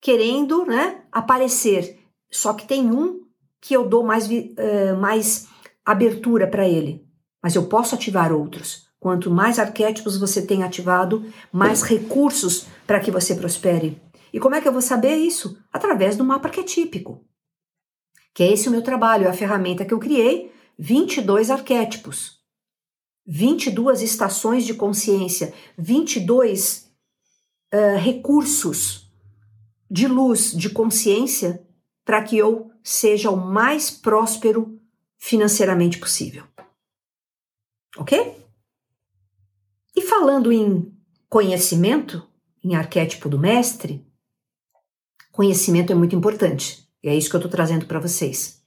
querendo 0.00 0.64
né, 0.64 1.04
aparecer. 1.12 2.00
Só 2.30 2.52
que 2.54 2.66
tem 2.66 2.90
um 2.90 3.26
que 3.60 3.74
eu 3.74 3.88
dou 3.88 4.04
mais, 4.04 4.28
uh, 4.28 4.96
mais 4.98 5.48
abertura 5.84 6.46
para 6.46 6.68
ele 6.68 7.06
mas 7.46 7.54
eu 7.54 7.68
posso 7.68 7.94
ativar 7.94 8.32
outros. 8.32 8.88
Quanto 8.98 9.30
mais 9.30 9.60
arquétipos 9.60 10.18
você 10.18 10.44
tem 10.44 10.64
ativado, 10.64 11.24
mais 11.52 11.82
recursos 11.82 12.66
para 12.84 12.98
que 12.98 13.08
você 13.08 13.36
prospere. 13.36 14.02
E 14.32 14.40
como 14.40 14.56
é 14.56 14.60
que 14.60 14.66
eu 14.66 14.72
vou 14.72 14.82
saber 14.82 15.14
isso? 15.14 15.56
Através 15.72 16.16
do 16.16 16.24
mapa 16.24 16.48
arquetípico. 16.48 17.24
Que 18.36 18.42
é 18.42 18.52
esse 18.52 18.68
o 18.68 18.70
meu 18.70 18.82
trabalho, 18.82 19.24
é 19.24 19.30
a 19.30 19.32
ferramenta 19.32 19.82
que 19.82 19.94
eu 19.94 19.98
criei, 19.98 20.52
22 20.78 21.50
arquétipos. 21.50 22.38
22 23.26 24.02
estações 24.02 24.66
de 24.66 24.74
consciência, 24.74 25.54
22 25.78 26.86
uh, 27.72 27.98
recursos 27.98 29.10
de 29.90 30.06
luz, 30.06 30.52
de 30.52 30.68
consciência, 30.68 31.66
para 32.04 32.22
que 32.22 32.36
eu 32.36 32.70
seja 32.84 33.30
o 33.30 33.38
mais 33.38 33.90
próspero 33.90 34.78
financeiramente 35.16 35.98
possível. 35.98 36.44
Ok? 37.96 38.36
E 39.96 40.02
falando 40.02 40.52
em 40.52 40.94
conhecimento, 41.26 42.22
em 42.62 42.74
arquétipo 42.74 43.30
do 43.30 43.38
mestre, 43.38 44.06
conhecimento 45.32 45.90
é 45.90 45.94
muito 45.94 46.14
importante. 46.14 46.85
E 47.06 47.08
é 47.08 47.14
isso 47.14 47.30
que 47.30 47.36
eu 47.36 47.38
estou 47.38 47.50
trazendo 47.50 47.86
para 47.86 48.00
vocês. 48.00 48.60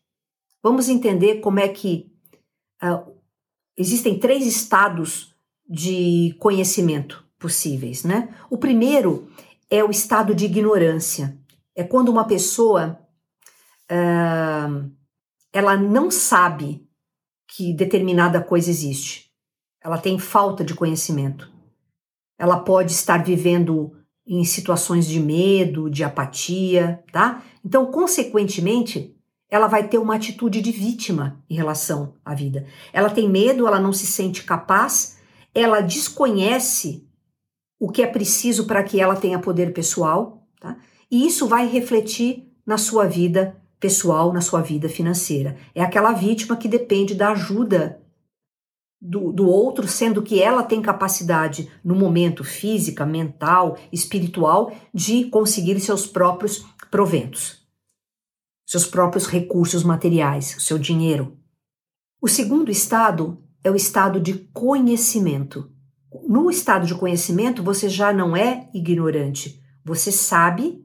Vamos 0.63 0.87
entender 0.87 1.41
como 1.41 1.59
é 1.59 1.67
que 1.67 2.09
uh, 2.81 3.13
existem 3.77 4.17
três 4.17 4.47
estados 4.47 5.35
de 5.67 6.33
conhecimento 6.39 7.25
possíveis, 7.37 8.05
né? 8.05 8.33
O 8.49 8.57
primeiro 8.57 9.29
é 9.69 9.83
o 9.83 9.91
estado 9.91 10.33
de 10.33 10.45
ignorância. 10.45 11.37
É 11.75 11.83
quando 11.83 12.07
uma 12.07 12.25
pessoa 12.25 12.97
uh, 13.91 14.89
ela 15.51 15.75
não 15.75 16.09
sabe 16.09 16.87
que 17.45 17.73
determinada 17.73 18.41
coisa 18.41 18.69
existe. 18.69 19.33
Ela 19.81 19.97
tem 19.97 20.17
falta 20.17 20.63
de 20.63 20.73
conhecimento. 20.73 21.51
Ela 22.37 22.61
pode 22.61 22.93
estar 22.93 23.21
vivendo 23.21 23.98
em 24.29 24.43
situações 24.43 25.07
de 25.07 25.19
medo, 25.19 25.89
de 25.89 26.03
apatia, 26.03 27.03
tá? 27.11 27.43
Então, 27.65 27.87
consequentemente, 27.87 29.15
ela 29.49 29.65
vai 29.65 29.87
ter 29.87 29.97
uma 29.97 30.15
atitude 30.15 30.61
de 30.61 30.71
vítima 30.71 31.43
em 31.49 31.55
relação 31.55 32.13
à 32.23 32.35
vida. 32.35 32.67
Ela 32.93 33.09
tem 33.09 33.27
medo, 33.27 33.65
ela 33.65 33.79
não 33.79 33.91
se 33.91 34.05
sente 34.05 34.43
capaz, 34.43 35.17
ela 35.53 35.81
desconhece 35.81 37.07
o 37.79 37.89
que 37.91 38.03
é 38.03 38.07
preciso 38.07 38.67
para 38.67 38.83
que 38.83 39.01
ela 39.01 39.15
tenha 39.15 39.39
poder 39.39 39.73
pessoal, 39.73 40.47
tá? 40.61 40.77
E 41.09 41.25
isso 41.25 41.47
vai 41.47 41.67
refletir 41.67 42.47
na 42.63 42.77
sua 42.77 43.07
vida 43.07 43.59
pessoal, 43.79 44.31
na 44.31 44.41
sua 44.41 44.61
vida 44.61 44.87
financeira. 44.87 45.57
É 45.73 45.81
aquela 45.81 46.11
vítima 46.11 46.55
que 46.55 46.67
depende 46.67 47.15
da 47.15 47.31
ajuda 47.31 47.99
do, 49.01 49.31
do 49.31 49.47
outro, 49.47 49.87
sendo 49.87 50.21
que 50.21 50.41
ela 50.41 50.63
tem 50.63 50.81
capacidade, 50.81 51.71
no 51.83 51.95
momento 51.95 52.43
física, 52.43 53.05
mental, 53.05 53.77
espiritual, 53.91 54.73
de 54.93 55.25
conseguir 55.25 55.79
seus 55.79 56.05
próprios 56.05 56.65
proventos, 56.91 57.65
seus 58.67 58.85
próprios 58.85 59.25
recursos 59.25 59.83
materiais, 59.83 60.55
seu 60.59 60.77
dinheiro. 60.77 61.37
O 62.21 62.27
segundo 62.27 62.69
estado 62.69 63.41
é 63.63 63.71
o 63.71 63.75
estado 63.75 64.19
de 64.19 64.33
conhecimento. 64.53 65.71
No 66.27 66.49
estado 66.49 66.85
de 66.85 66.95
conhecimento, 66.95 67.63
você 67.63 67.87
já 67.87 68.11
não 68.11 68.35
é 68.35 68.69
ignorante, 68.73 69.61
você 69.85 70.11
sabe 70.11 70.83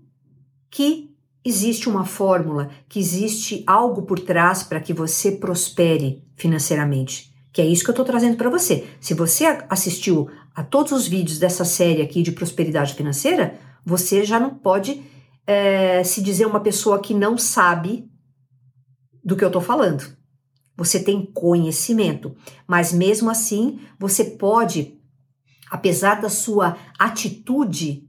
que 0.71 1.11
existe 1.45 1.89
uma 1.89 2.05
fórmula, 2.05 2.71
que 2.89 2.99
existe 2.99 3.65
algo 3.67 4.03
por 4.03 4.19
trás 4.19 4.63
para 4.63 4.81
que 4.81 4.93
você 4.93 5.33
prospere 5.33 6.25
financeiramente. 6.37 7.34
Que 7.55 7.63
é 7.63 7.67
isso 7.67 7.85
que 7.85 7.91
eu 7.91 7.93
estou 7.93 8.05
trazendo 8.05 8.37
para 8.37 8.51
você. 8.51 8.87
Se 9.01 9.15
você 9.15 9.47
assistiu 9.71 10.29
a 10.55 10.63
todos 10.63 10.93
os 10.93 11.07
vídeos 11.07 11.39
dessa 11.39 11.65
série 11.65 12.03
aqui 12.03 12.21
de 12.21 12.33
prosperidade 12.33 12.95
financeira, 12.95 13.59
você 13.87 14.25
já 14.25 14.39
não 14.39 14.51
pode 14.51 15.03
é, 15.47 16.03
se 16.03 16.21
dizer 16.21 16.47
uma 16.47 16.61
pessoa 16.61 17.01
que 17.01 17.15
não 17.15 17.39
sabe 17.39 18.11
do 19.25 19.37
que 19.37 19.45
eu 19.45 19.49
estou 19.49 19.63
falando. 19.63 20.05
Você 20.77 20.99
tem 20.99 21.25
conhecimento, 21.25 22.35
mas 22.67 22.93
mesmo 22.93 23.31
assim 23.31 23.79
você 23.99 24.25
pode, 24.25 24.99
apesar 25.71 26.21
da 26.21 26.29
sua 26.29 26.77
atitude 26.99 28.09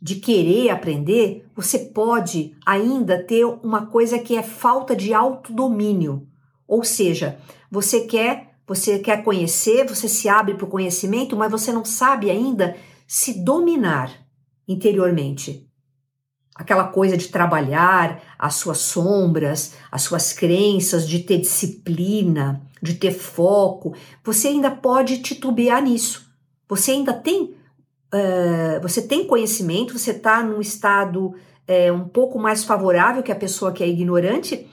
de 0.00 0.16
querer 0.16 0.70
aprender, 0.70 1.46
você 1.54 1.78
pode 1.78 2.56
ainda 2.66 3.22
ter 3.22 3.44
uma 3.44 3.86
coisa 3.86 4.18
que 4.18 4.34
é 4.34 4.42
falta 4.42 4.96
de 4.96 5.14
autodomínio. 5.14 6.26
Ou 6.66 6.82
seja, 6.82 7.38
você 7.70 8.00
quer, 8.00 8.51
você 8.74 8.98
quer 8.98 9.22
conhecer, 9.22 9.86
você 9.86 10.08
se 10.08 10.30
abre 10.30 10.54
para 10.54 10.64
o 10.64 10.70
conhecimento, 10.70 11.36
mas 11.36 11.50
você 11.50 11.70
não 11.70 11.84
sabe 11.84 12.30
ainda 12.30 12.74
se 13.06 13.44
dominar 13.44 14.10
interiormente. 14.66 15.68
Aquela 16.54 16.84
coisa 16.84 17.14
de 17.16 17.28
trabalhar 17.28 18.22
as 18.38 18.54
suas 18.54 18.78
sombras, 18.78 19.74
as 19.90 20.02
suas 20.02 20.32
crenças, 20.32 21.06
de 21.06 21.18
ter 21.18 21.38
disciplina, 21.38 22.62
de 22.80 22.94
ter 22.94 23.12
foco, 23.12 23.94
você 24.24 24.48
ainda 24.48 24.70
pode 24.70 25.18
titubear 25.18 25.82
nisso. 25.82 26.30
Você 26.66 26.92
ainda 26.92 27.12
tem 27.12 27.54
uh, 28.14 28.80
você 28.80 29.02
tem 29.02 29.26
conhecimento, 29.26 29.98
você 29.98 30.12
está 30.12 30.42
num 30.42 30.60
estado 30.62 31.34
é, 31.66 31.92
um 31.92 32.08
pouco 32.08 32.38
mais 32.38 32.64
favorável 32.64 33.22
que 33.22 33.32
a 33.32 33.36
pessoa 33.36 33.72
que 33.72 33.84
é 33.84 33.88
ignorante, 33.88 34.66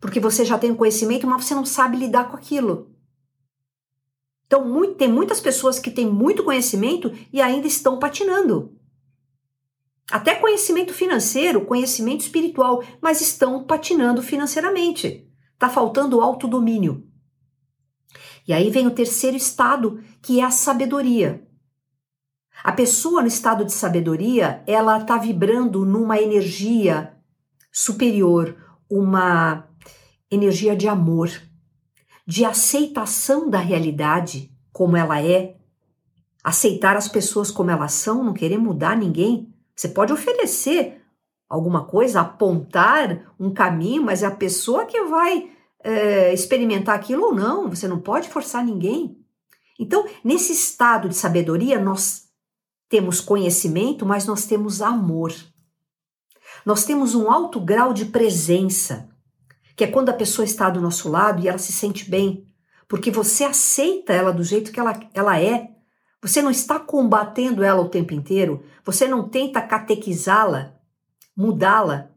porque 0.00 0.18
você 0.18 0.44
já 0.44 0.58
tem 0.58 0.74
conhecimento, 0.74 1.26
mas 1.26 1.44
você 1.44 1.54
não 1.54 1.64
sabe 1.64 1.96
lidar 1.96 2.28
com 2.28 2.36
aquilo. 2.36 2.93
Então, 4.54 4.68
muito, 4.68 4.94
tem 4.94 5.08
muitas 5.08 5.40
pessoas 5.40 5.80
que 5.80 5.90
têm 5.90 6.06
muito 6.06 6.44
conhecimento 6.44 7.12
e 7.32 7.42
ainda 7.42 7.66
estão 7.66 7.98
patinando. 7.98 8.78
Até 10.08 10.36
conhecimento 10.36 10.94
financeiro, 10.94 11.66
conhecimento 11.66 12.20
espiritual, 12.20 12.80
mas 13.00 13.20
estão 13.20 13.64
patinando 13.64 14.22
financeiramente. 14.22 15.28
Está 15.54 15.68
faltando 15.68 16.20
autodomínio. 16.20 17.04
E 18.46 18.52
aí 18.52 18.70
vem 18.70 18.86
o 18.86 18.92
terceiro 18.92 19.36
estado, 19.36 20.00
que 20.22 20.38
é 20.38 20.44
a 20.44 20.52
sabedoria. 20.52 21.44
A 22.62 22.70
pessoa 22.70 23.22
no 23.22 23.26
estado 23.26 23.64
de 23.64 23.72
sabedoria, 23.72 24.62
ela 24.68 24.98
está 24.98 25.16
vibrando 25.16 25.84
numa 25.84 26.20
energia 26.20 27.16
superior, 27.72 28.56
uma 28.88 29.68
energia 30.30 30.76
de 30.76 30.86
amor, 30.86 31.28
de 32.26 32.44
aceitação 32.44 33.48
da 33.48 33.58
realidade 33.58 34.50
como 34.72 34.96
ela 34.96 35.22
é, 35.22 35.56
aceitar 36.42 36.96
as 36.96 37.08
pessoas 37.08 37.50
como 37.50 37.70
elas 37.70 37.92
são, 37.92 38.24
não 38.24 38.34
querer 38.34 38.58
mudar 38.58 38.96
ninguém. 38.96 39.52
Você 39.74 39.88
pode 39.88 40.12
oferecer 40.12 41.00
alguma 41.48 41.84
coisa, 41.84 42.20
apontar 42.20 43.34
um 43.38 43.52
caminho, 43.52 44.02
mas 44.02 44.22
é 44.22 44.26
a 44.26 44.30
pessoa 44.30 44.84
que 44.86 45.00
vai 45.04 45.50
é, 45.82 46.32
experimentar 46.32 46.96
aquilo 46.96 47.26
ou 47.26 47.34
não. 47.34 47.68
Você 47.68 47.86
não 47.86 48.00
pode 48.00 48.28
forçar 48.28 48.64
ninguém. 48.64 49.18
Então, 49.78 50.06
nesse 50.22 50.52
estado 50.52 51.08
de 51.08 51.14
sabedoria, 51.14 51.80
nós 51.80 52.24
temos 52.88 53.20
conhecimento, 53.20 54.06
mas 54.06 54.26
nós 54.26 54.46
temos 54.46 54.82
amor. 54.82 55.32
Nós 56.64 56.84
temos 56.84 57.14
um 57.14 57.30
alto 57.30 57.60
grau 57.60 57.92
de 57.92 58.06
presença, 58.06 59.08
que 59.76 59.84
é 59.84 59.86
quando 59.86 60.10
a 60.10 60.14
pessoa 60.14 60.44
está 60.44 60.70
do 60.70 60.80
nosso 60.80 61.08
lado 61.08 61.42
e 61.42 61.48
ela 61.48 61.58
se 61.58 61.72
sente 61.72 62.08
bem, 62.08 62.46
porque 62.88 63.10
você 63.10 63.44
aceita 63.44 64.12
ela 64.12 64.32
do 64.32 64.44
jeito 64.44 64.70
que 64.70 64.78
ela, 64.78 64.98
ela 65.12 65.40
é. 65.40 65.70
Você 66.22 66.40
não 66.40 66.50
está 66.50 66.78
combatendo 66.78 67.62
ela 67.62 67.82
o 67.82 67.88
tempo 67.88 68.14
inteiro, 68.14 68.64
você 68.84 69.06
não 69.06 69.28
tenta 69.28 69.60
catequizá-la, 69.60 70.74
mudá-la, 71.36 72.10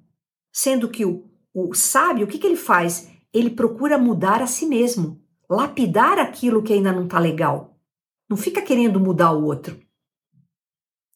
sendo 0.52 0.90
que 0.90 1.06
o, 1.06 1.30
o 1.54 1.74
sábio, 1.74 2.26
o 2.26 2.30
que, 2.30 2.38
que 2.38 2.48
ele 2.48 2.56
faz? 2.56 3.12
Ele 3.34 3.50
procura 3.50 3.98
mudar 3.98 4.42
a 4.42 4.48
si 4.48 4.66
mesmo, 4.66 5.22
lapidar 5.50 6.20
aquilo 6.20 6.64
que 6.64 6.74
ainda 6.74 6.94
não 6.94 7.06
está 7.06 7.20
legal. 7.20 7.78
Não 8.30 8.38
fica 8.38 8.62
querendo 8.62 9.00
mudar 9.00 9.32
o 9.32 9.44
outro. 9.44 9.80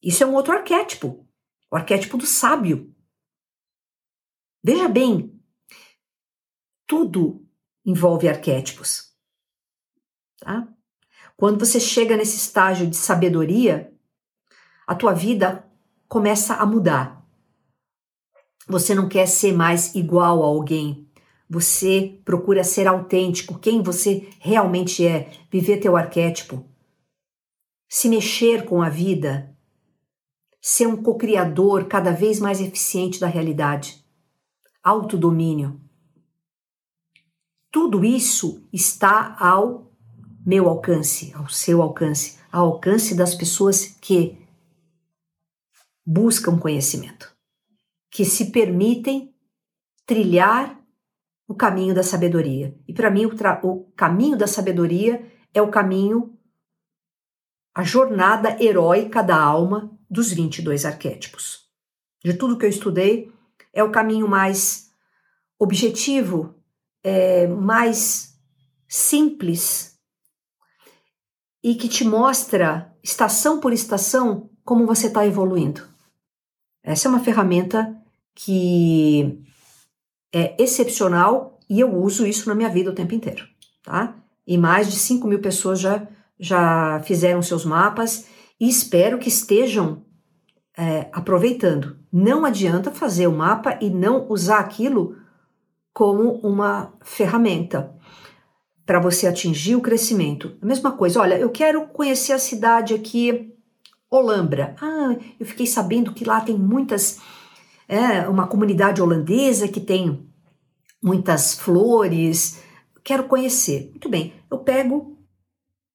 Isso 0.02 0.24
é 0.24 0.28
um 0.28 0.34
outro 0.34 0.54
arquétipo, 0.54 1.28
o 1.72 1.76
arquétipo 1.76 2.18
do 2.18 2.26
sábio. 2.26 2.94
Veja 4.64 4.88
bem, 4.88 5.41
tudo 6.92 7.42
envolve 7.86 8.28
arquétipos. 8.28 9.14
Tá? 10.42 10.68
Quando 11.38 11.58
você 11.58 11.80
chega 11.80 12.18
nesse 12.18 12.36
estágio 12.36 12.86
de 12.86 12.98
sabedoria, 12.98 13.94
a 14.86 14.94
tua 14.94 15.14
vida 15.14 15.66
começa 16.10 16.56
a 16.56 16.66
mudar. 16.66 17.26
Você 18.68 18.94
não 18.94 19.08
quer 19.08 19.26
ser 19.26 19.54
mais 19.54 19.96
igual 19.96 20.44
a 20.44 20.48
alguém. 20.48 21.10
Você 21.50 22.20
procura 22.26 22.62
ser 22.62 22.88
autêntico, 22.88 23.58
quem 23.58 23.82
você 23.82 24.30
realmente 24.38 25.08
é, 25.08 25.32
viver 25.50 25.78
teu 25.78 25.96
arquétipo, 25.96 26.70
se 27.88 28.10
mexer 28.10 28.66
com 28.66 28.82
a 28.82 28.90
vida, 28.90 29.56
ser 30.62 30.88
um 30.88 31.02
co-criador 31.02 31.86
cada 31.86 32.12
vez 32.12 32.38
mais 32.38 32.60
eficiente 32.60 33.18
da 33.18 33.28
realidade. 33.28 34.06
Autodomínio. 34.84 35.81
Tudo 37.72 38.04
isso 38.04 38.68
está 38.74 39.38
ao 39.40 39.90
meu 40.46 40.68
alcance, 40.68 41.32
ao 41.34 41.48
seu 41.48 41.82
alcance, 41.82 42.38
ao 42.52 42.66
alcance 42.66 43.16
das 43.16 43.34
pessoas 43.34 43.86
que 44.02 44.38
buscam 46.06 46.58
conhecimento, 46.58 47.34
que 48.10 48.26
se 48.26 48.52
permitem 48.52 49.34
trilhar 50.06 50.82
o 51.48 51.56
caminho 51.56 51.96
da 51.96 52.04
sabedoria. 52.04 52.78
E 52.88 52.94
para 52.94 53.10
mim, 53.10 53.26
o, 53.26 53.34
o, 53.64 53.92
caminho 53.92 54.38
da 54.38 54.48
sabedoria 54.48 55.26
é 55.54 55.62
o 55.62 55.72
caminho, 55.72 56.38
a 57.74 57.84
jornada 57.84 58.62
heróica 58.62 59.24
da 59.24 59.40
alma 59.42 59.98
dos 60.10 60.34
22 60.34 60.86
arquétipos. 60.86 61.70
De 62.24 62.34
tudo 62.34 62.58
que 62.58 62.66
eu 62.66 62.70
estudei, 62.70 63.32
é 63.72 63.82
o 63.82 63.92
caminho 63.92 64.28
mais 64.28 64.92
objetivo, 65.58 66.61
é, 67.04 67.48
mais 67.48 68.36
simples 68.88 69.98
e 71.64 71.76
que 71.76 71.88
te 71.88 72.04
mostra, 72.04 72.94
estação 73.04 73.60
por 73.60 73.72
estação, 73.72 74.50
como 74.64 74.86
você 74.86 75.08
está 75.08 75.26
evoluindo. 75.26 75.88
Essa 76.84 77.08
é 77.08 77.10
uma 77.10 77.24
ferramenta 77.24 77.96
que 78.34 79.44
é 80.34 80.56
excepcional 80.62 81.60
e 81.70 81.80
eu 81.80 81.96
uso 81.96 82.26
isso 82.26 82.50
na 82.50 82.56
minha 82.56 82.70
vida 82.70 82.90
o 82.90 82.96
tempo 82.96 83.14
inteiro, 83.14 83.46
tá? 83.84 84.16
E 84.46 84.58
mais 84.58 84.90
de 84.90 84.98
5 84.98 85.28
mil 85.28 85.40
pessoas 85.40 85.80
já, 85.80 86.08
já 86.40 87.00
fizeram 87.04 87.42
seus 87.42 87.64
mapas 87.64 88.26
e 88.60 88.68
espero 88.68 89.20
que 89.20 89.30
estejam 89.30 90.04
é, 90.78 91.10
aproveitando. 91.12 91.98
Não 92.12 92.44
adianta 92.44 92.92
fazer 92.92 93.28
o 93.28 93.32
mapa 93.32 93.78
e 93.82 93.90
não 93.90 94.28
usar 94.30 94.60
aquilo 94.60 95.16
como 95.94 96.34
uma 96.44 96.94
ferramenta 97.02 97.96
para 98.86 99.00
você 99.00 99.28
atingir 99.28 99.76
o 99.76 99.82
crescimento. 99.82 100.58
A 100.62 100.66
mesma 100.66 100.92
coisa, 100.92 101.22
olha, 101.22 101.38
eu 101.38 101.50
quero 101.50 101.88
conhecer 101.88 102.34
a 102.34 102.40
cidade 102.40 102.94
aqui, 102.94 103.56
Olambra. 104.10 104.76
Ah, 104.82 105.16
eu 105.40 105.46
fiquei 105.46 105.66
sabendo 105.66 106.14
que 106.14 106.26
lá 106.26 106.42
tem 106.42 106.58
muitas, 106.58 107.20
é, 107.88 108.28
uma 108.28 108.48
comunidade 108.48 109.02
holandesa 109.02 109.68
que 109.68 109.80
tem 109.80 110.30
muitas 111.02 111.56
flores. 111.56 112.62
Quero 113.04 113.26
conhecer. 113.26 113.90
Muito 113.92 114.10
bem, 114.10 114.34
eu 114.50 114.60
pego 114.60 115.18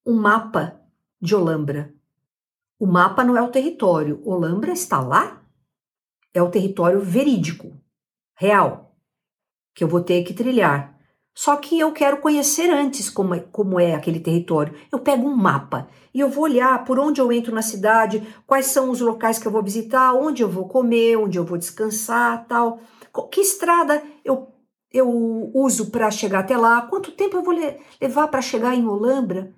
um 0.05 0.15
mapa 0.15 0.79
de 1.21 1.35
Olambra. 1.35 1.93
O 2.79 2.87
mapa 2.87 3.23
não 3.23 3.37
é 3.37 3.41
o 3.41 3.51
território. 3.51 4.21
Olambra 4.25 4.71
está 4.71 4.99
lá? 4.99 5.43
É 6.33 6.41
o 6.41 6.49
território 6.49 7.01
verídico, 7.01 7.73
real, 8.35 8.86
que 9.77 9.83
eu 9.83 9.87
vou 9.87 10.01
ter 10.01 10.23
que 10.23 10.33
trilhar. 10.33 10.97
Só 11.35 11.55
que 11.55 11.79
eu 11.79 11.91
quero 11.91 12.17
conhecer 12.17 12.67
antes 12.67 13.11
como 13.11 13.35
é, 13.35 13.39
como 13.39 13.79
é 13.79 13.93
aquele 13.93 14.19
território. 14.19 14.73
Eu 14.91 14.97
pego 14.97 15.29
um 15.29 15.35
mapa 15.35 15.87
e 16.11 16.19
eu 16.19 16.31
vou 16.31 16.45
olhar 16.45 16.83
por 16.83 16.97
onde 16.97 17.21
eu 17.21 17.31
entro 17.31 17.53
na 17.53 17.61
cidade, 17.61 18.27
quais 18.47 18.65
são 18.65 18.89
os 18.89 18.99
locais 18.99 19.37
que 19.37 19.47
eu 19.47 19.51
vou 19.51 19.61
visitar, 19.61 20.15
onde 20.15 20.41
eu 20.41 20.49
vou 20.49 20.67
comer, 20.67 21.15
onde 21.15 21.37
eu 21.37 21.45
vou 21.45 21.59
descansar, 21.59 22.47
tal. 22.47 22.79
Que 23.31 23.39
estrada 23.39 24.01
eu, 24.25 24.47
eu 24.91 25.07
uso 25.53 25.91
para 25.91 26.09
chegar 26.09 26.39
até 26.39 26.57
lá, 26.57 26.81
quanto 26.81 27.11
tempo 27.11 27.37
eu 27.37 27.43
vou 27.43 27.53
levar 28.01 28.29
para 28.29 28.41
chegar 28.41 28.73
em 28.73 28.87
Olambra. 28.87 29.53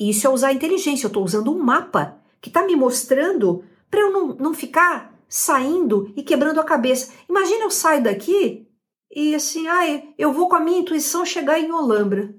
Isso 0.00 0.26
é 0.26 0.30
usar 0.30 0.52
inteligência. 0.52 1.06
Eu 1.06 1.10
estou 1.10 1.22
usando 1.22 1.54
um 1.54 1.62
mapa 1.62 2.18
que 2.40 2.48
está 2.48 2.66
me 2.66 2.74
mostrando 2.74 3.62
para 3.88 4.00
eu 4.00 4.10
não, 4.10 4.26
não 4.34 4.52
ficar 4.52 5.16
saindo 5.28 6.12
e 6.16 6.24
quebrando 6.24 6.58
a 6.58 6.64
cabeça. 6.64 7.12
Imagina 7.28 7.62
eu 7.62 7.70
saio 7.70 8.02
daqui 8.02 8.67
e 9.10 9.34
assim, 9.34 9.66
ai, 9.66 10.14
eu 10.18 10.32
vou 10.32 10.48
com 10.48 10.56
a 10.56 10.60
minha 10.60 10.78
intuição 10.78 11.24
chegar 11.24 11.58
em 11.58 11.72
Olambra. 11.72 12.34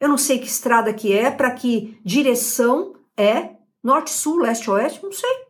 Eu 0.00 0.08
não 0.08 0.18
sei 0.18 0.38
que 0.38 0.46
estrada 0.46 0.94
que 0.94 1.12
é, 1.12 1.30
para 1.30 1.50
que 1.50 2.00
direção 2.04 2.94
é, 3.16 3.56
norte, 3.82 4.10
sul, 4.10 4.38
leste, 4.38 4.70
oeste, 4.70 5.02
não 5.02 5.12
sei. 5.12 5.46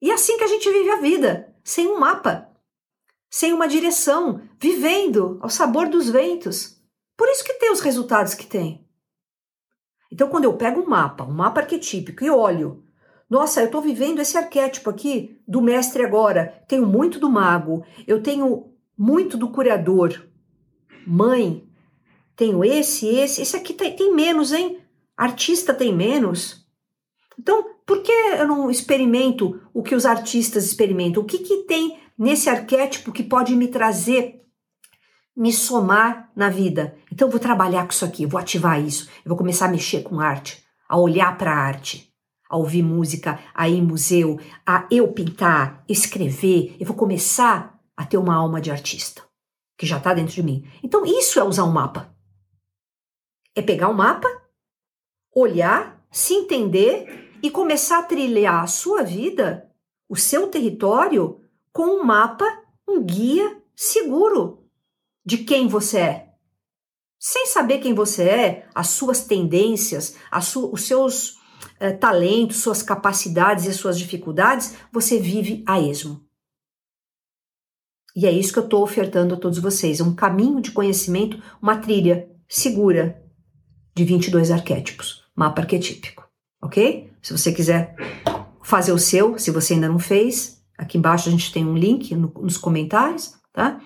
E 0.00 0.10
é 0.10 0.14
assim 0.14 0.36
que 0.38 0.44
a 0.44 0.48
gente 0.48 0.70
vive 0.70 0.90
a 0.90 1.00
vida, 1.00 1.54
sem 1.62 1.86
um 1.86 1.98
mapa, 1.98 2.50
sem 3.30 3.52
uma 3.52 3.68
direção, 3.68 4.42
vivendo 4.58 5.38
ao 5.42 5.50
sabor 5.50 5.88
dos 5.88 6.08
ventos. 6.08 6.82
Por 7.16 7.28
isso 7.28 7.44
que 7.44 7.54
tem 7.54 7.70
os 7.70 7.80
resultados 7.80 8.34
que 8.34 8.46
tem. 8.46 8.88
Então, 10.10 10.28
quando 10.28 10.44
eu 10.44 10.56
pego 10.56 10.80
um 10.80 10.88
mapa, 10.88 11.24
um 11.24 11.32
mapa 11.32 11.60
arquetípico, 11.60 12.24
e 12.24 12.30
olho, 12.30 12.84
nossa, 13.28 13.60
eu 13.60 13.66
estou 13.66 13.80
vivendo 13.80 14.20
esse 14.20 14.36
arquétipo 14.36 14.90
aqui 14.90 15.40
do 15.46 15.62
mestre 15.62 16.04
agora, 16.04 16.62
tenho 16.68 16.86
muito 16.86 17.18
do 17.18 17.30
mago, 17.30 17.84
eu 18.06 18.22
tenho 18.22 18.71
muito 19.02 19.36
do 19.36 19.48
curador. 19.48 20.28
Mãe, 21.04 21.66
tenho 22.36 22.64
esse, 22.64 23.08
esse, 23.08 23.42
esse 23.42 23.56
aqui 23.56 23.74
tem, 23.74 23.96
tem 23.96 24.14
menos, 24.14 24.52
hein? 24.52 24.78
Artista 25.16 25.74
tem 25.74 25.92
menos. 25.92 26.64
Então, 27.36 27.64
por 27.84 28.00
que 28.00 28.12
eu 28.12 28.46
não 28.46 28.70
experimento 28.70 29.60
o 29.74 29.82
que 29.82 29.96
os 29.96 30.06
artistas 30.06 30.64
experimentam? 30.64 31.20
O 31.20 31.26
que, 31.26 31.38
que 31.38 31.64
tem 31.64 31.98
nesse 32.16 32.48
arquétipo 32.48 33.10
que 33.10 33.24
pode 33.24 33.56
me 33.56 33.66
trazer, 33.66 34.40
me 35.36 35.52
somar 35.52 36.30
na 36.36 36.48
vida? 36.48 36.96
Então, 37.10 37.26
eu 37.26 37.32
vou 37.32 37.40
trabalhar 37.40 37.82
com 37.86 37.90
isso 37.90 38.04
aqui, 38.04 38.24
vou 38.24 38.38
ativar 38.38 38.80
isso, 38.80 39.08
eu 39.24 39.30
vou 39.30 39.36
começar 39.36 39.66
a 39.66 39.72
mexer 39.72 40.04
com 40.04 40.20
arte, 40.20 40.62
a 40.88 40.96
olhar 40.96 41.36
para 41.36 41.50
a 41.50 41.58
arte, 41.58 42.08
a 42.48 42.56
ouvir 42.56 42.84
música, 42.84 43.40
a 43.52 43.68
ir 43.68 43.78
em 43.78 43.82
museu, 43.82 44.38
a 44.64 44.86
eu 44.92 45.08
pintar, 45.08 45.82
escrever. 45.88 46.76
Eu 46.78 46.86
vou 46.86 46.94
começar 46.94 47.81
a 48.02 48.06
ter 48.06 48.18
uma 48.18 48.34
alma 48.34 48.60
de 48.60 48.70
artista, 48.70 49.22
que 49.78 49.86
já 49.86 49.98
está 49.98 50.12
dentro 50.12 50.34
de 50.34 50.42
mim. 50.42 50.68
Então, 50.82 51.06
isso 51.06 51.38
é 51.38 51.44
usar 51.44 51.64
um 51.64 51.72
mapa. 51.72 52.12
É 53.54 53.62
pegar 53.62 53.88
um 53.88 53.94
mapa, 53.94 54.28
olhar, 55.34 56.04
se 56.10 56.34
entender 56.34 57.38
e 57.42 57.48
começar 57.50 58.00
a 58.00 58.02
trilhar 58.02 58.64
a 58.64 58.66
sua 58.66 59.02
vida, 59.02 59.70
o 60.08 60.16
seu 60.16 60.48
território, 60.48 61.40
com 61.72 62.00
um 62.00 62.04
mapa, 62.04 62.44
um 62.88 63.02
guia 63.02 63.62
seguro 63.76 64.68
de 65.24 65.38
quem 65.38 65.68
você 65.68 65.98
é. 65.98 66.28
Sem 67.20 67.46
saber 67.46 67.78
quem 67.78 67.94
você 67.94 68.24
é, 68.24 68.68
as 68.74 68.88
suas 68.88 69.24
tendências, 69.24 70.16
su 70.42 70.72
os 70.72 70.82
seus 70.82 71.38
eh, 71.78 71.92
talentos, 71.92 72.56
suas 72.56 72.82
capacidades 72.82 73.64
e 73.64 73.72
suas 73.72 73.96
dificuldades, 73.96 74.74
você 74.90 75.20
vive 75.20 75.62
a 75.64 75.80
esmo. 75.80 76.20
E 78.14 78.26
é 78.26 78.32
isso 78.32 78.52
que 78.52 78.58
eu 78.58 78.64
estou 78.64 78.82
ofertando 78.82 79.34
a 79.34 79.38
todos 79.38 79.58
vocês: 79.58 80.00
um 80.00 80.14
caminho 80.14 80.60
de 80.60 80.70
conhecimento, 80.70 81.42
uma 81.60 81.76
trilha 81.76 82.28
segura 82.48 83.22
de 83.94 84.04
22 84.04 84.50
arquétipos, 84.50 85.22
mapa 85.34 85.62
arquetípico, 85.62 86.26
ok? 86.62 87.10
Se 87.22 87.36
você 87.36 87.52
quiser 87.52 87.94
fazer 88.62 88.92
o 88.92 88.98
seu, 88.98 89.38
se 89.38 89.50
você 89.50 89.74
ainda 89.74 89.88
não 89.88 89.98
fez, 89.98 90.62
aqui 90.76 90.98
embaixo 90.98 91.28
a 91.28 91.32
gente 91.32 91.52
tem 91.52 91.64
um 91.64 91.76
link 91.76 92.14
no, 92.14 92.32
nos 92.40 92.56
comentários, 92.56 93.34
tá? 93.52 93.80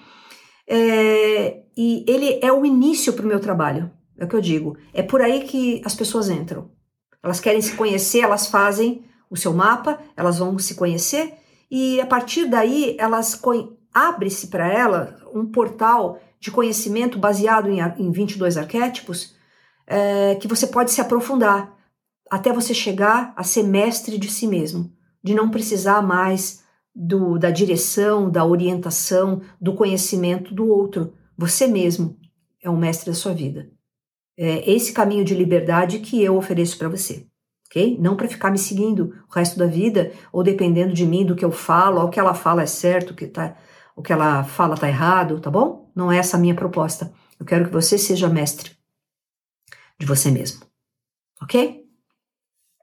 É, 0.68 1.62
e 1.76 2.04
ele 2.08 2.40
é 2.42 2.52
o 2.52 2.64
início 2.64 3.12
para 3.12 3.24
o 3.24 3.28
meu 3.28 3.38
trabalho, 3.38 3.90
é 4.18 4.24
o 4.24 4.28
que 4.28 4.34
eu 4.34 4.40
digo. 4.40 4.76
É 4.92 5.02
por 5.02 5.20
aí 5.20 5.44
que 5.44 5.80
as 5.84 5.94
pessoas 5.94 6.28
entram. 6.28 6.70
Elas 7.22 7.40
querem 7.40 7.60
se 7.60 7.74
conhecer, 7.74 8.20
elas 8.20 8.46
fazem 8.46 9.04
o 9.30 9.36
seu 9.36 9.52
mapa, 9.52 9.98
elas 10.16 10.38
vão 10.38 10.58
se 10.58 10.74
conhecer 10.74 11.34
e 11.70 12.00
a 12.00 12.06
partir 12.06 12.46
daí 12.46 12.96
elas 12.98 13.34
abre-se 13.96 14.48
para 14.48 14.70
ela 14.70 15.16
um 15.34 15.46
portal 15.46 16.20
de 16.38 16.50
conhecimento 16.50 17.18
baseado 17.18 17.70
em, 17.70 17.80
em 17.80 18.10
22 18.10 18.58
arquétipos 18.58 19.34
é, 19.86 20.34
que 20.34 20.46
você 20.46 20.66
pode 20.66 20.90
se 20.90 21.00
aprofundar 21.00 21.74
até 22.30 22.52
você 22.52 22.74
chegar 22.74 23.32
a 23.34 23.42
ser 23.42 23.62
mestre 23.62 24.18
de 24.18 24.30
si 24.30 24.46
mesmo, 24.46 24.92
de 25.24 25.34
não 25.34 25.48
precisar 25.48 26.02
mais 26.02 26.62
do, 26.94 27.38
da 27.38 27.50
direção, 27.50 28.28
da 28.30 28.44
orientação, 28.44 29.40
do 29.58 29.74
conhecimento 29.74 30.54
do 30.54 30.68
outro. 30.68 31.14
Você 31.38 31.66
mesmo 31.66 32.18
é 32.62 32.68
o 32.68 32.76
mestre 32.76 33.10
da 33.10 33.16
sua 33.16 33.32
vida. 33.32 33.70
É 34.36 34.70
esse 34.70 34.92
caminho 34.92 35.24
de 35.24 35.34
liberdade 35.34 36.00
que 36.00 36.22
eu 36.22 36.36
ofereço 36.36 36.76
para 36.76 36.88
você. 36.88 37.26
ok? 37.70 37.96
Não 37.98 38.14
para 38.14 38.28
ficar 38.28 38.50
me 38.50 38.58
seguindo 38.58 39.14
o 39.26 39.34
resto 39.34 39.58
da 39.58 39.66
vida 39.66 40.12
ou 40.30 40.42
dependendo 40.42 40.92
de 40.92 41.06
mim, 41.06 41.24
do 41.24 41.34
que 41.34 41.44
eu 41.44 41.52
falo, 41.52 42.00
ou 42.00 42.08
o 42.08 42.10
que 42.10 42.20
ela 42.20 42.34
fala 42.34 42.62
é 42.62 42.66
certo, 42.66 43.14
que 43.14 43.26
tá, 43.26 43.56
o 43.96 44.02
que 44.02 44.12
ela 44.12 44.44
fala 44.44 44.74
está 44.74 44.86
errado, 44.86 45.40
tá 45.40 45.50
bom? 45.50 45.90
Não 45.94 46.12
é 46.12 46.18
essa 46.18 46.36
a 46.36 46.40
minha 46.40 46.54
proposta. 46.54 47.12
Eu 47.40 47.46
quero 47.46 47.64
que 47.64 47.72
você 47.72 47.96
seja 47.96 48.28
mestre 48.28 48.76
de 49.98 50.04
você 50.04 50.30
mesmo. 50.30 50.60
Ok? 51.42 51.84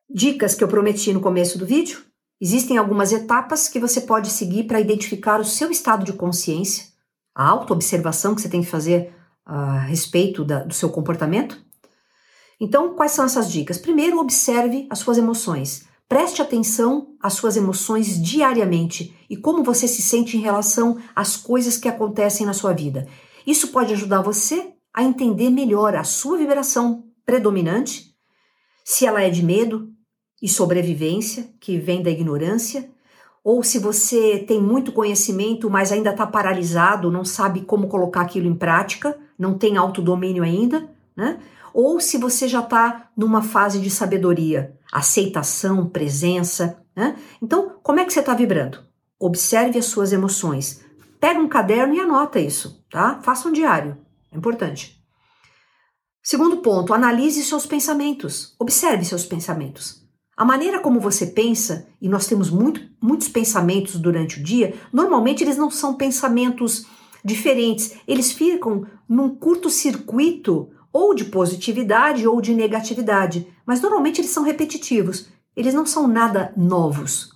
Dicas 0.09 0.55
que 0.55 0.63
eu 0.63 0.67
prometi 0.67 1.13
no 1.13 1.21
começo 1.21 1.57
do 1.57 1.65
vídeo. 1.65 2.03
Existem 2.41 2.77
algumas 2.77 3.11
etapas 3.11 3.69
que 3.69 3.79
você 3.79 4.01
pode 4.01 4.29
seguir 4.29 4.63
para 4.63 4.79
identificar 4.79 5.39
o 5.39 5.45
seu 5.45 5.69
estado 5.69 6.03
de 6.03 6.13
consciência, 6.13 6.87
a 7.33 7.47
autoobservação 7.47 8.33
que 8.35 8.41
você 8.41 8.49
tem 8.49 8.61
que 8.61 8.69
fazer 8.69 9.13
a 9.45 9.79
respeito 9.79 10.43
da, 10.43 10.63
do 10.63 10.73
seu 10.73 10.89
comportamento. 10.89 11.63
Então, 12.59 12.95
quais 12.95 13.11
são 13.11 13.25
essas 13.25 13.51
dicas? 13.51 13.77
Primeiro, 13.77 14.19
observe 14.19 14.87
as 14.89 14.99
suas 14.99 15.17
emoções. 15.17 15.87
Preste 16.07 16.41
atenção 16.41 17.15
às 17.19 17.33
suas 17.33 17.57
emoções 17.57 18.21
diariamente 18.21 19.15
e 19.29 19.35
como 19.35 19.63
você 19.63 19.87
se 19.87 20.01
sente 20.01 20.37
em 20.37 20.41
relação 20.41 20.97
às 21.15 21.35
coisas 21.35 21.77
que 21.77 21.87
acontecem 21.87 22.45
na 22.45 22.53
sua 22.53 22.73
vida. 22.73 23.07
Isso 23.47 23.69
pode 23.69 23.93
ajudar 23.93 24.21
você 24.21 24.73
a 24.93 25.03
entender 25.03 25.49
melhor 25.49 25.95
a 25.95 26.03
sua 26.03 26.37
vibração 26.37 27.05
predominante, 27.25 28.13
se 28.85 29.05
ela 29.05 29.21
é 29.21 29.29
de 29.29 29.43
medo 29.43 29.89
e 30.41 30.47
sobrevivência, 30.47 31.49
que 31.59 31.77
vem 31.77 32.03
da 32.03 32.11
ignorância, 32.11 32.89
ou 33.43 33.63
se 33.63 33.79
você 33.79 34.39
tem 34.39 34.61
muito 34.61 34.91
conhecimento, 34.91 35.69
mas 35.69 35.91
ainda 35.91 36.11
está 36.11 36.25
paralisado, 36.27 37.11
não 37.11 37.25
sabe 37.25 37.61
como 37.61 37.87
colocar 37.87 38.21
aquilo 38.21 38.47
em 38.47 38.55
prática, 38.55 39.17
não 39.37 39.57
tem 39.57 39.77
autodomínio 39.77 40.43
ainda, 40.43 40.89
né? 41.15 41.39
Ou 41.73 41.99
se 41.99 42.17
você 42.17 42.47
já 42.47 42.59
está 42.59 43.09
numa 43.17 43.41
fase 43.41 43.79
de 43.79 43.89
sabedoria, 43.89 44.77
aceitação, 44.93 45.89
presença. 45.89 46.77
Né? 46.95 47.15
Então, 47.41 47.77
como 47.81 47.99
é 47.99 48.05
que 48.05 48.13
você 48.13 48.19
está 48.19 48.33
vibrando? 48.35 48.79
Observe 49.19 49.79
as 49.79 49.85
suas 49.85 50.13
emoções. 50.13 50.81
Pega 51.19 51.39
um 51.39 51.47
caderno 51.47 51.95
e 51.95 51.99
anota 51.99 52.39
isso, 52.39 52.85
tá? 52.91 53.19
Faça 53.23 53.47
um 53.47 53.51
diário, 53.51 53.97
é 54.31 54.37
importante. 54.37 55.01
Segundo 56.21 56.57
ponto, 56.57 56.93
analise 56.93 57.43
seus 57.43 57.65
pensamentos. 57.65 58.55
Observe 58.59 59.03
seus 59.03 59.25
pensamentos. 59.25 60.03
A 60.35 60.45
maneira 60.45 60.79
como 60.79 60.99
você 60.99 61.27
pensa, 61.27 61.87
e 62.01 62.09
nós 62.09 62.27
temos 62.27 62.49
muito, 62.49 62.81
muitos 63.01 63.27
pensamentos 63.27 63.99
durante 63.99 64.39
o 64.39 64.43
dia, 64.43 64.73
normalmente 64.91 65.43
eles 65.43 65.57
não 65.57 65.69
são 65.69 65.93
pensamentos 65.93 66.85
diferentes, 67.23 67.95
eles 68.07 68.31
ficam 68.31 68.85
num 69.07 69.35
curto-circuito 69.35 70.69
ou 70.91 71.13
de 71.15 71.25
positividade 71.25 72.27
ou 72.27 72.41
de 72.41 72.53
negatividade, 72.53 73.47
mas 73.65 73.81
normalmente 73.81 74.21
eles 74.21 74.31
são 74.31 74.43
repetitivos, 74.43 75.27
eles 75.55 75.73
não 75.73 75.85
são 75.85 76.07
nada 76.07 76.53
novos. 76.55 77.31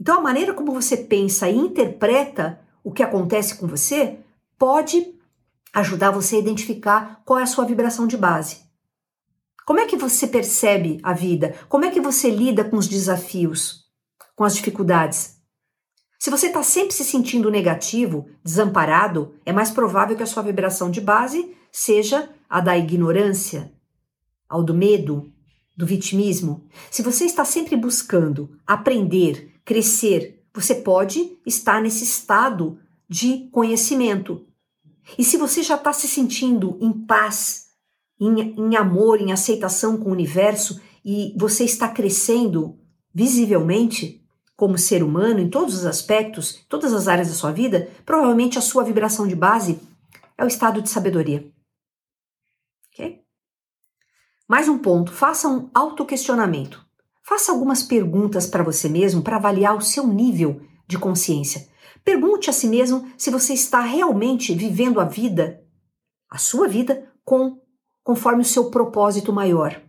Então, 0.00 0.18
a 0.18 0.22
maneira 0.22 0.52
como 0.52 0.72
você 0.72 0.96
pensa 0.96 1.48
e 1.48 1.56
interpreta 1.56 2.60
o 2.82 2.92
que 2.92 3.02
acontece 3.02 3.56
com 3.56 3.66
você 3.66 4.18
pode 4.58 5.14
ajudar 5.72 6.10
você 6.10 6.36
a 6.36 6.38
identificar 6.38 7.22
qual 7.24 7.38
é 7.38 7.42
a 7.42 7.46
sua 7.46 7.64
vibração 7.64 8.06
de 8.06 8.16
base. 8.16 8.62
Como 9.66 9.80
é 9.80 9.86
que 9.86 9.96
você 9.96 10.26
percebe 10.26 11.00
a 11.02 11.12
vida? 11.12 11.54
Como 11.68 11.84
é 11.84 11.90
que 11.90 12.00
você 12.00 12.30
lida 12.30 12.64
com 12.64 12.76
os 12.76 12.86
desafios, 12.86 13.84
com 14.36 14.44
as 14.44 14.54
dificuldades? 14.54 15.34
Se 16.18 16.30
você 16.30 16.46
está 16.46 16.62
sempre 16.62 16.94
se 16.94 17.04
sentindo 17.04 17.50
negativo, 17.50 18.26
desamparado, 18.42 19.34
é 19.44 19.52
mais 19.52 19.70
provável 19.70 20.16
que 20.16 20.22
a 20.22 20.26
sua 20.26 20.42
vibração 20.42 20.90
de 20.90 21.00
base 21.00 21.54
seja 21.72 22.30
a 22.48 22.60
da 22.60 22.78
ignorância, 22.78 23.73
ao 24.48 24.62
do 24.62 24.74
medo, 24.74 25.32
do 25.76 25.86
vitimismo. 25.86 26.64
Se 26.90 27.02
você 27.02 27.24
está 27.24 27.44
sempre 27.44 27.76
buscando 27.76 28.56
aprender, 28.66 29.52
crescer, 29.64 30.44
você 30.54 30.74
pode 30.74 31.38
estar 31.44 31.82
nesse 31.82 32.04
estado 32.04 32.78
de 33.08 33.48
conhecimento. 33.50 34.46
E 35.18 35.24
se 35.24 35.36
você 35.36 35.62
já 35.62 35.74
está 35.74 35.92
se 35.92 36.08
sentindo 36.08 36.78
em 36.80 36.92
paz, 36.92 37.66
em, 38.20 38.54
em 38.56 38.76
amor, 38.76 39.20
em 39.20 39.32
aceitação 39.32 39.96
com 39.96 40.08
o 40.08 40.12
universo 40.12 40.80
e 41.04 41.34
você 41.36 41.64
está 41.64 41.88
crescendo 41.88 42.78
visivelmente 43.12 44.22
como 44.56 44.78
ser 44.78 45.02
humano 45.02 45.40
em 45.40 45.50
todos 45.50 45.74
os 45.74 45.84
aspectos, 45.84 46.64
todas 46.68 46.92
as 46.92 47.08
áreas 47.08 47.28
da 47.28 47.34
sua 47.34 47.50
vida, 47.50 47.90
provavelmente 48.06 48.56
a 48.56 48.62
sua 48.62 48.84
vibração 48.84 49.26
de 49.26 49.34
base 49.34 49.80
é 50.38 50.44
o 50.44 50.48
estado 50.48 50.80
de 50.80 50.88
sabedoria. 50.88 51.53
Mais 54.48 54.68
um 54.68 54.78
ponto: 54.78 55.12
faça 55.12 55.48
um 55.48 55.70
autoquestionamento. 55.74 56.84
Faça 57.22 57.50
algumas 57.50 57.82
perguntas 57.82 58.46
para 58.46 58.62
você 58.62 58.88
mesmo 58.88 59.22
para 59.22 59.36
avaliar 59.36 59.74
o 59.74 59.80
seu 59.80 60.06
nível 60.06 60.60
de 60.86 60.98
consciência. 60.98 61.68
Pergunte 62.04 62.50
a 62.50 62.52
si 62.52 62.66
mesmo 62.66 63.10
se 63.16 63.30
você 63.30 63.54
está 63.54 63.80
realmente 63.80 64.54
vivendo 64.54 65.00
a 65.00 65.04
vida, 65.04 65.62
a 66.28 66.36
sua 66.36 66.68
vida, 66.68 67.10
com 67.24 67.58
conforme 68.02 68.42
o 68.42 68.44
seu 68.44 68.70
propósito 68.70 69.32
maior. 69.32 69.80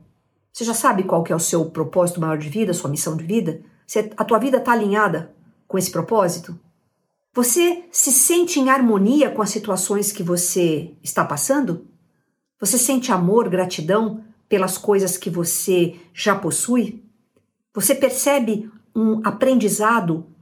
Você 0.53 0.63
já 0.63 0.73
sabe 0.73 1.03
qual 1.03 1.21
que 1.21 1.33
é 1.33 1.35
o 1.35 1.39
seu 1.39 1.69
propósito 1.69 2.21
maior 2.21 2.37
de 2.37 2.47
vida, 2.47 2.73
sua 2.73 2.89
missão 2.89 3.17
de 3.17 3.25
vida? 3.25 3.61
Se 3.85 3.99
a 4.15 4.23
tua 4.23 4.39
vida 4.39 4.57
está 4.57 4.71
alinhada 4.71 5.35
com 5.67 5.77
esse 5.77 5.91
propósito? 5.91 6.57
Você 7.33 7.83
se 7.91 8.13
sente 8.13 8.61
em 8.61 8.69
harmonia 8.69 9.29
com 9.29 9.41
as 9.41 9.49
situações 9.49 10.13
que 10.13 10.23
você 10.23 10.95
está 11.03 11.25
passando? 11.25 11.85
Você 12.57 12.77
sente 12.77 13.11
amor, 13.11 13.49
gratidão 13.49 14.23
pelas 14.55 14.77
coisas 14.77 15.17
que 15.17 15.29
você 15.29 15.99
já 16.13 16.33
possui? 16.33 17.03
Você 17.73 17.93
percebe 17.93 18.71
um 18.95 19.19
aprendizado 19.27 20.33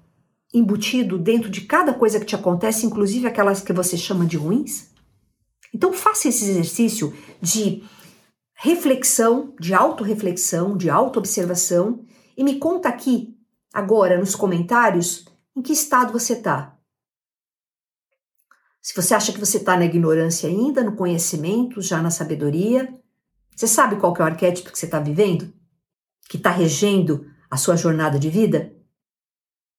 embutido 0.54 1.18
dentro 1.18 1.50
de 1.50 1.62
cada 1.62 1.96
coisa 1.96 2.20
que 2.20 2.28
te 2.28 2.36
acontece, 2.36 2.86
inclusive 2.86 3.26
aquelas 3.26 3.60
que 3.60 3.74
você 3.74 3.98
chama 3.98 4.24
de 4.24 4.38
ruins? 4.38 4.92
Então 5.74 5.92
faça 5.92 6.28
esse 6.28 6.48
exercício 6.48 7.12
de 7.42 7.84
reflexão, 8.54 9.56
de 9.60 9.74
autorreflexão, 9.74 10.78
de 10.78 10.92
autoobservação 10.92 12.06
e 12.38 12.44
me 12.44 12.60
conta 12.60 12.90
aqui, 12.90 13.36
agora, 13.74 14.20
nos 14.20 14.36
comentários, 14.36 15.26
em 15.58 15.62
que 15.64 15.74
estado 15.74 16.14
você 16.14 16.34
está. 16.34 16.78
Se 18.80 18.96
você 18.96 19.16
acha 19.16 19.34
que 19.34 19.40
você 19.40 19.58
está 19.58 19.76
na 19.76 19.86
ignorância 19.86 20.48
ainda, 20.48 20.84
no 20.84 20.96
conhecimento, 20.96 21.82
já 21.82 22.00
na 22.00 22.12
sabedoria, 22.12 22.94
você 23.56 23.68
sabe 23.68 24.00
qual 24.00 24.16
é 24.18 24.22
o 24.22 24.26
arquétipo 24.26 24.72
que 24.72 24.78
você 24.78 24.86
está 24.86 25.00
vivendo? 25.00 25.54
Que 26.30 26.38
está 26.38 26.50
regendo 26.50 27.30
a 27.50 27.58
sua 27.58 27.76
jornada 27.76 28.18
de 28.18 28.30
vida? 28.30 28.76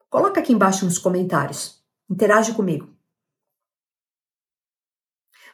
Coloca 0.08 0.40
aqui 0.40 0.52
embaixo 0.52 0.84
nos 0.84 0.98
comentários. 0.98 1.82
Interage 2.08 2.54
comigo. 2.54 2.94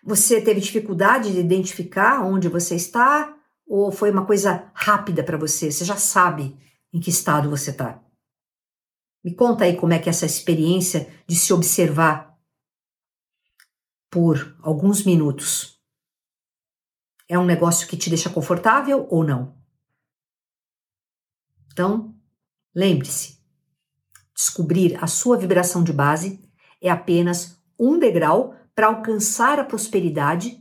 Você 0.03 0.41
teve 0.41 0.61
dificuldade 0.61 1.33
de 1.33 1.41
identificar 1.41 2.23
onde 2.23 2.49
você 2.49 2.75
está 2.75 3.37
ou 3.66 3.93
foi 3.93 4.11
uma 4.11 4.27
coisa 4.27 4.71
rápida 4.75 5.23
para 5.23 5.39
você? 5.39 5.71
Você 5.71 5.85
já 5.85 5.97
sabe 5.97 6.59
em 6.93 7.01
que 7.01 7.11
estado 7.11 7.49
você 7.49 7.71
está? 7.71 8.03
Me 9.23 9.35
conta 9.35 9.64
aí 9.64 9.77
como 9.77 9.93
é 9.93 9.99
que 9.99 10.09
é 10.09 10.11
essa 10.11 10.27
experiência 10.27 11.11
de 11.27 11.37
se 11.37 11.53
observar 11.53 12.39
por 14.11 14.57
alguns 14.61 15.05
minutos 15.05 15.80
é 17.31 17.39
um 17.39 17.47
negócio 17.47 17.87
que 17.87 17.97
te 17.97 18.11
deixa 18.11 18.28
confortável 18.28 19.07
ou 19.09 19.22
não? 19.22 19.55
Então, 21.72 22.12
lembre-se, 22.74 23.39
descobrir 24.35 24.99
a 25.01 25.07
sua 25.07 25.37
vibração 25.37 25.85
de 25.85 25.93
base 25.93 26.43
é 26.83 26.91
apenas 26.91 27.57
um 27.78 28.01
degrau 28.01 28.57
para 28.74 28.89
alcançar 28.89 29.61
a 29.61 29.64
prosperidade 29.64 30.61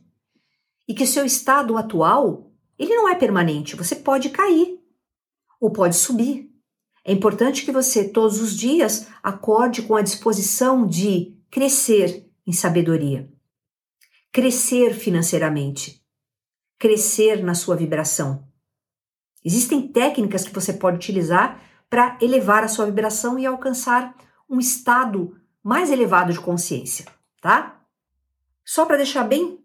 e 0.87 0.93
que 0.93 1.07
seu 1.07 1.25
estado 1.25 1.75
atual, 1.75 2.51
ele 2.77 2.93
não 2.93 3.09
é 3.09 3.15
permanente, 3.15 3.75
você 3.75 3.95
pode 3.95 4.29
cair 4.29 4.79
ou 5.59 5.71
pode 5.71 5.95
subir. 5.95 6.53
É 7.03 7.11
importante 7.11 7.65
que 7.65 7.71
você 7.71 8.07
todos 8.07 8.39
os 8.39 8.55
dias 8.55 9.07
acorde 9.23 9.81
com 9.81 9.95
a 9.95 10.03
disposição 10.03 10.85
de 10.85 11.35
crescer 11.49 12.29
em 12.45 12.53
sabedoria, 12.53 13.27
crescer 14.31 14.93
financeiramente, 14.93 15.98
crescer 16.79 17.43
na 17.43 17.53
sua 17.53 17.75
vibração. 17.75 18.47
Existem 19.43 19.87
técnicas 19.87 20.43
que 20.43 20.53
você 20.53 20.73
pode 20.73 20.95
utilizar 20.97 21.61
para 21.89 22.17
elevar 22.21 22.63
a 22.63 22.67
sua 22.67 22.85
vibração 22.85 23.37
e 23.37 23.45
alcançar 23.45 24.15
um 24.49 24.59
estado 24.59 25.39
mais 25.61 25.91
elevado 25.91 26.33
de 26.33 26.39
consciência, 26.39 27.05
tá? 27.41 27.85
Só 28.65 28.85
para 28.85 28.97
deixar 28.97 29.23
bem 29.25 29.63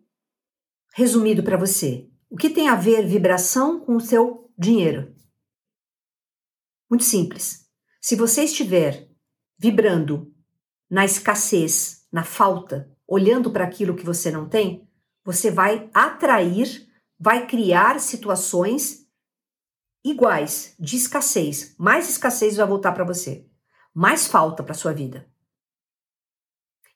resumido 0.95 1.43
para 1.43 1.57
você, 1.57 2.09
o 2.29 2.37
que 2.37 2.51
tem 2.51 2.69
a 2.69 2.75
ver 2.75 3.07
vibração 3.07 3.81
com 3.81 3.97
o 3.97 4.01
seu 4.01 4.53
dinheiro? 4.59 5.15
Muito 6.91 7.05
simples. 7.05 7.69
Se 8.01 8.17
você 8.17 8.45
estiver 8.45 9.09
vibrando 9.59 10.33
na 10.91 11.05
escassez, 11.05 12.07
na 12.13 12.23
falta, 12.23 12.91
olhando 13.07 13.51
para 13.51 13.65
aquilo 13.65 13.95
que 13.95 14.05
você 14.05 14.31
não 14.31 14.49
tem, 14.49 14.89
você 15.25 15.51
vai 15.51 15.91
atrair, 15.93 16.89
vai 17.19 17.47
criar 17.47 18.01
situações 18.01 19.07
iguais 20.05 20.75
de 20.79 20.97
escassez, 20.97 21.75
mais 21.79 22.09
escassez 22.09 22.57
vai 22.57 22.67
voltar 22.67 22.93
para 22.93 23.05
você, 23.05 23.47
mais 23.95 24.27
falta 24.27 24.63
para 24.63 24.75
sua 24.75 24.93
vida. 24.93 25.27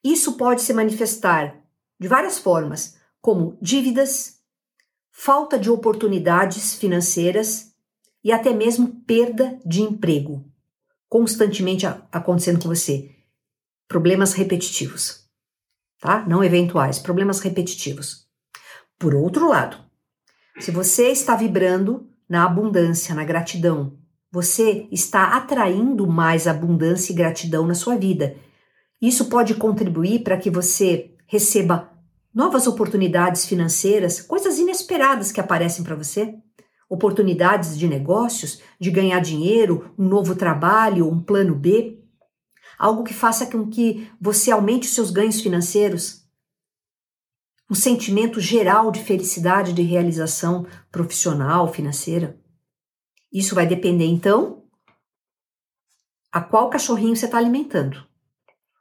Isso 0.04 0.36
pode 0.36 0.62
se 0.62 0.72
manifestar 0.72 1.62
de 1.98 2.06
várias 2.06 2.38
formas, 2.38 2.96
como 3.20 3.58
dívidas, 3.60 4.40
falta 5.10 5.58
de 5.58 5.70
oportunidades 5.70 6.74
financeiras 6.74 7.74
e 8.22 8.30
até 8.30 8.52
mesmo 8.52 9.00
perda 9.02 9.58
de 9.64 9.82
emprego, 9.82 10.44
constantemente 11.08 11.86
acontecendo 11.86 12.60
com 12.60 12.68
você. 12.68 13.14
Problemas 13.88 14.34
repetitivos, 14.34 15.28
tá? 15.98 16.24
Não 16.26 16.44
eventuais, 16.44 16.98
problemas 16.98 17.40
repetitivos. 17.40 18.28
Por 18.98 19.14
outro 19.14 19.48
lado, 19.48 19.87
se 20.58 20.70
você 20.70 21.08
está 21.08 21.36
vibrando 21.36 22.06
na 22.28 22.44
abundância, 22.44 23.14
na 23.14 23.24
gratidão. 23.24 23.96
Você 24.30 24.86
está 24.90 25.36
atraindo 25.36 26.06
mais 26.06 26.46
abundância 26.46 27.12
e 27.12 27.16
gratidão 27.16 27.66
na 27.66 27.74
sua 27.74 27.96
vida. 27.96 28.36
Isso 29.00 29.26
pode 29.26 29.54
contribuir 29.54 30.22
para 30.22 30.36
que 30.36 30.50
você 30.50 31.12
receba 31.26 31.90
novas 32.34 32.66
oportunidades 32.66 33.46
financeiras, 33.46 34.20
coisas 34.20 34.58
inesperadas 34.58 35.32
que 35.32 35.40
aparecem 35.40 35.82
para 35.82 35.96
você, 35.96 36.34
oportunidades 36.88 37.78
de 37.78 37.86
negócios, 37.86 38.60
de 38.78 38.90
ganhar 38.90 39.20
dinheiro, 39.20 39.92
um 39.98 40.06
novo 40.06 40.34
trabalho, 40.34 41.08
um 41.08 41.20
plano 41.20 41.54
B, 41.54 41.98
algo 42.78 43.04
que 43.04 43.14
faça 43.14 43.46
com 43.46 43.66
que 43.68 44.08
você 44.20 44.50
aumente 44.50 44.88
os 44.88 44.94
seus 44.94 45.10
ganhos 45.10 45.40
financeiros, 45.40 46.17
um 47.70 47.74
sentimento 47.74 48.40
geral 48.40 48.90
de 48.90 49.02
felicidade, 49.02 49.72
de 49.72 49.82
realização 49.82 50.66
profissional, 50.90 51.72
financeira. 51.72 52.40
Isso 53.32 53.54
vai 53.54 53.66
depender, 53.66 54.06
então, 54.06 54.64
a 56.32 56.40
qual 56.40 56.70
cachorrinho 56.70 57.14
você 57.14 57.26
está 57.26 57.38
alimentando: 57.38 58.06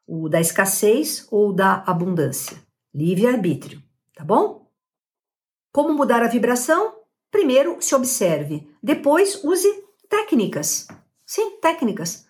o 0.05 0.30
da 0.30 0.39
escassez 0.39 1.27
ou 1.30 1.53
da 1.53 1.84
abundância. 1.85 2.57
Livre-arbítrio, 2.93 3.84
tá 4.15 4.23
bom? 4.23 4.72
Como 5.72 5.93
mudar 5.93 6.23
a 6.23 6.27
vibração? 6.27 6.95
Primeiro, 7.30 7.77
se 7.81 7.93
observe. 7.93 8.68
Depois, 8.81 9.43
use 9.43 9.68
técnicas. 10.09 10.88
Sim, 11.26 11.59
técnicas. 11.59 12.26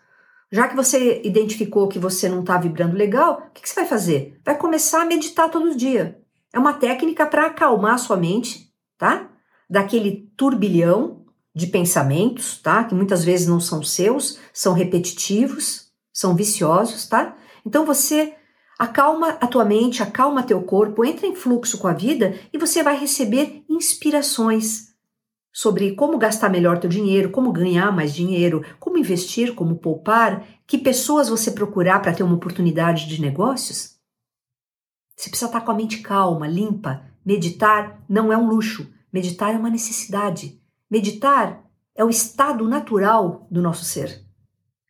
Já 0.51 0.67
que 0.67 0.75
você 0.75 1.21
identificou 1.23 1.87
que 1.87 1.99
você 1.99 2.27
não 2.27 2.41
está 2.41 2.57
vibrando 2.57 2.95
legal, 2.95 3.47
o 3.47 3.51
que, 3.51 3.61
que, 3.61 3.69
você 3.69 3.75
vai 3.75 3.85
fazer? 3.85 4.39
Vai 4.43 4.57
começar 4.57 5.01
a 5.01 5.05
meditar 5.05 5.49
todo 5.49 5.75
dia. 5.75 6.21
É 6.57 6.59
uma 6.59 6.73
técnica 6.73 7.23
para 7.23 7.45
acalmar 7.45 7.99
sua 7.99 8.17
mente, 8.17 8.73
tá? 8.97 9.29
Daquele 9.69 10.31
turbilhão 10.35 11.23
de 11.53 11.67
pensamentos, 11.67 12.57
tá? 12.57 12.83
Que 12.83 12.95
muitas 12.95 13.23
vezes 13.23 13.45
não 13.45 13.59
são 13.59 13.83
seus, 13.83 14.39
são 14.51 14.73
repetitivos, 14.73 15.91
são 16.11 16.35
viciosos, 16.35 17.05
tá? 17.05 17.37
Então 17.63 17.85
você 17.85 18.33
Acalma 18.79 19.29
a 19.41 19.47
tua 19.47 19.65
mente, 19.65 20.03
acalma 20.03 20.43
teu 20.43 20.61
corpo, 20.61 21.03
entra 21.03 21.25
em 21.25 21.35
fluxo 21.35 21.79
com 21.79 21.87
a 21.87 21.93
vida 21.93 22.39
e 22.53 22.59
você 22.59 22.83
vai 22.83 22.95
receber 22.95 23.63
inspirações 23.67 24.89
sobre 25.51 25.95
como 25.95 26.19
gastar 26.19 26.47
melhor 26.47 26.77
teu 26.77 26.87
dinheiro, 26.87 27.31
como 27.31 27.51
ganhar 27.51 27.91
mais 27.91 28.13
dinheiro, 28.13 28.63
como 28.79 28.99
investir, 28.99 29.55
como 29.55 29.77
poupar, 29.77 30.45
que 30.67 30.77
pessoas 30.77 31.27
você 31.27 31.49
procurar 31.49 32.03
para 32.03 32.13
ter 32.13 32.21
uma 32.21 32.35
oportunidade 32.35 33.07
de 33.07 33.19
negócios. 33.19 33.96
Você 35.17 35.29
precisa 35.29 35.47
estar 35.47 35.61
com 35.61 35.71
a 35.71 35.75
mente 35.75 36.01
calma, 36.01 36.47
limpa. 36.47 37.01
Meditar 37.25 38.03
não 38.07 38.31
é 38.31 38.37
um 38.37 38.47
luxo, 38.47 38.87
meditar 39.11 39.53
é 39.53 39.57
uma 39.57 39.69
necessidade. 39.69 40.61
Meditar 40.89 41.65
é 41.95 42.05
o 42.05 42.09
estado 42.09 42.67
natural 42.67 43.47
do 43.49 43.61
nosso 43.61 43.83
ser 43.83 44.27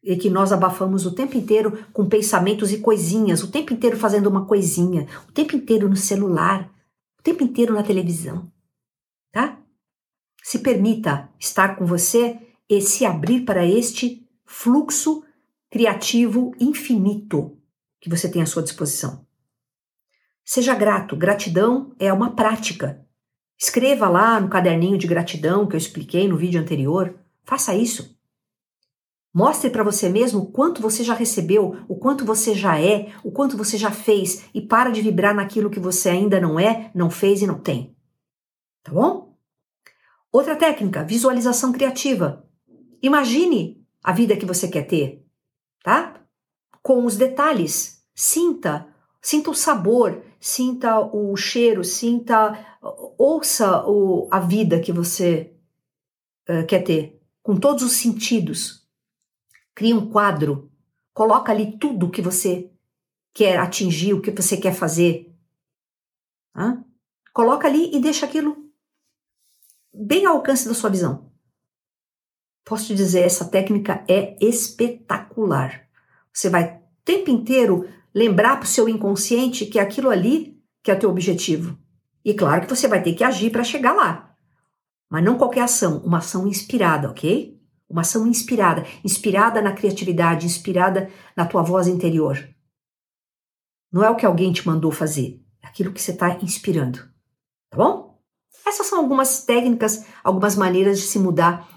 e 0.04 0.16
que 0.16 0.30
nós 0.30 0.54
abafamos 0.54 1.06
o 1.06 1.14
tempo 1.14 1.36
inteiro 1.36 1.86
com 1.92 2.08
pensamentos 2.08 2.72
e 2.72 2.80
coisinhas, 2.80 3.44
o 3.44 3.52
tempo 3.52 3.74
inteiro 3.74 3.98
fazendo 3.98 4.28
uma 4.28 4.46
coisinha, 4.46 5.06
o 5.28 5.32
tempo 5.34 5.56
inteiro 5.56 5.90
no 5.90 5.98
celular, 5.98 6.72
o 7.20 7.24
tempo 7.24 7.44
inteiro 7.44 7.74
na 7.74 7.84
televisão, 7.84 8.50
tá? 9.34 9.60
Se 10.42 10.60
permita 10.60 11.30
estar 11.38 11.76
com 11.76 11.86
você 11.86 12.40
e 12.70 12.80
se 12.80 13.06
abrir 13.06 13.42
para 13.44 13.66
este 13.66 14.26
fluxo 14.46 15.26
criativo 15.70 16.54
infinito 16.58 17.58
que 18.00 18.10
você 18.10 18.30
tem 18.30 18.42
à 18.42 18.46
sua 18.46 18.64
disposição. 18.64 19.27
Seja 20.50 20.74
grato, 20.74 21.14
gratidão 21.18 21.94
é 22.00 22.12
uma 22.14 22.34
prática. 22.34 23.06
Escreva 23.60 24.08
lá 24.08 24.40
no 24.40 24.48
caderninho 24.48 24.98
de 24.98 25.06
gratidão 25.06 25.68
que 25.68 25.76
eu 25.76 25.78
expliquei 25.78 26.26
no 26.26 26.38
vídeo 26.38 26.62
anterior, 26.62 27.20
faça 27.44 27.76
isso. 27.76 28.18
Mostre 29.34 29.70
para 29.70 29.84
você 29.84 30.08
mesmo 30.08 30.44
o 30.44 30.46
quanto 30.50 30.82
você 30.82 31.04
já 31.04 31.14
recebeu, 31.14 31.84
o 31.90 31.98
quanto 31.98 32.24
você 32.24 32.56
já 32.56 32.80
é, 32.80 33.14
o 33.26 33.30
quanto 33.30 33.58
você 33.58 33.78
já 33.78 33.92
fez 33.92 34.46
e 34.54 34.62
para 34.62 34.90
de 34.90 35.02
vibrar 35.02 35.36
naquilo 35.36 35.70
que 35.70 35.82
você 35.82 36.08
ainda 36.08 36.40
não 36.40 36.58
é, 36.58 36.92
não 36.96 37.10
fez 37.10 37.42
e 37.42 37.46
não 37.46 37.60
tem. 37.60 37.94
Tá 38.84 38.94
bom? 38.94 39.36
Outra 40.32 40.56
técnica, 40.56 41.04
visualização 41.04 41.74
criativa. 41.74 42.48
Imagine 43.04 43.86
a 44.02 44.14
vida 44.14 44.38
que 44.38 44.46
você 44.46 44.70
quer 44.70 44.84
ter, 44.84 45.26
tá? 45.84 46.22
Com 46.82 47.04
os 47.04 47.18
detalhes. 47.18 48.02
Sinta, 48.16 48.88
sinta 49.22 49.52
o 49.52 49.54
sabor, 49.54 50.24
sinta 50.40 51.00
o 51.00 51.36
cheiro, 51.36 51.84
sinta, 51.84 52.80
ouça 53.18 53.86
o, 53.88 54.28
a 54.32 54.40
vida 54.40 54.80
que 54.80 54.92
você 54.92 55.54
uh, 56.50 56.66
quer 56.66 56.84
ter, 56.84 57.22
com 57.42 57.56
todos 57.56 57.84
os 57.84 57.94
sentidos. 57.94 58.88
Cria 59.74 59.96
um 59.96 60.10
quadro, 60.10 60.72
coloca 61.14 61.52
ali 61.52 61.78
tudo 61.78 62.08
o 62.08 62.12
que 62.12 62.22
você 62.22 62.72
quer 63.34 63.60
atingir, 63.60 64.14
o 64.14 64.22
que 64.22 64.32
você 64.32 64.58
quer 64.58 64.74
fazer. 64.74 65.32
Coloca 67.34 67.68
ali 67.68 67.96
e 67.96 68.00
deixa 68.00 68.26
aquilo 68.26 68.68
bem 69.94 70.26
ao 70.26 70.38
alcance 70.38 70.68
da 70.68 70.74
sua 70.74 70.90
visão. 70.90 71.32
Posso 72.66 72.88
te 72.88 72.96
dizer, 72.96 73.22
essa 73.22 73.46
técnica 73.46 74.04
é 74.08 74.36
espetacular. 74.44 75.88
Você 76.34 76.50
vai 76.50 76.78
o 76.78 76.82
tempo 77.06 77.30
inteiro 77.30 77.88
lembrar 78.18 78.56
para 78.56 78.66
o 78.66 78.68
seu 78.68 78.90
inconsciente 78.90 79.68
que 79.68 79.78
aquilo 79.78 80.10
ali 80.10 80.60
que 80.82 80.90
é 80.90 80.96
o 80.96 81.00
teu 81.00 81.10
objetivo. 81.10 81.78
E 82.26 82.34
claro 82.34 82.62
que 82.66 82.76
você 82.76 82.88
vai 82.88 83.04
ter 83.04 83.14
que 83.14 83.24
agir 83.24 83.52
para 83.52 83.64
chegar 83.64 83.94
lá. 83.94 84.36
Mas 85.08 85.24
não 85.24 85.38
qualquer 85.38 85.62
ação, 85.62 86.00
uma 86.00 86.18
ação 86.18 86.48
inspirada, 86.48 87.12
ok? 87.12 87.62
Uma 87.88 88.02
ação 88.02 88.26
inspirada, 88.26 88.88
inspirada 89.04 89.62
na 89.62 89.72
criatividade, 89.72 90.48
inspirada 90.48 91.12
na 91.36 91.46
tua 91.46 91.62
voz 91.62 91.88
interior. 91.88 92.38
Não 93.92 94.04
é 94.04 94.10
o 94.10 94.16
que 94.16 94.26
alguém 94.26 94.52
te 94.52 94.66
mandou 94.66 94.92
fazer, 94.92 95.40
é 95.62 95.68
aquilo 95.68 95.94
que 95.94 96.02
você 96.02 96.12
está 96.12 96.40
inspirando. 96.42 96.98
Tá 97.70 97.78
bom? 97.78 98.20
Essas 98.66 98.88
são 98.88 98.98
algumas 98.98 99.46
técnicas, 99.46 100.06
algumas 100.24 100.56
maneiras 100.56 101.00
de 101.00 101.06
se 101.06 101.20
mudar 101.20 101.70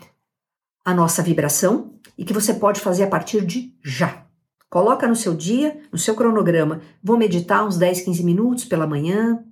a 0.85 0.95
nossa 0.95 1.23
vibração 1.23 2.01
e 2.17 2.25
que 2.25 2.33
você 2.33 2.55
pode 2.55 2.81
fazer 2.81 3.05
a 3.05 3.11
partir 3.11 3.45
de 3.45 3.77
já. 3.85 4.30
Coloca 4.71 5.07
no 5.07 5.17
seu 5.17 5.35
dia, 5.35 5.79
no 5.93 5.99
seu 5.99 6.15
cronograma. 6.15 6.81
Vou 7.03 7.19
meditar 7.19 7.67
uns 7.67 7.77
10, 7.77 8.03
15 8.03 8.25
minutos 8.25 8.65
pela 8.65 8.87
manhã 8.87 9.45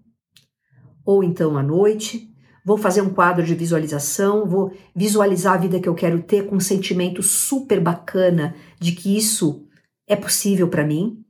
ou 1.05 1.23
então 1.23 1.59
à 1.59 1.62
noite 1.62 2.32
vou 2.69 2.77
fazer 2.77 3.01
um 3.01 3.09
quadro 3.09 3.43
de 3.47 3.55
visualização, 3.55 4.47
vou 4.47 4.70
visualizar 4.95 5.55
a 5.55 5.57
vida 5.57 5.81
que 5.81 5.89
eu 5.89 5.95
quero 5.95 6.23
ter 6.23 6.47
com 6.47 6.57
um 6.57 6.61
sentimento 6.61 7.23
super 7.23 7.81
bacana 7.81 8.55
de 8.78 8.93
que 8.93 9.16
isso 9.16 9.66
é 10.07 10.15
possível 10.15 10.69
para 10.69 10.85
mim. 10.85 11.24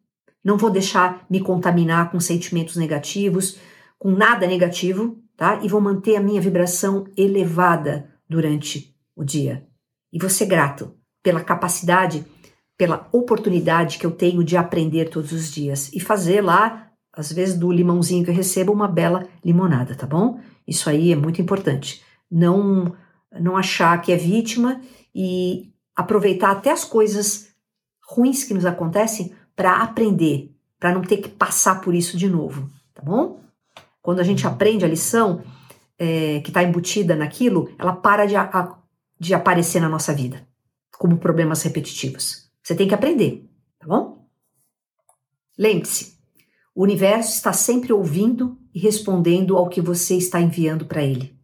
Não 0.45 0.59
vou 0.59 0.69
deixar 0.69 1.25
me 1.31 1.39
contaminar 1.39 2.11
com 2.11 2.19
sentimentos 2.19 2.75
negativos, 2.75 3.57
com 3.97 4.11
nada 4.11 4.49
negativo, 4.49 5.17
tá? 5.37 5.61
E 5.63 5.69
vou 5.69 5.81
manter 5.81 6.17
a 6.17 6.21
minha 6.21 6.41
vibração 6.41 7.05
elevada 7.17 8.11
durante 8.29 8.93
o 9.15 9.23
dia. 9.23 9.65
E 10.13 10.19
vou 10.19 10.29
ser 10.29 10.47
grato 10.47 10.93
pela 11.23 11.45
capacidade, 11.45 12.27
pela 12.79 13.09
oportunidade 13.11 13.99
que 13.99 14.07
eu 14.07 14.13
tenho 14.13 14.45
de 14.45 14.57
aprender 14.57 15.11
todos 15.11 15.33
os 15.33 15.51
dias 15.51 15.93
e 15.93 15.99
fazer 15.99 16.41
lá, 16.41 16.93
às 17.13 17.33
vezes 17.33 17.59
do 17.59 17.73
limãozinho 17.73 18.25
que 18.25 18.31
eu 18.31 18.35
recebo, 18.35 18.73
uma 18.73 18.87
bela 18.87 19.27
limonada, 19.45 19.97
tá 19.97 20.07
bom? 20.07 20.39
Isso 20.67 20.89
aí 20.89 21.13
é 21.13 21.17
muito 21.17 21.43
importante. 21.43 22.05
Não, 22.31 22.95
não 23.41 23.57
achar 23.57 24.01
que 24.01 24.13
é 24.13 24.17
vítima 24.17 24.81
e 25.13 25.73
aproveitar 25.97 26.53
até 26.53 26.71
as 26.71 26.85
coisas 26.85 27.49
ruins 28.01 28.45
que 28.45 28.55
nos 28.55 28.65
acontecem 28.65 29.33
para 29.57 29.83
aprender, 29.83 30.55
para 30.79 30.95
não 30.95 31.03
ter 31.03 31.17
que 31.17 31.29
passar 31.29 31.81
por 31.81 31.93
isso 31.93 32.17
de 32.17 32.29
novo, 32.29 32.71
tá 32.95 33.03
bom? 33.03 33.41
Quando 34.01 34.21
a 34.21 34.25
gente 34.25 34.47
aprende 34.47 34.85
a 34.85 34.89
lição 34.89 35.43
é, 35.99 36.39
que 36.41 36.51
está 36.51 36.63
embutida 36.63 37.17
naquilo, 37.17 37.73
ela 37.77 37.93
para 37.93 38.25
de, 38.25 38.37
a, 38.37 38.79
de 39.19 39.35
aparecer 39.35 39.81
na 39.81 39.89
nossa 39.89 40.15
vida 40.15 40.47
como 40.97 41.19
problemas 41.19 41.63
repetitivos. 41.63 42.48
Você 42.69 42.75
tem 42.75 42.87
que 42.87 42.93
aprender, 42.93 43.49
tá 43.79 43.87
bom? 43.87 44.29
Lembre-se, 45.59 46.19
o 46.75 46.83
universo 46.83 47.33
está 47.33 47.51
sempre 47.51 47.95
ouvindo 47.95 48.59
e 48.75 48.79
respondendo 48.79 49.57
ao 49.57 49.71
que 49.71 49.81
você 49.81 50.19
está 50.19 50.39
enviando 50.39 50.85
para 50.85 51.03
ele. 51.03 51.35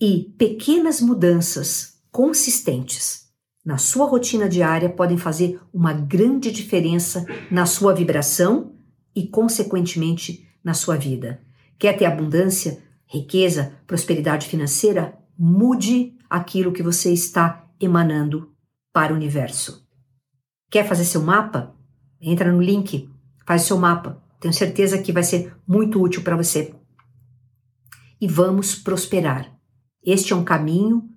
E 0.00 0.32
pequenas 0.38 1.00
mudanças 1.00 2.00
consistentes 2.12 3.28
na 3.64 3.76
sua 3.76 4.06
rotina 4.06 4.48
diária 4.48 4.88
podem 4.88 5.18
fazer 5.18 5.60
uma 5.72 5.92
grande 5.92 6.52
diferença 6.52 7.26
na 7.50 7.66
sua 7.66 7.92
vibração 7.92 8.76
e, 9.12 9.26
consequentemente, 9.26 10.48
na 10.62 10.72
sua 10.72 10.96
vida. 10.96 11.42
Quer 11.80 11.94
ter 11.94 12.04
abundância, 12.04 12.80
riqueza, 13.06 13.76
prosperidade 13.88 14.46
financeira? 14.46 15.18
Mude 15.36 16.16
aquilo 16.30 16.72
que 16.72 16.80
você 16.80 17.12
está 17.12 17.68
emanando 17.80 18.53
para 18.94 19.12
o 19.12 19.16
universo. 19.16 19.86
Quer 20.70 20.88
fazer 20.88 21.04
seu 21.04 21.20
mapa? 21.20 21.74
Entra 22.18 22.50
no 22.50 22.62
link 22.62 23.12
Faz 23.46 23.62
seu 23.62 23.78
mapa. 23.78 24.22
Tenho 24.40 24.54
certeza 24.54 24.98
que 24.98 25.12
vai 25.12 25.22
ser 25.22 25.54
muito 25.66 26.00
útil 26.02 26.22
para 26.22 26.36
você. 26.36 26.74
E 28.20 28.26
vamos 28.26 28.74
prosperar. 28.74 29.54
Este 30.02 30.32
é 30.32 30.36
um 30.36 30.44
caminho 30.44 31.08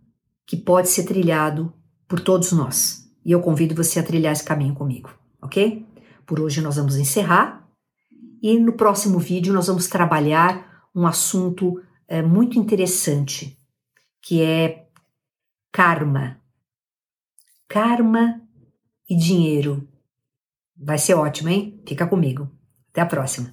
que 0.45 0.57
pode 0.57 0.89
ser 0.89 1.03
trilhado 1.03 1.73
por 2.07 2.19
todos 2.19 2.51
nós. 2.51 3.09
E 3.23 3.31
eu 3.31 3.41
convido 3.41 3.75
você 3.75 3.99
a 3.99 4.03
trilhar 4.03 4.31
esse 4.31 4.43
caminho 4.43 4.73
comigo, 4.73 5.09
ok? 5.41 5.85
Por 6.25 6.39
hoje 6.39 6.61
nós 6.61 6.75
vamos 6.75 6.95
encerrar 6.95 7.67
e 8.41 8.57
no 8.59 8.73
próximo 8.73 9.19
vídeo 9.19 9.53
nós 9.53 9.67
vamos 9.67 9.87
trabalhar 9.87 10.87
um 10.95 11.05
assunto 11.05 11.81
é, 12.07 12.21
muito 12.21 12.57
interessante, 12.57 13.57
que 14.21 14.41
é 14.41 14.87
karma. 15.71 16.39
Karma 17.67 18.41
e 19.09 19.15
dinheiro. 19.15 19.87
Vai 20.75 20.97
ser 20.97 21.15
ótimo, 21.15 21.49
hein? 21.49 21.81
Fica 21.85 22.07
comigo. 22.07 22.49
Até 22.91 23.01
a 23.01 23.05
próxima. 23.05 23.51